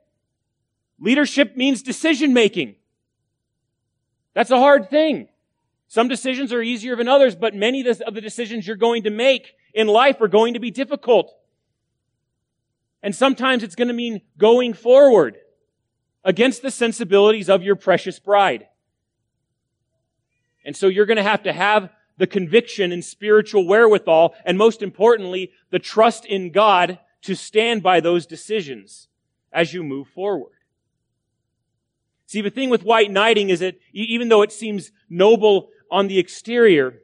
Leadership 1.01 1.57
means 1.57 1.82
decision 1.82 2.32
making. 2.32 2.76
That's 4.32 4.53
a 4.53 4.59
hard 4.59 4.88
thing. 4.88 5.26
Some 5.88 6.07
decisions 6.07 6.53
are 6.53 6.62
easier 6.62 6.94
than 6.94 7.09
others, 7.09 7.34
but 7.34 7.53
many 7.53 7.84
of 7.84 8.14
the 8.14 8.20
decisions 8.20 8.64
you're 8.64 8.76
going 8.76 9.03
to 9.03 9.11
make 9.11 9.55
in 9.74 9.88
life 9.88 10.20
are 10.20 10.28
going 10.28 10.55
to 10.55 10.61
be 10.61 10.70
difficult. 10.70 11.34
And 13.03 13.12
sometimes 13.12 13.64
it's 13.64 13.74
going 13.74 13.88
to 13.88 13.94
mean 13.94 14.20
going 14.36 14.72
forward 14.72 15.36
against 16.22 16.62
the 16.62 16.70
sensibilities 16.70 17.51
of 17.51 17.64
your 17.64 17.74
precious 17.74 18.20
bride. 18.20 18.68
And 20.68 20.76
so 20.76 20.88
you're 20.88 21.06
going 21.06 21.16
to 21.16 21.22
have 21.22 21.44
to 21.44 21.52
have 21.54 21.88
the 22.18 22.26
conviction 22.26 22.92
and 22.92 23.02
spiritual 23.02 23.66
wherewithal, 23.66 24.34
and 24.44 24.58
most 24.58 24.82
importantly, 24.82 25.50
the 25.70 25.78
trust 25.78 26.26
in 26.26 26.52
God 26.52 26.98
to 27.22 27.34
stand 27.34 27.82
by 27.82 28.00
those 28.00 28.26
decisions 28.26 29.08
as 29.50 29.72
you 29.72 29.82
move 29.82 30.08
forward. 30.08 30.52
See, 32.26 32.42
the 32.42 32.50
thing 32.50 32.68
with 32.68 32.84
white 32.84 33.10
knighting 33.10 33.48
is 33.48 33.60
that 33.60 33.80
even 33.94 34.28
though 34.28 34.42
it 34.42 34.52
seems 34.52 34.92
noble 35.08 35.70
on 35.90 36.06
the 36.06 36.18
exterior, 36.18 36.98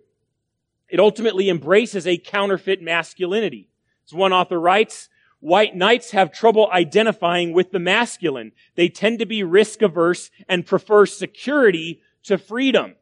it 0.90 1.00
ultimately 1.00 1.48
embraces 1.48 2.06
a 2.06 2.18
counterfeit 2.18 2.82
masculinity. 2.82 3.70
As 4.06 4.12
one 4.12 4.34
author 4.34 4.60
writes, 4.60 5.08
white 5.40 5.74
knights 5.74 6.10
have 6.10 6.32
trouble 6.32 6.68
identifying 6.70 7.54
with 7.54 7.72
the 7.72 7.78
masculine. 7.78 8.52
They 8.74 8.90
tend 8.90 9.20
to 9.20 9.26
be 9.26 9.42
risk 9.42 9.80
averse 9.80 10.30
and 10.50 10.66
prefer 10.66 11.06
security 11.06 12.02
to 12.24 12.36
freedom. 12.36 12.96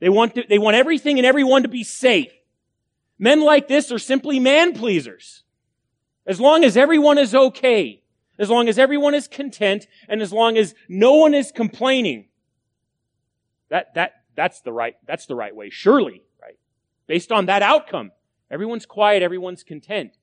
They 0.00 0.08
want 0.08 0.34
to, 0.34 0.44
they 0.48 0.58
want 0.58 0.76
everything 0.76 1.18
and 1.18 1.26
everyone 1.26 1.62
to 1.62 1.68
be 1.68 1.84
safe. 1.84 2.32
Men 3.18 3.40
like 3.40 3.68
this 3.68 3.90
are 3.90 3.98
simply 3.98 4.38
man 4.38 4.74
pleasers. 4.74 5.42
As 6.26 6.40
long 6.40 6.64
as 6.64 6.76
everyone 6.76 7.18
is 7.18 7.34
okay, 7.34 8.02
as 8.38 8.50
long 8.50 8.68
as 8.68 8.78
everyone 8.78 9.14
is 9.14 9.28
content 9.28 9.86
and 10.08 10.20
as 10.20 10.32
long 10.32 10.58
as 10.58 10.74
no 10.88 11.14
one 11.14 11.34
is 11.34 11.52
complaining. 11.52 12.26
That, 13.70 13.94
that, 13.94 14.12
that's 14.34 14.60
the 14.60 14.72
right, 14.72 14.96
that's 15.06 15.26
the 15.26 15.34
right 15.34 15.54
way. 15.54 15.70
Surely, 15.70 16.22
right? 16.42 16.58
Based 17.06 17.32
on 17.32 17.46
that 17.46 17.62
outcome, 17.62 18.12
everyone's 18.50 18.86
quiet, 18.86 19.22
everyone's 19.22 19.62
content. 19.62 20.18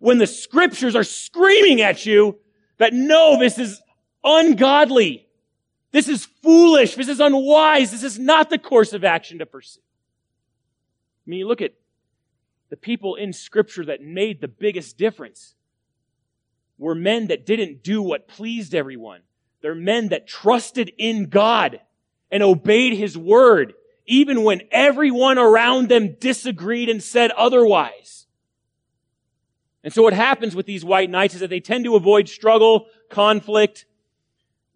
When 0.00 0.18
the 0.18 0.26
scriptures 0.26 0.96
are 0.96 1.04
screaming 1.04 1.80
at 1.80 2.06
you 2.06 2.38
that 2.78 2.92
no, 2.92 3.38
this 3.38 3.58
is 3.58 3.80
ungodly. 4.24 5.25
This 5.96 6.08
is 6.08 6.26
foolish. 6.26 6.94
This 6.94 7.08
is 7.08 7.20
unwise. 7.20 7.90
This 7.90 8.02
is 8.02 8.18
not 8.18 8.50
the 8.50 8.58
course 8.58 8.92
of 8.92 9.02
action 9.02 9.38
to 9.38 9.46
pursue. 9.46 9.80
I 9.80 11.30
mean, 11.30 11.38
you 11.38 11.48
look 11.48 11.62
at 11.62 11.72
the 12.68 12.76
people 12.76 13.14
in 13.14 13.32
scripture 13.32 13.82
that 13.86 14.02
made 14.02 14.42
the 14.42 14.46
biggest 14.46 14.98
difference 14.98 15.54
were 16.76 16.94
men 16.94 17.28
that 17.28 17.46
didn't 17.46 17.82
do 17.82 18.02
what 18.02 18.28
pleased 18.28 18.74
everyone. 18.74 19.22
They're 19.62 19.74
men 19.74 20.08
that 20.08 20.28
trusted 20.28 20.92
in 20.98 21.30
God 21.30 21.80
and 22.30 22.42
obeyed 22.42 22.92
His 22.92 23.16
word, 23.16 23.72
even 24.04 24.44
when 24.44 24.64
everyone 24.70 25.38
around 25.38 25.88
them 25.88 26.16
disagreed 26.20 26.90
and 26.90 27.02
said 27.02 27.30
otherwise. 27.30 28.26
And 29.82 29.94
so 29.94 30.02
what 30.02 30.12
happens 30.12 30.54
with 30.54 30.66
these 30.66 30.84
white 30.84 31.08
knights 31.08 31.32
is 31.32 31.40
that 31.40 31.48
they 31.48 31.60
tend 31.60 31.86
to 31.86 31.96
avoid 31.96 32.28
struggle, 32.28 32.84
conflict. 33.08 33.86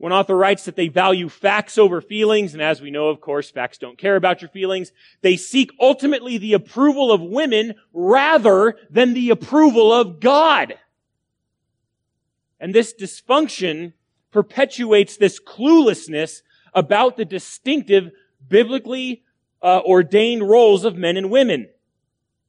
One 0.00 0.14
author 0.14 0.34
writes 0.34 0.64
that 0.64 0.76
they 0.76 0.88
value 0.88 1.28
facts 1.28 1.76
over 1.76 2.00
feelings, 2.00 2.54
and 2.54 2.62
as 2.62 2.80
we 2.80 2.90
know, 2.90 3.10
of 3.10 3.20
course, 3.20 3.50
facts 3.50 3.76
don't 3.76 3.98
care 3.98 4.16
about 4.16 4.40
your 4.40 4.48
feelings. 4.48 4.92
They 5.20 5.36
seek 5.36 5.70
ultimately 5.78 6.38
the 6.38 6.54
approval 6.54 7.12
of 7.12 7.20
women 7.20 7.74
rather 7.92 8.78
than 8.88 9.12
the 9.12 9.28
approval 9.28 9.92
of 9.92 10.18
God. 10.18 10.78
And 12.58 12.74
this 12.74 12.94
dysfunction 12.98 13.92
perpetuates 14.30 15.18
this 15.18 15.38
cluelessness 15.38 16.40
about 16.72 17.18
the 17.18 17.26
distinctive 17.26 18.10
biblically 18.48 19.22
uh, 19.62 19.82
ordained 19.84 20.48
roles 20.48 20.86
of 20.86 20.96
men 20.96 21.18
and 21.18 21.30
women. 21.30 21.68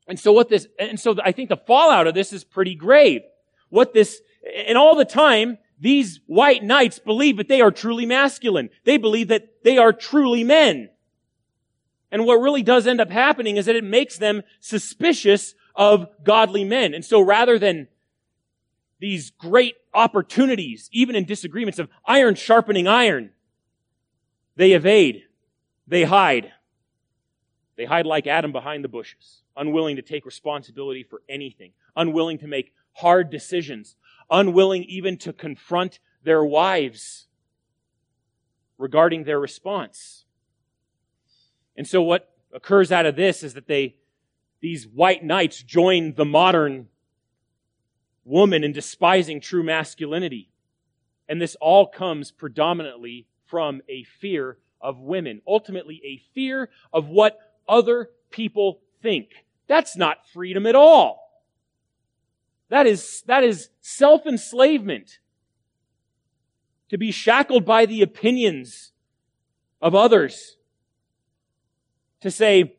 And 0.08 0.18
so 0.18 0.32
what 0.32 0.48
this, 0.48 0.68
and 0.80 0.98
so 0.98 1.18
I 1.22 1.34
think 1.34 1.50
the 1.50 1.58
fallout 1.58 2.08
of 2.08 2.14
this 2.14 2.32
is 2.32 2.46
pretty 2.46 2.76
grave. 2.76 3.24
What 3.68 3.94
this, 3.94 4.22
and 4.66 4.78
all 4.78 4.96
the 4.96 5.04
time, 5.04 5.58
these 5.82 6.22
white 6.28 6.64
knights 6.64 7.00
believe 7.00 7.38
that 7.38 7.50
they 7.50 7.60
are 7.60 7.72
truly 7.72 8.06
masculine. 8.06 8.70
They 8.86 8.98
believe 8.98 9.28
that 9.28 9.64
they 9.64 9.78
are 9.78 9.92
truly 9.92 10.44
men. 10.44 10.90
And 12.12 12.26
what 12.26 12.36
really 12.36 12.64
does 12.64 12.88
end 12.88 13.02
up 13.02 13.10
happening 13.10 13.58
is 13.58 13.66
that 13.66 13.76
it 13.76 13.84
makes 13.84 14.18
them 14.18 14.44
suspicious 14.60 15.56
of 15.76 16.08
godly 16.24 16.64
men. 16.64 16.94
And 16.94 17.04
so 17.04 17.20
rather 17.20 17.58
than 17.58 17.88
these 19.02 19.32
great 19.32 19.76
opportunities, 19.94 20.88
even 20.94 21.16
in 21.16 21.26
disagreements 21.26 21.80
of 21.80 21.90
iron 22.06 22.36
sharpening 22.36 22.88
iron. 22.88 23.32
They 24.56 24.74
evade. 24.74 25.24
They 25.88 26.04
hide. 26.04 26.52
They 27.76 27.86
hide 27.86 28.06
like 28.06 28.28
Adam 28.28 28.52
behind 28.52 28.84
the 28.84 28.90
bushes, 28.90 29.42
unwilling 29.58 29.96
to 29.96 30.04
take 30.04 30.26
responsibility 30.26 31.04
for 31.04 31.24
anything, 31.28 31.72
unwilling 31.96 32.38
to 32.38 32.48
make 32.48 32.74
hard 32.94 33.32
decisions, 33.32 33.96
unwilling 34.32 34.84
even 34.86 35.18
to 35.18 35.34
confront 35.34 36.00
their 36.24 36.44
wives 36.44 37.28
regarding 38.78 39.26
their 39.26 39.40
response. 39.40 40.26
And 41.76 41.88
so 41.88 42.02
what 42.02 42.30
occurs 42.54 42.92
out 42.92 43.06
of 43.06 43.16
this 43.16 43.44
is 43.44 43.54
that 43.54 43.68
they, 43.68 43.96
these 44.62 44.88
white 44.88 45.24
knights 45.24 45.62
join 45.62 46.14
the 46.16 46.26
modern 46.26 46.88
woman 48.26 48.64
in 48.64 48.72
despising 48.72 49.42
true 49.42 49.64
masculinity. 49.64 50.50
And 51.28 51.42
this 51.42 51.56
all 51.62 51.88
comes 51.88 52.32
predominantly 52.32 53.28
from 53.46 53.82
a 53.88 54.04
fear 54.04 54.58
of 54.80 55.00
women. 55.00 55.42
Ultimately, 55.48 56.02
a 56.04 56.22
fear 56.34 56.70
of 56.92 57.08
what 57.08 57.40
other 57.68 58.10
people 58.30 58.80
think. 59.02 59.30
That's 59.68 59.96
not 59.96 60.28
freedom 60.34 60.66
at 60.66 60.76
all. 60.76 61.31
That 62.72 62.88
is, 62.88 63.22
that 63.28 63.44
is 63.44 63.70
self-enslavement. 63.82 65.20
To 66.90 66.98
be 66.98 67.12
shackled 67.12 67.66
by 67.66 67.86
the 67.86 68.02
opinions 68.02 68.94
of 69.82 69.94
others. 69.94 70.56
To 72.22 72.32
say, 72.32 72.78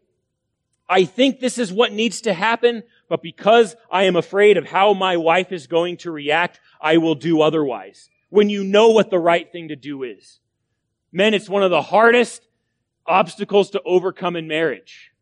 I 0.89 1.05
think 1.05 1.41
this 1.41 1.59
is 1.59 1.73
what 1.73 1.93
needs 1.93 2.23
to 2.23 2.33
happen, 2.33 2.85
but 3.11 3.23
because 3.23 3.77
I 3.91 4.05
am 4.05 4.17
afraid 4.17 4.57
of 4.57 4.67
how 4.67 4.95
my 4.95 5.19
wife 5.19 5.53
is 5.53 5.67
going 5.67 5.99
to 5.99 6.11
react, 6.11 6.59
I 6.81 6.97
will 6.97 7.15
do 7.15 7.43
otherwise. 7.43 8.09
When 8.31 8.49
you 8.49 8.65
know 8.65 8.89
what 8.89 9.11
the 9.11 9.19
right 9.19 9.51
thing 9.53 9.69
to 9.69 9.77
do 9.77 10.05
is. 10.05 10.41
Men, 11.13 11.35
it's 11.35 11.51
one 11.51 11.63
of 11.63 11.71
the 11.71 11.83
hardest 11.83 12.47
obstacles 13.07 13.71
to 13.71 13.83
overcome 13.85 14.37
in 14.37 14.49
marriage. 14.49 15.13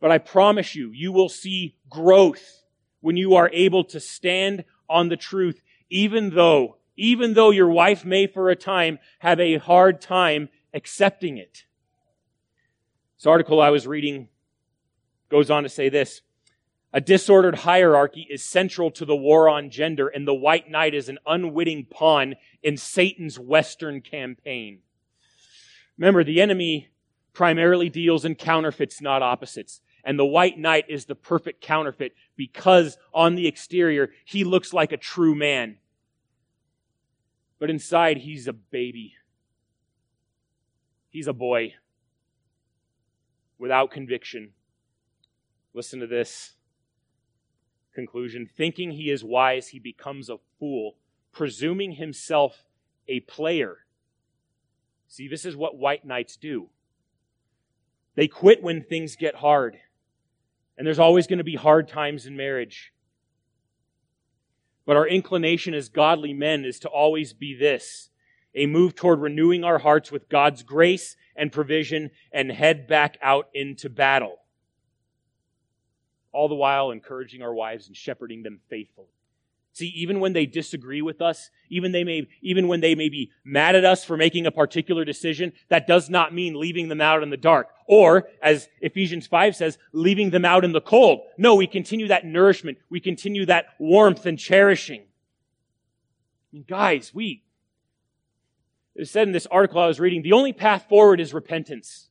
But 0.00 0.10
I 0.10 0.16
promise 0.16 0.74
you, 0.74 0.90
you 0.90 1.12
will 1.12 1.28
see 1.28 1.76
growth 1.90 2.64
when 3.00 3.16
you 3.16 3.34
are 3.34 3.50
able 3.52 3.84
to 3.84 4.00
stand 4.00 4.64
on 4.88 5.08
the 5.08 5.16
truth, 5.16 5.60
even 5.90 6.30
though, 6.30 6.76
even 6.96 7.34
though 7.34 7.50
your 7.50 7.68
wife 7.68 8.04
may 8.04 8.26
for 8.26 8.50
a 8.50 8.56
time 8.56 8.98
have 9.20 9.38
a 9.40 9.58
hard 9.58 10.00
time 10.00 10.48
accepting 10.74 11.38
it. 11.38 11.64
This 13.16 13.26
article 13.26 13.60
I 13.60 13.70
was 13.70 13.86
reading 13.86 14.28
goes 15.28 15.50
on 15.50 15.62
to 15.62 15.68
say 15.68 15.88
this. 15.88 16.22
A 16.92 17.00
disordered 17.00 17.56
hierarchy 17.56 18.26
is 18.30 18.42
central 18.42 18.90
to 18.92 19.04
the 19.04 19.16
war 19.16 19.48
on 19.48 19.68
gender, 19.68 20.08
and 20.08 20.26
the 20.26 20.34
white 20.34 20.70
knight 20.70 20.94
is 20.94 21.08
an 21.08 21.18
unwitting 21.26 21.84
pawn 21.84 22.34
in 22.62 22.78
Satan's 22.78 23.38
Western 23.38 24.00
campaign. 24.00 24.80
Remember, 25.98 26.24
the 26.24 26.40
enemy 26.40 26.88
primarily 27.34 27.90
deals 27.90 28.24
in 28.24 28.34
counterfeits, 28.34 29.02
not 29.02 29.22
opposites. 29.22 29.80
And 30.04 30.18
the 30.18 30.24
white 30.24 30.58
knight 30.58 30.86
is 30.88 31.04
the 31.04 31.14
perfect 31.14 31.60
counterfeit 31.60 32.12
because 32.38 32.96
on 33.12 33.34
the 33.34 33.46
exterior, 33.46 34.10
he 34.24 34.44
looks 34.44 34.72
like 34.72 34.92
a 34.92 34.96
true 34.96 35.34
man. 35.34 35.76
But 37.58 37.68
inside, 37.68 38.18
he's 38.18 38.46
a 38.46 38.52
baby. 38.54 39.16
He's 41.10 41.26
a 41.26 41.32
boy 41.32 41.74
without 43.58 43.90
conviction. 43.90 44.52
Listen 45.74 45.98
to 45.98 46.06
this 46.06 46.52
conclusion. 47.92 48.48
Thinking 48.56 48.92
he 48.92 49.10
is 49.10 49.24
wise, 49.24 49.68
he 49.68 49.80
becomes 49.80 50.30
a 50.30 50.38
fool, 50.60 50.94
presuming 51.32 51.92
himself 51.92 52.64
a 53.08 53.20
player. 53.20 53.78
See, 55.08 55.26
this 55.26 55.44
is 55.44 55.56
what 55.56 55.76
white 55.76 56.04
knights 56.04 56.36
do. 56.36 56.68
They 58.14 58.28
quit 58.28 58.62
when 58.62 58.84
things 58.84 59.16
get 59.16 59.36
hard. 59.36 59.78
And 60.78 60.86
there's 60.86 60.98
always 60.98 61.26
going 61.26 61.38
to 61.38 61.44
be 61.44 61.56
hard 61.56 61.88
times 61.88 62.24
in 62.24 62.36
marriage. 62.36 62.92
But 64.86 64.96
our 64.96 65.06
inclination 65.06 65.74
as 65.74 65.90
godly 65.90 66.32
men 66.32 66.64
is 66.64 66.78
to 66.80 66.88
always 66.88 67.34
be 67.34 67.54
this 67.54 68.08
a 68.54 68.64
move 68.64 68.94
toward 68.94 69.20
renewing 69.20 69.62
our 69.62 69.78
hearts 69.78 70.10
with 70.10 70.30
God's 70.30 70.62
grace 70.62 71.16
and 71.36 71.52
provision 71.52 72.10
and 72.32 72.50
head 72.50 72.86
back 72.86 73.18
out 73.20 73.48
into 73.52 73.90
battle 73.90 74.38
all 76.32 76.48
the 76.48 76.54
while 76.54 76.90
encouraging 76.90 77.42
our 77.42 77.52
wives 77.52 77.88
and 77.88 77.96
shepherding 77.96 78.42
them 78.42 78.60
faithfully. 78.70 79.08
See, 79.72 79.88
even 79.88 80.18
when 80.18 80.32
they 80.32 80.46
disagree 80.46 81.02
with 81.02 81.22
us, 81.22 81.50
even 81.70 81.92
they 81.92 82.02
may, 82.02 82.26
even 82.42 82.66
when 82.66 82.80
they 82.80 82.94
may 82.94 83.08
be 83.08 83.30
mad 83.44 83.76
at 83.76 83.84
us 83.84 84.04
for 84.04 84.16
making 84.16 84.46
a 84.46 84.50
particular 84.50 85.04
decision, 85.04 85.52
that 85.68 85.86
does 85.86 86.10
not 86.10 86.34
mean 86.34 86.58
leaving 86.58 86.88
them 86.88 87.00
out 87.00 87.22
in 87.22 87.30
the 87.30 87.36
dark. 87.36 87.68
Or, 87.86 88.28
as 88.42 88.68
Ephesians 88.80 89.26
5 89.26 89.54
says, 89.54 89.78
leaving 89.92 90.30
them 90.30 90.44
out 90.44 90.64
in 90.64 90.72
the 90.72 90.80
cold. 90.80 91.20
No, 91.36 91.54
we 91.54 91.66
continue 91.66 92.08
that 92.08 92.24
nourishment. 92.24 92.78
We 92.90 92.98
continue 92.98 93.46
that 93.46 93.66
warmth 93.78 94.26
and 94.26 94.38
cherishing. 94.38 95.04
Mean, 96.52 96.64
guys, 96.66 97.14
we, 97.14 97.44
it 98.94 99.02
was 99.02 99.10
said 99.10 99.28
in 99.28 99.32
this 99.32 99.46
article 99.46 99.80
I 99.80 99.86
was 99.86 100.00
reading, 100.00 100.22
the 100.22 100.32
only 100.32 100.52
path 100.52 100.86
forward 100.88 101.20
is 101.20 101.32
repentance. 101.32 102.08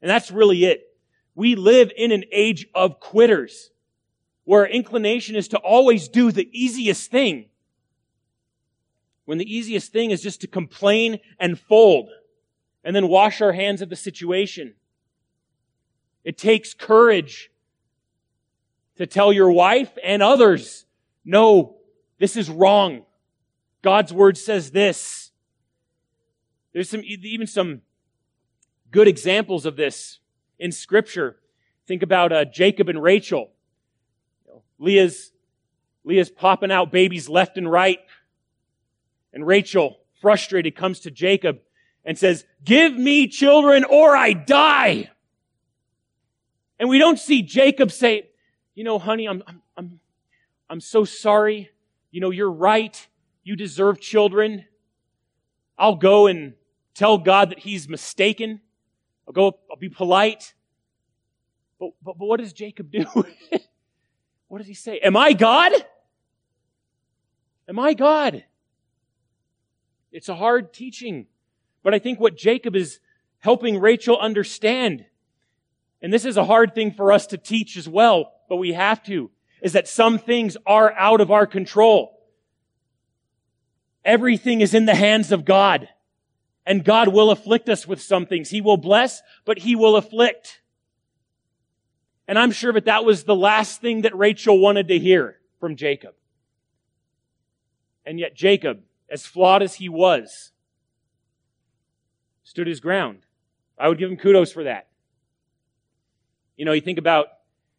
And 0.00 0.10
that's 0.10 0.30
really 0.30 0.64
it. 0.64 0.86
We 1.34 1.54
live 1.54 1.92
in 1.96 2.12
an 2.12 2.24
age 2.32 2.66
of 2.74 3.00
quitters 3.00 3.70
where 4.44 4.66
inclination 4.66 5.36
is 5.36 5.48
to 5.48 5.58
always 5.58 6.08
do 6.08 6.30
the 6.30 6.48
easiest 6.52 7.10
thing. 7.10 7.46
When 9.24 9.38
the 9.38 9.56
easiest 9.56 9.92
thing 9.92 10.10
is 10.10 10.22
just 10.22 10.42
to 10.42 10.46
complain 10.46 11.20
and 11.38 11.58
fold 11.58 12.10
and 12.84 12.94
then 12.94 13.08
wash 13.08 13.40
our 13.40 13.52
hands 13.52 13.80
of 13.80 13.88
the 13.88 13.96
situation. 13.96 14.74
It 16.24 16.36
takes 16.36 16.74
courage 16.74 17.50
to 18.96 19.06
tell 19.06 19.32
your 19.32 19.50
wife 19.50 19.92
and 20.02 20.22
others, 20.22 20.84
no, 21.24 21.76
this 22.18 22.36
is 22.36 22.50
wrong. 22.50 23.04
God's 23.82 24.12
word 24.12 24.36
says 24.36 24.70
this. 24.70 25.30
There's 26.72 26.90
some, 26.90 27.02
even 27.04 27.46
some 27.46 27.82
good 28.90 29.08
examples 29.08 29.64
of 29.64 29.76
this 29.76 30.20
in 30.58 30.70
Scripture. 30.72 31.36
Think 31.86 32.02
about 32.02 32.32
uh, 32.32 32.44
Jacob 32.44 32.88
and 32.88 33.02
Rachel. 33.02 33.50
Leah's, 34.78 35.32
Leah's 36.04 36.30
popping 36.30 36.70
out 36.70 36.92
babies 36.92 37.28
left 37.28 37.56
and 37.56 37.70
right. 37.70 37.98
And 39.32 39.46
Rachel, 39.46 39.98
frustrated, 40.20 40.76
comes 40.76 41.00
to 41.00 41.10
Jacob 41.10 41.60
and 42.04 42.18
says, 42.18 42.44
Give 42.64 42.94
me 42.96 43.28
children 43.28 43.84
or 43.84 44.16
I 44.16 44.32
die. 44.32 45.10
And 46.78 46.88
we 46.88 46.98
don't 46.98 47.18
see 47.18 47.42
Jacob 47.42 47.90
say, 47.90 48.28
You 48.74 48.84
know, 48.84 48.98
honey, 48.98 49.26
I'm, 49.26 49.42
I'm, 49.46 49.62
I'm, 49.76 50.00
I'm 50.68 50.80
so 50.80 51.04
sorry. 51.04 51.70
You 52.10 52.20
know, 52.20 52.30
you're 52.30 52.50
right. 52.50 53.06
You 53.42 53.56
deserve 53.56 54.00
children. 54.00 54.64
I'll 55.76 55.96
go 55.96 56.26
and 56.26 56.54
tell 56.94 57.18
God 57.18 57.50
that 57.50 57.58
he's 57.58 57.88
mistaken. 57.88 58.60
I'll 59.26 59.32
go, 59.32 59.58
I'll 59.70 59.76
be 59.76 59.88
polite. 59.88 60.54
But, 61.80 61.90
but, 62.02 62.18
but 62.18 62.26
what 62.26 62.40
does 62.40 62.52
Jacob 62.52 62.90
do? 62.90 63.04
what 64.54 64.58
does 64.58 64.68
he 64.68 64.74
say? 64.74 65.00
Am 65.00 65.16
I 65.16 65.32
God? 65.32 65.72
Am 67.68 67.76
I 67.76 67.92
God? 67.92 68.44
It's 70.12 70.28
a 70.28 70.36
hard 70.36 70.72
teaching. 70.72 71.26
But 71.82 71.92
I 71.92 71.98
think 71.98 72.20
what 72.20 72.36
Jacob 72.36 72.76
is 72.76 73.00
helping 73.40 73.80
Rachel 73.80 74.16
understand, 74.16 75.06
and 76.00 76.12
this 76.12 76.24
is 76.24 76.36
a 76.36 76.44
hard 76.44 76.72
thing 76.72 76.92
for 76.92 77.10
us 77.10 77.26
to 77.26 77.36
teach 77.36 77.76
as 77.76 77.88
well, 77.88 78.32
but 78.48 78.58
we 78.58 78.74
have 78.74 79.02
to, 79.06 79.28
is 79.60 79.72
that 79.72 79.88
some 79.88 80.20
things 80.20 80.56
are 80.64 80.92
out 80.92 81.20
of 81.20 81.32
our 81.32 81.48
control. 81.48 82.22
Everything 84.04 84.60
is 84.60 84.72
in 84.72 84.86
the 84.86 84.94
hands 84.94 85.32
of 85.32 85.44
God. 85.44 85.88
And 86.64 86.84
God 86.84 87.08
will 87.08 87.32
afflict 87.32 87.68
us 87.68 87.88
with 87.88 88.00
some 88.00 88.24
things. 88.24 88.50
He 88.50 88.60
will 88.60 88.76
bless, 88.76 89.20
but 89.44 89.58
He 89.58 89.74
will 89.74 89.96
afflict. 89.96 90.60
And 92.26 92.38
I'm 92.38 92.52
sure 92.52 92.72
that 92.72 92.86
that 92.86 93.04
was 93.04 93.24
the 93.24 93.34
last 93.34 93.80
thing 93.80 94.02
that 94.02 94.16
Rachel 94.16 94.58
wanted 94.58 94.88
to 94.88 94.98
hear 94.98 95.36
from 95.60 95.76
Jacob. 95.76 96.14
And 98.06 98.18
yet 98.18 98.34
Jacob, 98.34 98.80
as 99.10 99.26
flawed 99.26 99.62
as 99.62 99.74
he 99.74 99.88
was, 99.88 100.52
stood 102.42 102.66
his 102.66 102.80
ground. 102.80 103.20
I 103.78 103.88
would 103.88 103.98
give 103.98 104.10
him 104.10 104.16
kudos 104.16 104.52
for 104.52 104.64
that. 104.64 104.88
You 106.56 106.64
know, 106.64 106.72
you 106.72 106.80
think 106.80 106.98
about 106.98 107.26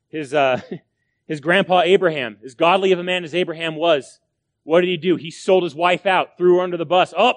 his, 0.10 0.34
uh, 0.34 0.62
his 1.28 1.40
grandpa 1.40 1.82
Abraham, 1.82 2.38
as 2.44 2.56
godly 2.56 2.92
of 2.92 3.00
a 3.00 3.04
man 3.04 3.24
as 3.24 3.34
Abraham 3.34 3.76
was. 3.76 4.20
What 4.64 4.82
did 4.82 4.90
he 4.90 4.98
do? 4.98 5.16
He 5.16 5.32
sold 5.32 5.64
his 5.64 5.76
wife 5.76 6.06
out, 6.06 6.38
threw 6.38 6.58
her 6.58 6.64
under 6.64 6.78
the 6.78 6.86
bus. 6.86 7.14
Oh, 7.18 7.36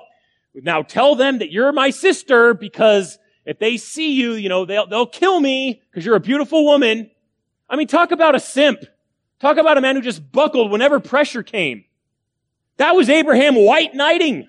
now 0.55 0.83
tell 0.83 1.15
them 1.15 1.39
that 1.39 1.53
you're 1.53 1.73
my 1.73 1.91
sister 1.91 2.55
because 2.55 3.19
if 3.49 3.59
they 3.59 3.79
see 3.79 4.13
you, 4.13 4.35
you 4.35 4.51
know, 4.51 4.67
they'll, 4.67 4.87
they'll 4.87 5.07
kill 5.07 5.41
me 5.41 5.81
because 5.91 6.05
you're 6.05 6.17
a 6.17 6.21
beautiful 6.21 6.67
woman. 6.67 7.11
I 7.67 7.77
mean, 7.77 7.87
talk 7.87 8.11
about 8.11 8.35
a 8.35 8.41
simp. 8.41 8.81
Talk 9.41 9.57
about 9.57 9.79
a 9.79 9.81
man 9.81 9.97
who 9.97 10.03
just 10.03 10.31
buckled 10.31 10.71
whenever 10.71 11.01
pressure 11.01 11.43
came. 11.43 11.85
That 12.77 12.95
was 12.95 13.09
Abraham 13.09 13.55
white 13.55 13.95
knighting. 13.95 14.49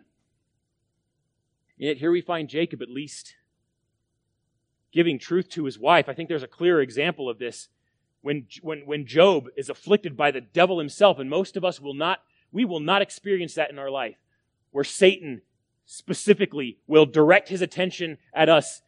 Yet 1.78 1.95
here 1.95 2.12
we 2.12 2.20
find 2.20 2.50
Jacob 2.50 2.82
at 2.82 2.89
least 2.89 3.36
giving 4.91 5.18
truth 5.18 5.47
to 5.52 5.64
his 5.64 5.80
wife. 5.80 6.10
I 6.10 6.14
think 6.14 6.28
there's 6.28 6.43
a 6.43 6.47
clear 6.47 6.82
example 6.82 7.30
of 7.30 7.39
this 7.39 7.70
when, 8.20 8.47
when, 8.62 8.80
when 8.80 9.06
Job 9.06 9.45
is 9.56 9.70
afflicted 9.70 10.18
by 10.18 10.32
the 10.32 10.41
devil 10.41 10.78
himself, 10.78 11.20
and 11.20 11.30
most 11.30 11.56
of 11.56 11.64
us 11.64 11.80
will 11.80 11.93
not, 11.93 12.20
we 12.52 12.66
will 12.66 12.82
not 12.82 13.02
experience 13.02 13.54
that 13.54 13.72
in 13.72 13.80
our 13.80 13.89
life, 13.89 14.18
where 14.72 14.84
Satan 14.84 15.41
specifically 15.86 16.80
will 16.86 17.06
direct 17.06 17.47
his 17.47 17.62
attention 17.62 18.18
at 18.34 18.50
us 18.50 18.82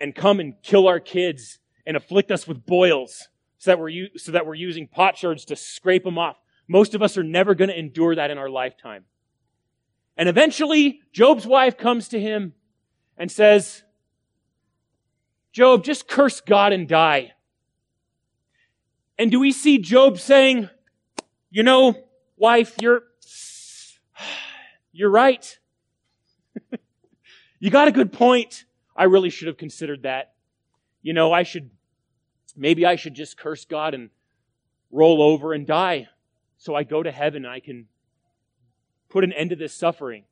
and 0.00 0.14
come 0.14 0.40
and 0.40 0.54
kill 0.62 0.86
our 0.88 1.00
kids 1.00 1.58
and 1.86 1.96
afflict 1.96 2.30
us 2.30 2.46
with 2.46 2.64
boils 2.66 3.28
so 3.58 3.70
that 3.70 3.78
we're, 3.78 4.08
so 4.16 4.32
that 4.32 4.46
we're 4.46 4.54
using 4.54 4.86
potsherds 4.86 5.44
to 5.46 5.56
scrape 5.56 6.04
them 6.04 6.18
off. 6.18 6.36
Most 6.68 6.94
of 6.94 7.02
us 7.02 7.16
are 7.16 7.24
never 7.24 7.54
going 7.54 7.70
to 7.70 7.78
endure 7.78 8.14
that 8.14 8.30
in 8.30 8.38
our 8.38 8.50
lifetime. 8.50 9.04
And 10.16 10.28
eventually, 10.28 11.00
Job's 11.12 11.46
wife 11.46 11.78
comes 11.78 12.08
to 12.08 12.20
him 12.20 12.52
and 13.16 13.30
says, 13.30 13.82
Job, 15.52 15.82
just 15.82 16.08
curse 16.08 16.40
God 16.40 16.72
and 16.72 16.86
die. 16.86 17.32
And 19.18 19.30
do 19.30 19.40
we 19.40 19.50
see 19.50 19.78
Job 19.78 20.18
saying, 20.18 20.68
you 21.50 21.62
know, 21.62 21.94
wife, 22.36 22.74
you're, 22.80 23.02
you're 24.92 25.10
right. 25.10 25.58
you 27.58 27.70
got 27.70 27.88
a 27.88 27.92
good 27.92 28.12
point. 28.12 28.64
I 28.98 29.04
really 29.04 29.30
should 29.30 29.46
have 29.46 29.56
considered 29.56 30.02
that. 30.02 30.34
You 31.02 31.12
know, 31.12 31.32
I 31.32 31.44
should, 31.44 31.70
maybe 32.56 32.84
I 32.84 32.96
should 32.96 33.14
just 33.14 33.38
curse 33.38 33.64
God 33.64 33.94
and 33.94 34.10
roll 34.90 35.22
over 35.22 35.52
and 35.52 35.64
die 35.64 36.08
so 36.56 36.74
I 36.74 36.82
go 36.82 37.00
to 37.00 37.12
heaven 37.12 37.44
and 37.44 37.54
I 37.54 37.60
can 37.60 37.86
put 39.08 39.22
an 39.22 39.32
end 39.32 39.50
to 39.50 39.56
this 39.56 39.72
suffering. 39.72 40.24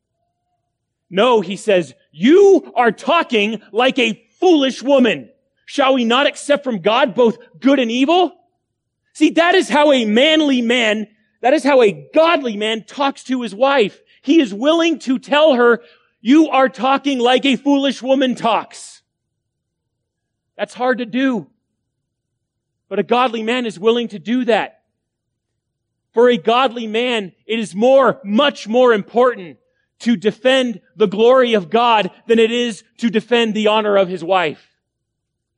No, 1.08 1.40
he 1.40 1.54
says, 1.54 1.94
you 2.10 2.72
are 2.74 2.90
talking 2.90 3.62
like 3.70 4.00
a 4.00 4.26
foolish 4.40 4.82
woman. 4.82 5.30
Shall 5.64 5.94
we 5.94 6.04
not 6.04 6.26
accept 6.26 6.64
from 6.64 6.80
God 6.80 7.14
both 7.14 7.38
good 7.60 7.78
and 7.78 7.90
evil? 7.90 8.32
See, 9.12 9.30
that 9.30 9.54
is 9.54 9.68
how 9.68 9.92
a 9.92 10.04
manly 10.04 10.60
man, 10.60 11.06
that 11.40 11.54
is 11.54 11.62
how 11.62 11.82
a 11.82 12.08
godly 12.12 12.56
man 12.56 12.84
talks 12.84 13.22
to 13.24 13.42
his 13.42 13.54
wife. 13.54 14.00
He 14.22 14.40
is 14.40 14.52
willing 14.52 14.98
to 15.00 15.20
tell 15.20 15.54
her, 15.54 15.82
you 16.20 16.48
are 16.48 16.68
talking 16.68 17.18
like 17.18 17.44
a 17.44 17.56
foolish 17.56 18.02
woman 18.02 18.34
talks. 18.34 19.02
That's 20.56 20.74
hard 20.74 20.98
to 20.98 21.06
do. 21.06 21.48
But 22.88 22.98
a 22.98 23.02
godly 23.02 23.42
man 23.42 23.66
is 23.66 23.78
willing 23.78 24.08
to 24.08 24.18
do 24.18 24.44
that. 24.44 24.82
For 26.12 26.30
a 26.30 26.38
godly 26.38 26.86
man, 26.86 27.32
it 27.46 27.58
is 27.58 27.74
more, 27.74 28.20
much 28.24 28.66
more 28.66 28.92
important 28.92 29.58
to 30.00 30.16
defend 30.16 30.80
the 30.94 31.06
glory 31.06 31.54
of 31.54 31.70
God 31.70 32.10
than 32.26 32.38
it 32.38 32.50
is 32.50 32.84
to 32.98 33.10
defend 33.10 33.54
the 33.54 33.66
honor 33.66 33.96
of 33.96 34.08
his 34.08 34.24
wife. 34.24 34.70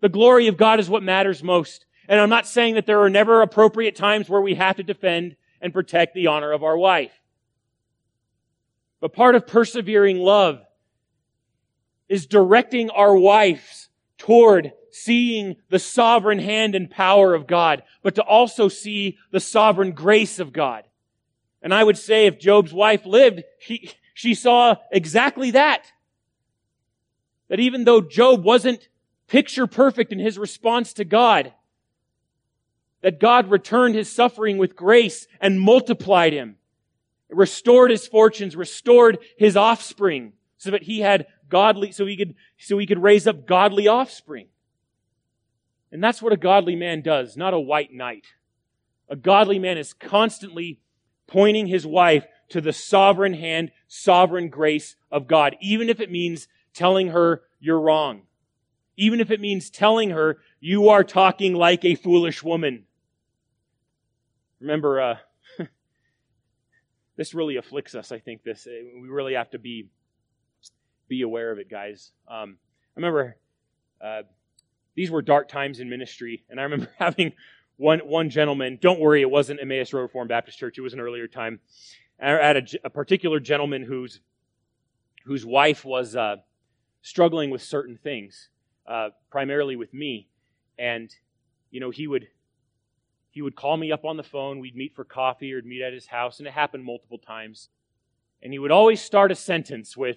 The 0.01 0.09
glory 0.09 0.47
of 0.49 0.57
God 0.57 0.81
is 0.81 0.89
what 0.89 1.03
matters 1.03 1.43
most. 1.43 1.87
And 2.09 2.21
I'm 2.21 2.31
not 2.31 2.47
saying 2.47 2.75
that 2.75 2.87
there 2.87 3.03
are 3.03 3.11
never 3.11 3.43
appropriate 3.43 3.97
times 3.97 4.29
where 4.29 4.41
we 4.41 4.55
have 4.55 4.77
to 4.77 4.83
defend 4.83 5.37
and 5.61 5.73
protect 5.73 6.15
the 6.15 6.29
honor 6.29 6.53
of 6.53 6.63
our 6.63 6.77
wife. 6.77 7.13
But 9.01 9.13
part 9.13 9.35
of 9.35 9.47
persevering 9.47 10.19
love 10.19 10.61
is 12.09 12.27
directing 12.27 12.91
our 12.91 13.17
wives 13.17 13.89
toward 14.17 14.73
seeing 14.91 15.57
the 15.69 15.79
sovereign 15.79 16.39
hand 16.39 16.75
and 16.75 16.91
power 16.91 17.35
of 17.35 17.47
God, 17.47 17.83
but 18.03 18.17
to 18.17 18.23
also 18.23 18.69
see 18.69 19.19
the 19.31 19.41
sovereign 19.41 19.93
grace 19.93 20.39
of 20.39 20.53
God. 20.53 20.85
And 21.63 21.73
I 21.75 21.85
would 21.85 21.99
say 21.99 22.27
if 22.27 22.39
Job's 22.39 22.73
wife 22.73 23.05
lived, 23.07 23.43
he, 23.61 23.91
she 24.15 24.35
saw 24.35 24.77
exactly 24.91 25.53
that. 25.53 25.85
That 27.49 27.61
even 27.61 27.85
though 27.85 28.01
Job 28.01 28.45
wasn't 28.45 28.89
picture 29.27 29.67
perfect 29.67 30.13
in 30.13 30.19
his 30.19 30.39
response 30.39 30.93
to 30.95 31.05
God, 31.05 31.53
that 33.01 33.21
God 33.21 33.51
returned 33.51 33.95
his 33.95 34.11
suffering 34.11 34.59
with 34.59 34.75
grace 34.75 35.27
and 35.41 35.61
multiplied 35.61 36.33
him, 36.33 36.57
restored 37.31 37.91
his 37.91 38.07
fortunes, 38.07 38.57
restored 38.57 39.19
his 39.37 39.57
offspring, 39.57 40.33
so 40.57 40.71
that 40.71 40.85
he 40.85 41.01
had 41.01 41.27
godly, 41.49 41.93
so 41.93 42.07
he 42.07 42.17
could, 42.17 42.35
so 42.59 42.79
he 42.79 42.87
could 42.87 43.03
raise 43.03 43.27
up 43.27 43.47
godly 43.47 43.87
offspring. 43.87 44.49
And 45.91 46.03
that's 46.03 46.21
what 46.21 46.33
a 46.33 46.37
godly 46.37 46.77
man 46.77 47.01
does, 47.01 47.37
not 47.37 47.55
a 47.55 47.61
white 47.61 47.93
knight. 47.93 48.27
A 49.09 49.17
godly 49.17 49.59
man 49.59 49.79
is 49.79 49.93
constantly 49.93 50.81
pointing 51.27 51.67
his 51.67 51.87
wife 51.87 52.27
to 52.51 52.61
the 52.61 52.73
sovereign 52.73 53.35
hand, 53.35 53.71
sovereign 53.87 54.49
grace 54.49 54.97
of 55.11 55.27
God, 55.27 55.57
even 55.61 55.89
if 55.89 56.01
it 56.01 56.11
means 56.11 56.49
telling 56.75 57.09
her 57.09 57.43
you're 57.61 57.81
wrong. 57.81 58.23
Even 58.97 59.21
if 59.21 59.31
it 59.31 59.41
means 59.41 59.71
telling 59.71 60.11
her 60.11 60.39
you 60.61 60.89
are 60.89 61.05
talking 61.05 61.55
like 61.55 61.85
a 61.85 61.95
foolish 61.95 62.43
woman. 62.43 62.85
Remember, 64.61 65.01
uh, 65.01 65.17
this 67.19 67.35
really 67.35 67.57
afflicts 67.57 67.97
us, 67.97 68.13
I 68.13 68.21
think, 68.21 68.45
this. 68.45 68.67
Uh, 68.67 68.71
we 69.03 69.09
really 69.09 69.35
have 69.35 69.51
to 69.51 69.59
be, 69.59 69.89
be 71.09 71.23
aware 71.23 71.51
of 71.51 71.59
it, 71.59 71.69
guys. 71.69 72.13
Um, 72.29 72.59
I 72.97 73.01
remember, 73.01 73.37
uh, 74.01 74.23
these 74.95 75.11
were 75.11 75.21
dark 75.21 75.49
times 75.49 75.81
in 75.81 75.91
ministry, 75.91 76.45
and 76.49 76.61
I 76.61 76.63
remember 76.63 76.89
having 76.99 77.33
one, 77.77 77.99
one 77.99 78.31
gentleman, 78.31 78.79
don't 78.81 79.01
worry, 79.01 79.21
it 79.21 79.31
wasn't 79.31 79.61
Emmaus 79.61 79.93
Road 79.93 80.03
Reformed 80.03 80.29
Baptist 80.29 80.59
Church, 80.59 80.79
it 80.79 80.81
was 80.81 80.95
an 80.95 81.01
earlier 81.01 81.27
time. 81.27 81.59
At 82.21 82.57
a, 82.57 82.79
a 82.85 82.91
particular 82.91 83.41
gentleman 83.41 83.83
whose, 83.83 84.21
whose 85.25 85.45
wife 85.45 85.85
was 85.85 86.15
uh, 86.15 86.37
struggling 87.03 87.51
with 87.51 87.63
certain 87.63 87.99
things, 88.01 88.49
uh, 88.87 89.11
primarily 89.31 89.75
with 89.75 89.93
me. 89.93 90.29
And, 90.79 91.13
you 91.73 91.81
know, 91.81 91.91
he 91.91 92.07
would, 92.07 92.29
he 93.39 93.43
would 93.43 93.55
call 93.55 93.77
me 93.77 93.93
up 93.93 94.05
on 94.05 94.17
the 94.17 94.25
phone. 94.25 94.59
We'd 94.59 94.75
meet 94.75 94.97
for 94.97 95.05
coffee 95.05 95.55
or 95.55 95.63
meet 95.63 95.81
at 95.81 95.93
his 95.93 96.09
house, 96.09 96.41
and 96.41 96.49
it 96.49 96.55
happened 96.55 96.83
multiple 96.83 97.19
times. 97.19 97.69
And 98.43 98.53
he 98.53 98.59
would 98.59 98.73
always 98.73 99.01
start 99.01 99.31
a 99.31 99.37
sentence 99.37 99.97
with, 99.97 100.17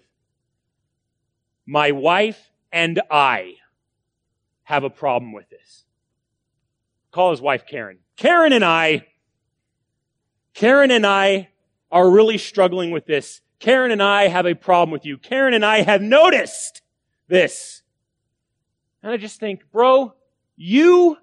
My 1.67 1.91
wife 1.91 2.49
and 2.72 2.99
I 3.11 3.57
have 4.63 4.84
a 4.84 4.89
problem 4.89 5.34
with 5.34 5.51
this. 5.51 5.86
Call 7.11 7.30
his 7.30 7.39
wife 7.39 7.67
Karen. 7.67 7.99
Karen 8.17 8.53
and 8.53 8.65
I, 8.65 9.05
Karen 10.55 10.89
and 10.89 11.05
I 11.05 11.49
are 11.91 12.09
really 12.09 12.39
struggling 12.39 12.89
with 12.89 13.05
this. 13.05 13.41
Karen 13.59 13.91
and 13.91 14.01
I 14.01 14.30
have 14.30 14.47
a 14.47 14.55
problem 14.55 14.89
with 14.89 15.05
you. 15.05 15.19
Karen 15.19 15.53
and 15.53 15.63
I 15.63 15.84
have 15.84 16.01
noticed 16.01 16.82
this. 17.28 17.84
And 19.03 19.11
I 19.11 19.17
just 19.17 19.39
think, 19.39 19.61
bro, 19.72 20.15
you, 20.57 21.19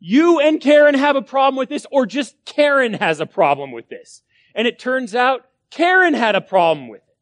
you 0.00 0.40
and 0.40 0.60
Karen 0.60 0.94
have 0.94 1.14
a 1.14 1.22
problem 1.22 1.56
with 1.56 1.68
this, 1.68 1.86
or 1.92 2.06
just 2.06 2.34
Karen 2.46 2.94
has 2.94 3.20
a 3.20 3.26
problem 3.26 3.70
with 3.70 3.88
this. 3.88 4.22
And 4.54 4.66
it 4.66 4.78
turns 4.78 5.14
out 5.14 5.46
Karen 5.70 6.14
had 6.14 6.34
a 6.34 6.40
problem 6.40 6.88
with 6.88 7.02
it. 7.02 7.16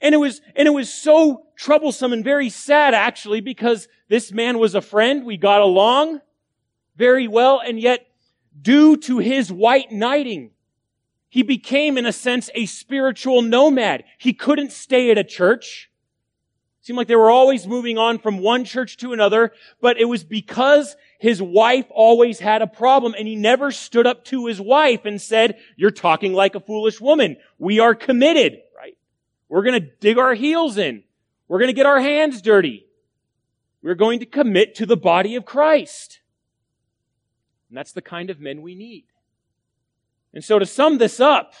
And 0.00 0.14
it 0.14 0.18
was, 0.18 0.42
and 0.54 0.68
it 0.68 0.72
was 0.72 0.92
so 0.92 1.46
troublesome 1.56 2.12
and 2.12 2.22
very 2.22 2.50
sad 2.50 2.92
actually 2.92 3.40
because 3.40 3.88
this 4.08 4.32
man 4.32 4.58
was 4.58 4.74
a 4.74 4.82
friend. 4.82 5.24
We 5.24 5.38
got 5.38 5.62
along 5.62 6.20
very 6.96 7.26
well. 7.28 7.62
And 7.64 7.80
yet 7.80 8.06
due 8.60 8.96
to 8.98 9.18
his 9.18 9.50
white 9.50 9.90
knighting, 9.90 10.50
he 11.30 11.42
became, 11.42 11.96
in 11.96 12.06
a 12.06 12.12
sense, 12.12 12.50
a 12.54 12.66
spiritual 12.66 13.40
nomad. 13.40 14.04
He 14.18 14.32
couldn't 14.32 14.72
stay 14.72 15.10
at 15.10 15.18
a 15.18 15.24
church. 15.24 15.90
Seemed 16.84 16.98
like 16.98 17.08
they 17.08 17.16
were 17.16 17.30
always 17.30 17.66
moving 17.66 17.96
on 17.96 18.18
from 18.18 18.40
one 18.40 18.66
church 18.66 18.98
to 18.98 19.14
another, 19.14 19.52
but 19.80 19.98
it 19.98 20.04
was 20.04 20.22
because 20.22 20.96
his 21.18 21.40
wife 21.40 21.86
always 21.88 22.38
had 22.38 22.60
a 22.60 22.66
problem 22.66 23.14
and 23.16 23.26
he 23.26 23.36
never 23.36 23.72
stood 23.72 24.06
up 24.06 24.22
to 24.26 24.44
his 24.44 24.60
wife 24.60 25.06
and 25.06 25.18
said, 25.18 25.58
you're 25.76 25.90
talking 25.90 26.34
like 26.34 26.54
a 26.54 26.60
foolish 26.60 27.00
woman. 27.00 27.38
We 27.58 27.80
are 27.80 27.94
committed, 27.94 28.60
right? 28.76 28.98
We're 29.48 29.62
going 29.62 29.80
to 29.80 29.88
dig 29.98 30.18
our 30.18 30.34
heels 30.34 30.76
in. 30.76 31.04
We're 31.48 31.58
going 31.58 31.70
to 31.70 31.72
get 31.72 31.86
our 31.86 32.00
hands 32.00 32.42
dirty. 32.42 32.84
We're 33.80 33.94
going 33.94 34.18
to 34.20 34.26
commit 34.26 34.74
to 34.74 34.84
the 34.84 34.94
body 34.94 35.36
of 35.36 35.46
Christ. 35.46 36.20
And 37.70 37.78
that's 37.78 37.92
the 37.92 38.02
kind 38.02 38.28
of 38.28 38.40
men 38.40 38.60
we 38.60 38.74
need. 38.74 39.06
And 40.34 40.44
so 40.44 40.58
to 40.58 40.66
sum 40.66 40.98
this 40.98 41.18
up, 41.18 41.54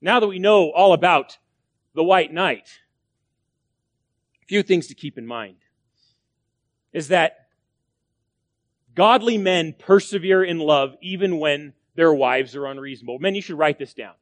now 0.00 0.18
that 0.18 0.26
we 0.26 0.40
know 0.40 0.72
all 0.72 0.92
about 0.92 1.38
the 1.94 2.02
white 2.02 2.32
knight, 2.32 2.80
few 4.46 4.62
things 4.62 4.86
to 4.88 4.94
keep 4.94 5.18
in 5.18 5.26
mind 5.26 5.56
is 6.92 7.08
that 7.08 7.48
godly 8.94 9.38
men 9.38 9.74
persevere 9.78 10.42
in 10.42 10.58
love 10.58 10.96
even 11.00 11.38
when 11.38 11.74
their 11.94 12.12
wives 12.12 12.54
are 12.54 12.66
unreasonable. 12.66 13.18
Men, 13.18 13.34
you 13.34 13.42
should 13.42 13.58
write 13.58 13.78
this 13.78 13.94
down. 13.94 14.14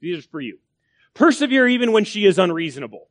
These 0.00 0.18
are 0.18 0.28
for 0.28 0.40
you. 0.40 0.58
Persevere 1.14 1.68
even 1.68 1.92
when 1.92 2.04
she 2.04 2.26
is 2.26 2.38
unreasonable. 2.38 3.08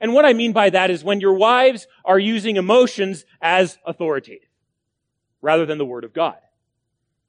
And 0.00 0.12
what 0.12 0.24
I 0.24 0.32
mean 0.32 0.52
by 0.52 0.70
that 0.70 0.90
is 0.90 1.02
when 1.02 1.20
your 1.20 1.32
wives 1.32 1.86
are 2.04 2.18
using 2.18 2.56
emotions 2.56 3.24
as 3.40 3.78
authoritative 3.84 4.48
rather 5.40 5.66
than 5.66 5.78
the 5.78 5.84
word 5.84 6.04
of 6.04 6.12
God. 6.12 6.36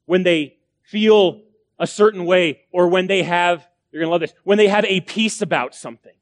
When 0.05 0.23
they 0.23 0.57
feel 0.83 1.41
a 1.79 1.87
certain 1.87 2.25
way 2.25 2.61
or 2.71 2.87
when 2.89 3.07
they 3.07 3.23
have, 3.23 3.67
you're 3.91 4.01
going 4.01 4.07
to 4.07 4.11
love 4.11 4.21
this, 4.21 4.33
when 4.43 4.57
they 4.57 4.67
have 4.67 4.85
a 4.85 5.01
peace 5.01 5.41
about 5.41 5.73
something. 5.73 6.13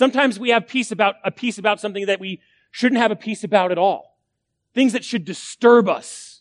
Sometimes 0.00 0.40
we 0.40 0.48
have 0.48 0.66
peace 0.66 0.92
about, 0.92 1.16
a 1.24 1.30
peace 1.30 1.58
about 1.58 1.78
something 1.78 2.06
that 2.06 2.20
we 2.20 2.40
shouldn't 2.70 3.02
have 3.02 3.10
a 3.10 3.16
peace 3.16 3.44
about 3.44 3.70
at 3.70 3.76
all. 3.76 4.16
Things 4.72 4.94
that 4.94 5.04
should 5.04 5.26
disturb 5.26 5.90
us. 5.90 6.40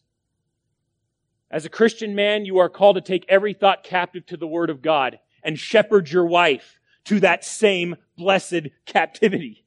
As 1.52 1.66
a 1.66 1.70
Christian 1.70 2.16
man, 2.16 2.46
you 2.46 2.60
are 2.60 2.70
called 2.70 2.96
to 2.96 3.02
take 3.02 3.26
every 3.28 3.54
thought 3.54 3.84
captive 3.84 4.26
to 4.28 4.38
the 4.38 4.48
Word 4.48 4.70
of 4.70 4.82
God 4.82 5.20
and 5.44 5.60
shepherd 5.60 6.10
your 6.10 6.26
wife 6.26 6.80
to 7.04 7.20
that 7.20 7.44
same 7.44 7.98
blessed 8.18 8.70
captivity. 8.86 9.66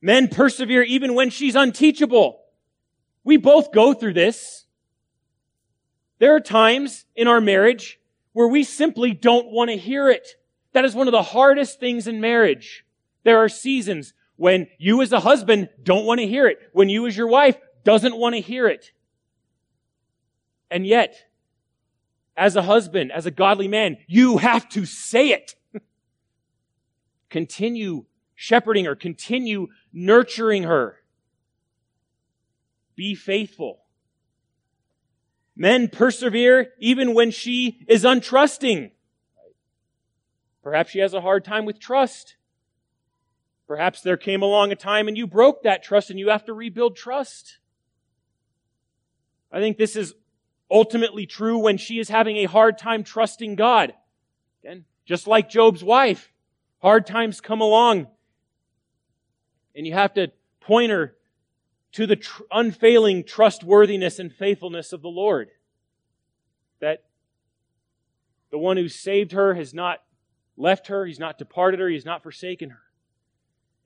Men 0.00 0.28
persevere 0.28 0.84
even 0.84 1.16
when 1.16 1.30
she's 1.30 1.56
unteachable. 1.56 2.42
We 3.24 3.38
both 3.38 3.72
go 3.72 3.92
through 3.92 4.14
this. 4.14 4.66
There 6.20 6.36
are 6.36 6.40
times 6.40 7.06
in 7.16 7.26
our 7.26 7.40
marriage 7.40 7.98
where 8.34 8.46
we 8.46 8.62
simply 8.62 9.14
don't 9.14 9.50
want 9.50 9.70
to 9.70 9.76
hear 9.76 10.08
it. 10.08 10.36
That 10.72 10.84
is 10.84 10.94
one 10.94 11.08
of 11.08 11.12
the 11.12 11.22
hardest 11.22 11.80
things 11.80 12.06
in 12.06 12.20
marriage. 12.20 12.84
There 13.24 13.38
are 13.38 13.48
seasons 13.48 14.14
when 14.36 14.68
you 14.78 15.02
as 15.02 15.12
a 15.12 15.20
husband 15.20 15.68
don't 15.82 16.06
want 16.06 16.20
to 16.20 16.26
hear 16.26 16.46
it, 16.46 16.58
when 16.72 16.88
you 16.88 17.06
as 17.06 17.16
your 17.16 17.28
wife 17.28 17.56
doesn't 17.84 18.16
want 18.16 18.34
to 18.34 18.40
hear 18.40 18.66
it. 18.68 18.92
And 20.70 20.86
yet, 20.86 21.16
as 22.36 22.56
a 22.56 22.62
husband, 22.62 23.12
as 23.12 23.26
a 23.26 23.30
godly 23.30 23.68
man, 23.68 23.98
you 24.06 24.38
have 24.38 24.68
to 24.70 24.86
say 24.86 25.28
it. 25.28 25.56
continue 27.28 28.06
shepherding 28.34 28.86
her, 28.86 28.94
continue 28.94 29.66
nurturing 29.92 30.62
her. 30.62 30.96
Be 32.96 33.14
faithful. 33.14 33.80
Men 35.54 35.88
persevere 35.88 36.72
even 36.78 37.12
when 37.12 37.30
she 37.30 37.84
is 37.86 38.04
untrusting. 38.04 38.92
Perhaps 40.62 40.90
she 40.90 40.98
has 40.98 41.14
a 41.14 41.20
hard 41.20 41.44
time 41.44 41.64
with 41.64 41.78
trust. 41.78 42.36
Perhaps 43.66 44.02
there 44.02 44.16
came 44.16 44.42
along 44.42 44.72
a 44.72 44.76
time 44.76 45.08
and 45.08 45.16
you 45.16 45.26
broke 45.26 45.62
that 45.62 45.82
trust 45.82 46.10
and 46.10 46.18
you 46.18 46.28
have 46.28 46.44
to 46.46 46.52
rebuild 46.52 46.96
trust. 46.96 47.58
I 49.52 49.60
think 49.60 49.78
this 49.78 49.96
is 49.96 50.14
ultimately 50.70 51.26
true 51.26 51.58
when 51.58 51.76
she 51.76 51.98
is 51.98 52.08
having 52.08 52.36
a 52.38 52.44
hard 52.44 52.78
time 52.78 53.04
trusting 53.04 53.54
God. 53.54 53.94
Again, 54.62 54.84
just 55.06 55.26
like 55.26 55.48
Job's 55.48 55.82
wife, 55.82 56.32
hard 56.78 57.06
times 57.06 57.40
come 57.40 57.60
along 57.60 58.08
and 59.74 59.86
you 59.86 59.92
have 59.92 60.14
to 60.14 60.32
point 60.60 60.90
her 60.90 61.14
to 61.92 62.06
the 62.06 62.16
tr- 62.16 62.42
unfailing 62.50 63.24
trustworthiness 63.24 64.18
and 64.18 64.32
faithfulness 64.32 64.92
of 64.92 65.02
the 65.02 65.08
Lord. 65.08 65.50
That 66.80 67.04
the 68.50 68.58
one 68.58 68.76
who 68.76 68.88
saved 68.88 69.32
her 69.32 69.54
has 69.54 69.74
not 69.74 70.00
left 70.60 70.88
her, 70.88 71.06
he's 71.06 71.18
not 71.18 71.38
departed 71.38 71.80
her, 71.80 71.88
he's 71.88 72.04
not 72.04 72.22
forsaken 72.22 72.70
her. 72.70 72.82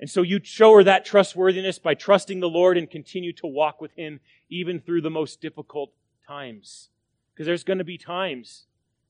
And 0.01 0.11
so 0.11 0.23
you 0.23 0.41
show 0.43 0.75
her 0.75 0.85
that 0.85 1.05
trustworthiness 1.05 1.79
by 1.79 1.95
trusting 1.95 2.41
the 2.41 2.49
Lord 2.49 2.77
and 2.77 2.91
continue 2.91 3.33
to 3.35 3.47
walk 3.47 3.81
with 3.81 3.95
him 3.95 4.21
even 4.51 4.81
through 4.81 5.03
the 5.03 5.11
most 5.11 5.41
difficult 5.41 5.93
times. 6.27 6.91
Because 7.33 7.47
there's 7.47 7.65
going 7.65 7.79
to 7.79 7.85
be 7.85 7.97
times. 7.97 8.65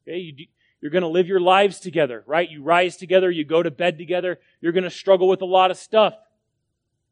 Okay, 0.07 0.19
you, 0.19 0.47
you're 0.81 0.91
going 0.91 1.03
to 1.03 1.09
live 1.09 1.27
your 1.27 1.41
lives 1.41 1.81
together, 1.81 2.23
right? 2.27 2.49
You 2.49 2.63
rise 2.63 2.97
together, 2.97 3.31
you 3.31 3.45
go 3.45 3.63
to 3.63 3.71
bed 3.71 3.97
together. 3.97 4.39
You're 4.61 4.73
going 4.73 4.85
to 4.85 4.91
struggle 4.91 5.29
with 5.29 5.41
a 5.41 5.47
lot 5.47 5.71
of 5.71 5.79
stuff. 5.79 6.15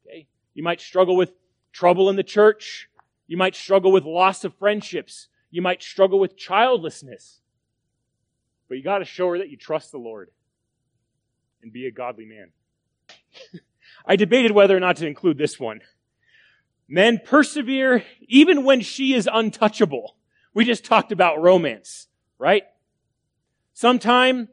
Okay? 0.06 0.26
You 0.52 0.62
might 0.62 0.80
struggle 0.80 1.16
with 1.16 1.32
trouble 1.72 2.10
in 2.10 2.16
the 2.16 2.22
church. 2.22 2.88
You 3.26 3.38
might 3.38 3.56
struggle 3.56 3.90
with 3.90 4.04
loss 4.04 4.44
of 4.44 4.54
friendships. 4.58 5.28
You 5.50 5.62
might 5.62 5.82
struggle 5.82 6.18
with 6.18 6.36
childlessness. 6.36 7.40
But 8.68 8.76
you 8.76 8.84
got 8.84 8.98
to 8.98 9.06
show 9.06 9.30
her 9.30 9.38
that 9.38 9.48
you 9.48 9.56
trust 9.56 9.90
the 9.90 9.98
Lord 9.98 10.30
and 11.62 11.72
be 11.72 11.86
a 11.86 11.90
godly 11.90 12.26
man. 12.26 12.50
I 14.06 14.16
debated 14.16 14.50
whether 14.50 14.76
or 14.76 14.80
not 14.80 14.96
to 14.96 15.06
include 15.06 15.38
this 15.38 15.60
one. 15.60 15.80
Men 16.88 17.20
persevere 17.24 18.04
even 18.28 18.64
when 18.64 18.80
she 18.80 19.14
is 19.14 19.28
untouchable. 19.32 20.16
We 20.54 20.64
just 20.64 20.84
talked 20.84 21.12
about 21.12 21.40
romance, 21.40 22.08
right? 22.38 22.64
Sometime 23.72 24.48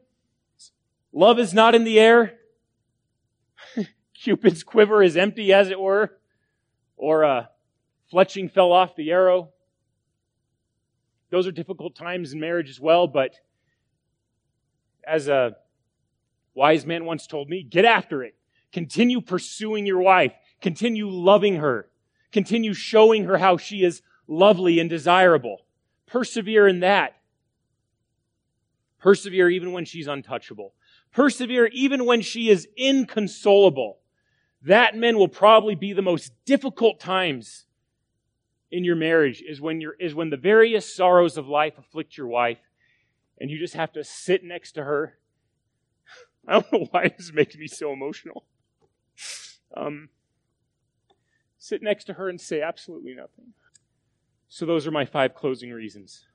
love 1.12 1.38
is 1.38 1.52
not 1.52 1.74
in 1.74 1.84
the 1.84 1.98
air. 1.98 2.38
Cupid's 4.14 4.62
quiver 4.62 5.02
is 5.02 5.16
empty, 5.16 5.52
as 5.52 5.68
it 5.68 5.78
were 5.78 6.16
or 6.96 7.24
uh, 7.24 7.46
fletching 8.12 8.50
fell 8.50 8.72
off 8.72 8.94
the 8.94 9.10
arrow. 9.10 9.48
Those 11.30 11.46
are 11.46 11.52
difficult 11.52 11.94
times 11.94 12.32
in 12.32 12.40
marriage 12.40 12.68
as 12.68 12.80
well, 12.80 13.06
but 13.06 13.34
as 15.06 15.28
a 15.28 15.56
wise 16.60 16.84
man 16.84 17.06
once 17.06 17.26
told 17.26 17.48
me, 17.48 17.62
get 17.62 17.86
after 17.86 18.22
it. 18.22 18.34
Continue 18.70 19.22
pursuing 19.22 19.86
your 19.86 20.00
wife. 20.00 20.34
Continue 20.60 21.08
loving 21.08 21.56
her. 21.56 21.88
Continue 22.32 22.74
showing 22.74 23.24
her 23.24 23.38
how 23.38 23.56
she 23.56 23.82
is 23.82 24.02
lovely 24.28 24.78
and 24.78 24.90
desirable. 24.90 25.62
Persevere 26.06 26.68
in 26.68 26.80
that. 26.80 27.16
Persevere 28.98 29.48
even 29.48 29.72
when 29.72 29.86
she's 29.86 30.06
untouchable. 30.06 30.74
Persevere 31.12 31.68
even 31.68 32.04
when 32.04 32.20
she 32.20 32.50
is 32.50 32.68
inconsolable 32.76 33.96
that 34.62 34.94
men 34.94 35.16
will 35.16 35.28
probably 35.28 35.74
be 35.74 35.94
the 35.94 36.02
most 36.02 36.32
difficult 36.44 37.00
times 37.00 37.64
in 38.70 38.84
your 38.84 38.96
marriage 38.96 39.42
is 39.48 39.62
when 39.62 39.80
you're 39.80 39.96
is 39.98 40.14
when 40.14 40.28
the 40.28 40.36
various 40.36 40.94
sorrows 40.94 41.38
of 41.38 41.48
life 41.48 41.78
afflict 41.78 42.18
your 42.18 42.26
wife 42.26 42.58
and 43.40 43.50
you 43.50 43.58
just 43.58 43.72
have 43.72 43.90
to 43.92 44.04
sit 44.04 44.44
next 44.44 44.72
to 44.72 44.84
her 44.84 45.16
i 46.46 46.54
don't 46.54 46.72
know 46.72 46.86
why 46.90 47.08
this 47.16 47.32
makes 47.32 47.56
me 47.56 47.66
so 47.66 47.92
emotional. 47.92 48.44
Um, 49.76 50.08
sit 51.58 51.82
next 51.82 52.04
to 52.04 52.14
her 52.14 52.28
and 52.28 52.40
say 52.40 52.60
absolutely 52.60 53.14
nothing. 53.14 53.52
So 54.48 54.66
those 54.66 54.86
are 54.86 54.90
my 54.90 55.04
five 55.04 55.34
closing 55.34 55.70
reasons. 55.70 56.26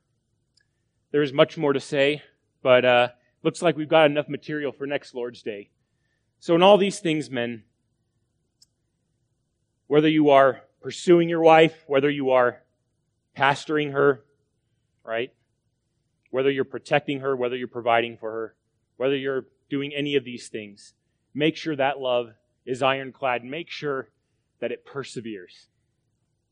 There 1.11 1.21
is 1.21 1.33
much 1.33 1.57
more 1.57 1.73
to 1.73 1.79
say 1.79 2.21
but 2.65 2.83
uh, 2.83 3.09
looks 3.43 3.61
like 3.61 3.77
we've 3.77 3.87
got 3.87 4.07
enough 4.07 4.27
material 4.27 4.71
for 4.71 4.87
next 4.87 5.13
lord's 5.13 5.43
day. 5.43 5.69
So 6.39 6.55
in 6.55 6.63
all 6.63 6.79
these 6.79 6.99
things 6.99 7.29
men 7.29 7.63
whether 9.87 10.09
you 10.09 10.31
are 10.31 10.61
pursuing 10.81 11.29
your 11.29 11.41
wife, 11.41 11.83
whether 11.85 12.09
you 12.09 12.31
are 12.31 12.63
pastoring 13.37 13.91
her, 13.91 14.23
right? 15.03 15.31
Whether 16.31 16.49
you're 16.49 16.63
protecting 16.63 17.19
her, 17.19 17.35
whether 17.35 17.55
you're 17.55 17.67
providing 17.67 18.17
for 18.17 18.31
her, 18.31 18.55
whether 18.97 19.15
you're 19.15 19.45
doing 19.69 19.93
any 19.93 20.15
of 20.15 20.23
these 20.23 20.47
things, 20.47 20.93
make 21.33 21.55
sure 21.55 21.75
that 21.75 21.99
love 21.99 22.33
is 22.65 22.81
ironclad. 22.81 23.43
Make 23.43 23.69
sure 23.69 24.09
that 24.59 24.71
it 24.71 24.85
perseveres. 24.85 25.67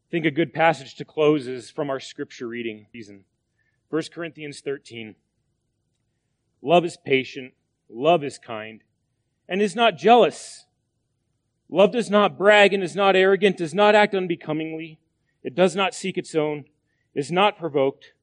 I 0.08 0.12
think 0.12 0.26
a 0.26 0.32
good 0.32 0.54
passage 0.54 0.96
to 0.96 1.06
close 1.06 1.48
is 1.48 1.72
from 1.72 1.90
our 1.90 2.00
scripture 2.00 2.48
reading 2.48 2.86
season. 2.92 3.26
1 3.90 4.04
Corinthians 4.14 4.60
13. 4.60 5.16
Love 6.62 6.86
is 6.86 6.98
patient, 7.06 7.54
love 7.90 8.24
is 8.24 8.38
kind, 8.38 8.84
and 9.50 9.62
is 9.62 9.76
not 9.76 9.98
jealous. 9.98 10.66
Love 11.70 11.92
does 11.92 12.10
not 12.10 12.38
brag 12.38 12.74
and 12.74 12.84
is 12.84 12.96
not 12.96 13.16
arrogant, 13.16 13.58
does 13.58 13.74
not 13.74 13.96
act 13.96 14.14
unbecomingly. 14.14 15.00
It 15.44 15.56
does 15.56 15.76
not 15.76 15.94
seek 15.94 16.18
its 16.18 16.36
own, 16.36 16.66
is 17.14 17.32
not 17.32 17.58
provoked, 17.58 18.14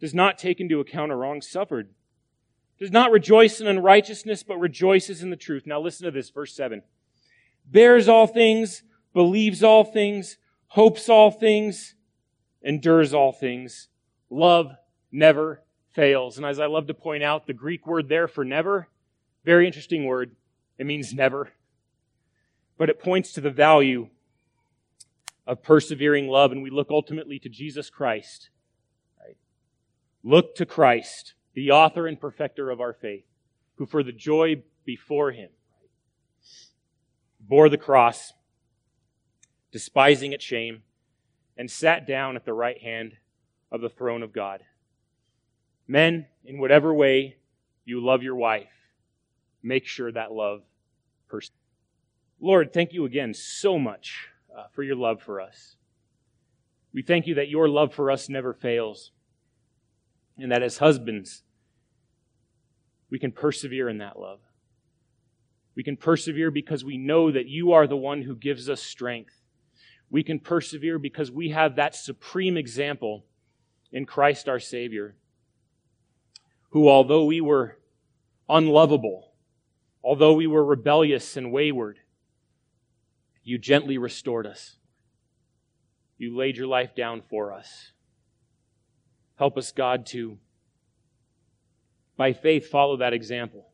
does 0.00 0.14
not 0.14 0.38
take 0.38 0.60
into 0.60 0.80
account 0.80 1.12
a 1.12 1.16
wrong 1.16 1.40
suffered, 1.40 1.88
does 2.78 2.90
not 2.90 3.10
rejoice 3.10 3.60
in 3.60 3.66
unrighteousness, 3.66 4.42
but 4.42 4.58
rejoices 4.58 5.22
in 5.22 5.30
the 5.30 5.36
truth. 5.36 5.66
Now 5.66 5.80
listen 5.80 6.04
to 6.04 6.10
this, 6.10 6.30
verse 6.30 6.54
7. 6.54 6.82
Bears 7.66 8.08
all 8.08 8.26
things, 8.26 8.82
believes 9.12 9.62
all 9.62 9.84
things, 9.84 10.36
hopes 10.68 11.08
all 11.08 11.30
things, 11.30 11.94
endures 12.62 13.14
all 13.14 13.32
things. 13.32 13.88
Love 14.30 14.72
never 15.10 15.62
fails. 15.92 16.36
And 16.36 16.46
as 16.46 16.60
I 16.60 16.66
love 16.66 16.86
to 16.88 16.94
point 16.94 17.22
out, 17.22 17.46
the 17.46 17.54
Greek 17.54 17.86
word 17.86 18.08
there 18.08 18.28
for 18.28 18.44
never, 18.44 18.88
very 19.44 19.66
interesting 19.66 20.04
word. 20.04 20.36
It 20.78 20.86
means 20.86 21.14
never 21.14 21.50
but 22.78 22.90
it 22.90 23.00
points 23.00 23.32
to 23.32 23.40
the 23.40 23.50
value 23.50 24.08
of 25.46 25.62
persevering 25.62 26.28
love, 26.28 26.52
and 26.52 26.62
we 26.62 26.70
look 26.70 26.90
ultimately 26.90 27.38
to 27.38 27.48
Jesus 27.48 27.88
Christ. 27.88 28.50
Right? 29.20 29.36
Look 30.22 30.54
to 30.56 30.66
Christ, 30.66 31.34
the 31.56 31.72
author 31.72 32.06
and 32.06 32.20
perfecter 32.20 32.70
of 32.70 32.80
our 32.80 32.92
faith, 32.92 33.24
who 33.76 33.86
for 33.86 34.04
the 34.04 34.12
joy 34.12 34.62
before 34.84 35.32
him 35.32 35.48
bore 37.40 37.68
the 37.68 37.78
cross, 37.78 38.32
despising 39.72 40.32
its 40.32 40.44
shame, 40.44 40.82
and 41.56 41.70
sat 41.70 42.06
down 42.06 42.36
at 42.36 42.44
the 42.44 42.52
right 42.52 42.80
hand 42.82 43.12
of 43.72 43.80
the 43.80 43.88
throne 43.88 44.22
of 44.22 44.32
God. 44.32 44.60
Men, 45.88 46.26
in 46.44 46.58
whatever 46.58 46.92
way 46.92 47.36
you 47.84 48.04
love 48.04 48.22
your 48.22 48.34
wife, 48.34 48.68
make 49.62 49.86
sure 49.86 50.12
that 50.12 50.32
love 50.32 50.62
persists. 51.28 51.56
Lord, 52.38 52.72
thank 52.72 52.92
you 52.92 53.06
again 53.06 53.32
so 53.32 53.78
much 53.78 54.28
uh, 54.54 54.64
for 54.74 54.82
your 54.82 54.96
love 54.96 55.22
for 55.22 55.40
us. 55.40 55.76
We 56.92 57.00
thank 57.02 57.26
you 57.26 57.36
that 57.36 57.48
your 57.48 57.66
love 57.68 57.94
for 57.94 58.10
us 58.10 58.28
never 58.28 58.52
fails, 58.52 59.12
and 60.36 60.52
that 60.52 60.62
as 60.62 60.78
husbands, 60.78 61.44
we 63.10 63.18
can 63.18 63.32
persevere 63.32 63.88
in 63.88 63.98
that 63.98 64.18
love. 64.18 64.40
We 65.74 65.82
can 65.82 65.96
persevere 65.96 66.50
because 66.50 66.84
we 66.84 66.96
know 66.96 67.30
that 67.30 67.46
you 67.46 67.72
are 67.72 67.86
the 67.86 67.96
one 67.96 68.22
who 68.22 68.34
gives 68.34 68.68
us 68.68 68.82
strength. 68.82 69.34
We 70.10 70.22
can 70.22 70.40
persevere 70.40 70.98
because 70.98 71.30
we 71.30 71.50
have 71.50 71.76
that 71.76 71.94
supreme 71.94 72.56
example 72.56 73.26
in 73.92 74.06
Christ 74.06 74.48
our 74.48 74.58
Savior, 74.58 75.16
who, 76.70 76.88
although 76.88 77.24
we 77.24 77.40
were 77.40 77.78
unlovable, 78.48 79.32
although 80.02 80.34
we 80.34 80.46
were 80.46 80.64
rebellious 80.64 81.36
and 81.36 81.52
wayward, 81.52 81.98
you 83.42 83.58
gently 83.58 83.98
restored 83.98 84.46
us. 84.46 84.76
You 86.18 86.36
laid 86.36 86.56
your 86.56 86.66
life 86.66 86.94
down 86.96 87.22
for 87.28 87.52
us. 87.52 87.92
Help 89.36 89.58
us, 89.58 89.70
God, 89.70 90.06
to, 90.06 90.38
by 92.16 92.32
faith, 92.32 92.68
follow 92.68 92.98
that 92.98 93.12
example. 93.12 93.68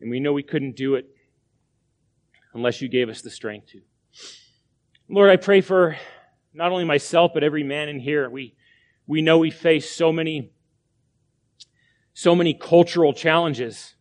And 0.00 0.10
we 0.10 0.20
know 0.20 0.32
we 0.32 0.42
couldn't 0.42 0.76
do 0.76 0.94
it 0.94 1.06
unless 2.52 2.80
you 2.80 2.88
gave 2.88 3.08
us 3.08 3.22
the 3.22 3.30
strength 3.30 3.68
to. 3.68 3.80
Lord, 5.08 5.30
I 5.30 5.36
pray 5.36 5.60
for 5.60 5.96
not 6.52 6.72
only 6.72 6.84
myself, 6.84 7.32
but 7.34 7.42
every 7.42 7.64
man 7.64 7.88
in 7.88 7.98
here. 7.98 8.30
We, 8.30 8.54
we 9.06 9.22
know 9.22 9.38
we 9.38 9.50
face 9.50 9.90
so 9.90 10.12
many, 10.12 10.52
so 12.14 12.34
many 12.34 12.54
cultural 12.54 13.12
challenges, 13.12 13.94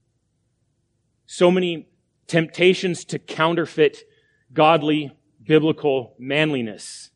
so 1.25 1.49
many 1.49 1.89
temptations 2.27 3.05
to 3.05 3.19
counterfeit 3.19 4.03
godly, 4.53 5.11
biblical 5.43 6.15
manliness. 6.19 7.09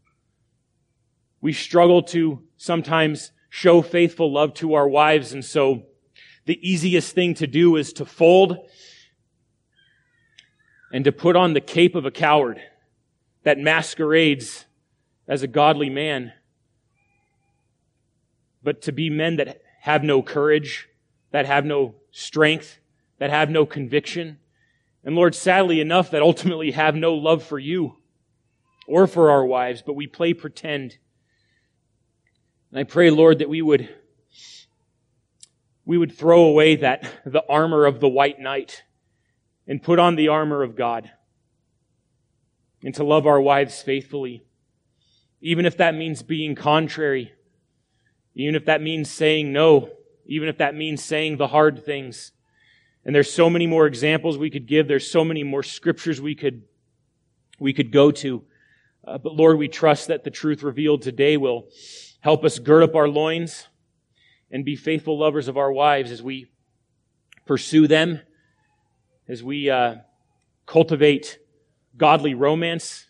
We 1.40 1.54
struggle 1.54 2.02
to 2.04 2.44
sometimes 2.58 3.32
show 3.50 3.82
faithful 3.82 4.32
love 4.32 4.54
to 4.56 4.74
our 4.74 4.88
wives, 4.88 5.34
and 5.34 5.44
so 5.44 5.84
the 6.46 6.60
easiest 6.68 7.14
thing 7.14 7.34
to 7.36 7.48
do 7.48 7.76
is 7.76 7.94
to 7.94 8.06
fold 8.06 8.58
and 10.92 11.04
to 11.06 11.12
put 11.12 11.36
on 11.36 11.54
the 11.54 11.62
cape 11.62 11.96
of 11.96 12.06
a 12.06 12.12
coward 12.12 12.62
that 13.44 13.58
masquerades 13.58 14.66
as 15.28 15.44
a 15.44 15.48
godly 15.48 15.90
man, 15.90 16.32
but 18.64 18.82
to 18.82 18.92
be 18.92 19.10
men 19.10 19.36
that 19.36 19.62
have 19.82 20.04
no 20.04 20.22
courage, 20.22 20.88
that 21.32 21.46
have 21.46 21.66
no 21.66 21.96
strength, 22.12 22.80
that 23.20 23.30
have 23.30 23.50
no 23.50 23.66
conviction. 23.66 24.38
And 25.04 25.16
Lord, 25.16 25.36
sadly 25.36 25.80
enough, 25.80 26.12
that 26.12 26.22
ultimately 26.22 26.72
have 26.72 26.96
no 26.96 27.14
love 27.14 27.44
for 27.44 27.60
you 27.60 27.98
or 28.88 29.08
for 29.08 29.30
our 29.30 29.46
wives, 29.46 29.82
but 29.86 29.94
we 29.94 30.08
play 30.08 30.34
pretend. 30.34 30.98
And 32.72 32.80
I 32.80 32.84
pray, 32.84 33.10
Lord, 33.10 33.40
that 33.40 33.50
we 33.50 33.62
would, 33.62 33.90
we 35.86 35.98
would 35.98 36.18
throw 36.18 36.44
away 36.46 36.78
that, 36.78 37.10
the 37.26 37.44
armor 37.48 37.86
of 37.86 38.00
the 38.00 38.10
white 38.10 38.40
knight 38.40 38.84
and 39.68 39.82
put 39.82 40.00
on 40.00 40.16
the 40.16 40.28
armor 40.28 40.64
of 40.64 40.76
God 40.76 41.12
and 42.84 42.94
to 42.96 43.04
love 43.04 43.26
our 43.26 43.40
wives 43.40 43.82
faithfully, 43.82 44.44
even 45.42 45.66
if 45.66 45.78
that 45.78 45.96
means 45.96 46.24
being 46.24 46.56
contrary, 46.56 47.34
even 48.36 48.56
if 48.56 48.66
that 48.66 48.82
means 48.82 49.10
saying 49.10 49.52
no, 49.52 49.90
even 50.26 50.50
if 50.50 50.58
that 50.58 50.76
means 50.76 51.04
saying 51.04 51.38
the 51.38 51.48
hard 51.48 51.86
things. 51.86 52.32
And 53.06 53.16
there's 53.16 53.32
so 53.32 53.50
many 53.50 53.66
more 53.66 53.88
examples 53.88 54.38
we 54.38 54.50
could 54.50 54.68
give. 54.68 54.88
There's 54.88 55.10
so 55.10 55.24
many 55.24 55.44
more 55.44 55.64
scriptures 55.64 56.20
we 56.20 56.36
could, 56.36 56.64
we 57.60 57.72
could 57.72 57.92
go 57.92 58.12
to. 58.12 58.44
Uh, 59.06 59.18
but 59.18 59.34
Lord, 59.34 59.58
we 59.58 59.70
trust 59.70 60.10
that 60.10 60.26
the 60.26 60.30
truth 60.30 60.64
revealed 60.64 61.02
today 61.02 61.38
will 61.38 61.70
help 62.20 62.44
us 62.44 62.60
gird 62.60 62.84
up 62.84 62.96
our 62.96 63.08
loins 63.08 63.68
and 64.52 64.66
be 64.66 64.76
faithful 64.76 65.18
lovers 65.18 65.48
of 65.48 65.58
our 65.58 65.72
wives 65.72 66.12
as 66.12 66.22
we 66.22 66.50
pursue 67.46 67.88
them, 67.88 68.22
as 69.28 69.44
we 69.44 69.70
uh, 69.70 69.96
cultivate 70.66 71.40
godly 71.96 72.34
romance 72.34 73.06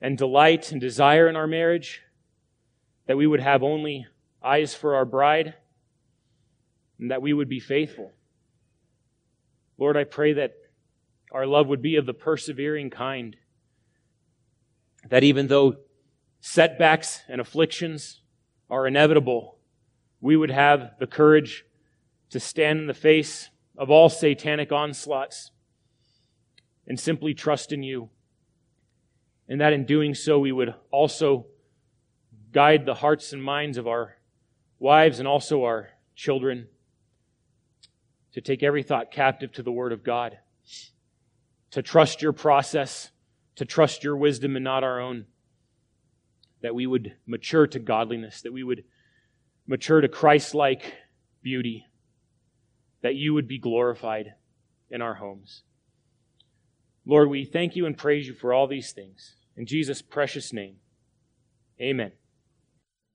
and 0.00 0.16
delight 0.16 0.72
and 0.72 0.80
desire 0.80 1.28
in 1.28 1.36
our 1.36 1.46
marriage, 1.46 2.02
that 3.06 3.16
we 3.16 3.26
would 3.26 3.40
have 3.40 3.62
only 3.62 4.06
eyes 4.42 4.74
for 4.74 4.94
our 4.94 5.04
bride, 5.04 5.54
and 6.98 7.10
that 7.10 7.22
we 7.22 7.32
would 7.32 7.48
be 7.48 7.60
faithful. 7.60 8.12
Lord, 9.78 9.96
I 9.96 10.04
pray 10.04 10.34
that 10.34 10.54
our 11.32 11.46
love 11.46 11.68
would 11.68 11.82
be 11.82 11.96
of 11.96 12.06
the 12.06 12.14
persevering 12.14 12.90
kind, 12.90 13.36
that 15.08 15.24
even 15.24 15.46
though 15.46 15.76
setbacks 16.40 17.22
and 17.28 17.40
afflictions 17.40 18.20
are 18.68 18.86
inevitable, 18.86 19.58
we 20.20 20.36
would 20.36 20.50
have 20.50 20.92
the 20.98 21.06
courage 21.06 21.64
to 22.30 22.40
stand 22.40 22.80
in 22.80 22.86
the 22.86 22.94
face 22.94 23.50
of 23.76 23.90
all 23.90 24.08
satanic 24.08 24.72
onslaughts 24.72 25.50
and 26.86 26.98
simply 26.98 27.34
trust 27.34 27.72
in 27.72 27.82
you. 27.82 28.10
And 29.48 29.60
that 29.60 29.72
in 29.72 29.84
doing 29.84 30.14
so, 30.14 30.38
we 30.38 30.52
would 30.52 30.74
also 30.90 31.46
guide 32.52 32.86
the 32.86 32.94
hearts 32.94 33.32
and 33.32 33.42
minds 33.42 33.78
of 33.78 33.86
our 33.86 34.16
wives 34.78 35.18
and 35.18 35.28
also 35.28 35.64
our 35.64 35.90
children 36.14 36.68
to 38.32 38.40
take 38.40 38.62
every 38.62 38.82
thought 38.82 39.10
captive 39.10 39.52
to 39.52 39.62
the 39.62 39.72
Word 39.72 39.92
of 39.92 40.04
God, 40.04 40.38
to 41.72 41.82
trust 41.82 42.22
your 42.22 42.32
process, 42.32 43.10
to 43.56 43.64
trust 43.64 44.04
your 44.04 44.16
wisdom 44.16 44.54
and 44.54 44.64
not 44.64 44.84
our 44.84 45.00
own, 45.00 45.26
that 46.62 46.74
we 46.74 46.86
would 46.86 47.16
mature 47.26 47.66
to 47.66 47.78
godliness, 47.78 48.42
that 48.42 48.52
we 48.52 48.62
would 48.62 48.84
mature 49.66 50.00
to 50.00 50.08
Christ 50.08 50.54
like 50.54 50.94
beauty, 51.42 51.86
that 53.02 53.14
you 53.14 53.34
would 53.34 53.48
be 53.48 53.58
glorified 53.58 54.34
in 54.90 55.00
our 55.00 55.14
homes. 55.14 55.62
Lord, 57.06 57.30
we 57.30 57.44
thank 57.44 57.76
you 57.76 57.86
and 57.86 57.96
praise 57.96 58.26
you 58.26 58.34
for 58.34 58.52
all 58.52 58.66
these 58.66 58.92
things. 58.92 59.36
In 59.56 59.66
Jesus' 59.66 60.02
precious 60.02 60.52
name, 60.52 60.76
amen. 61.80 62.12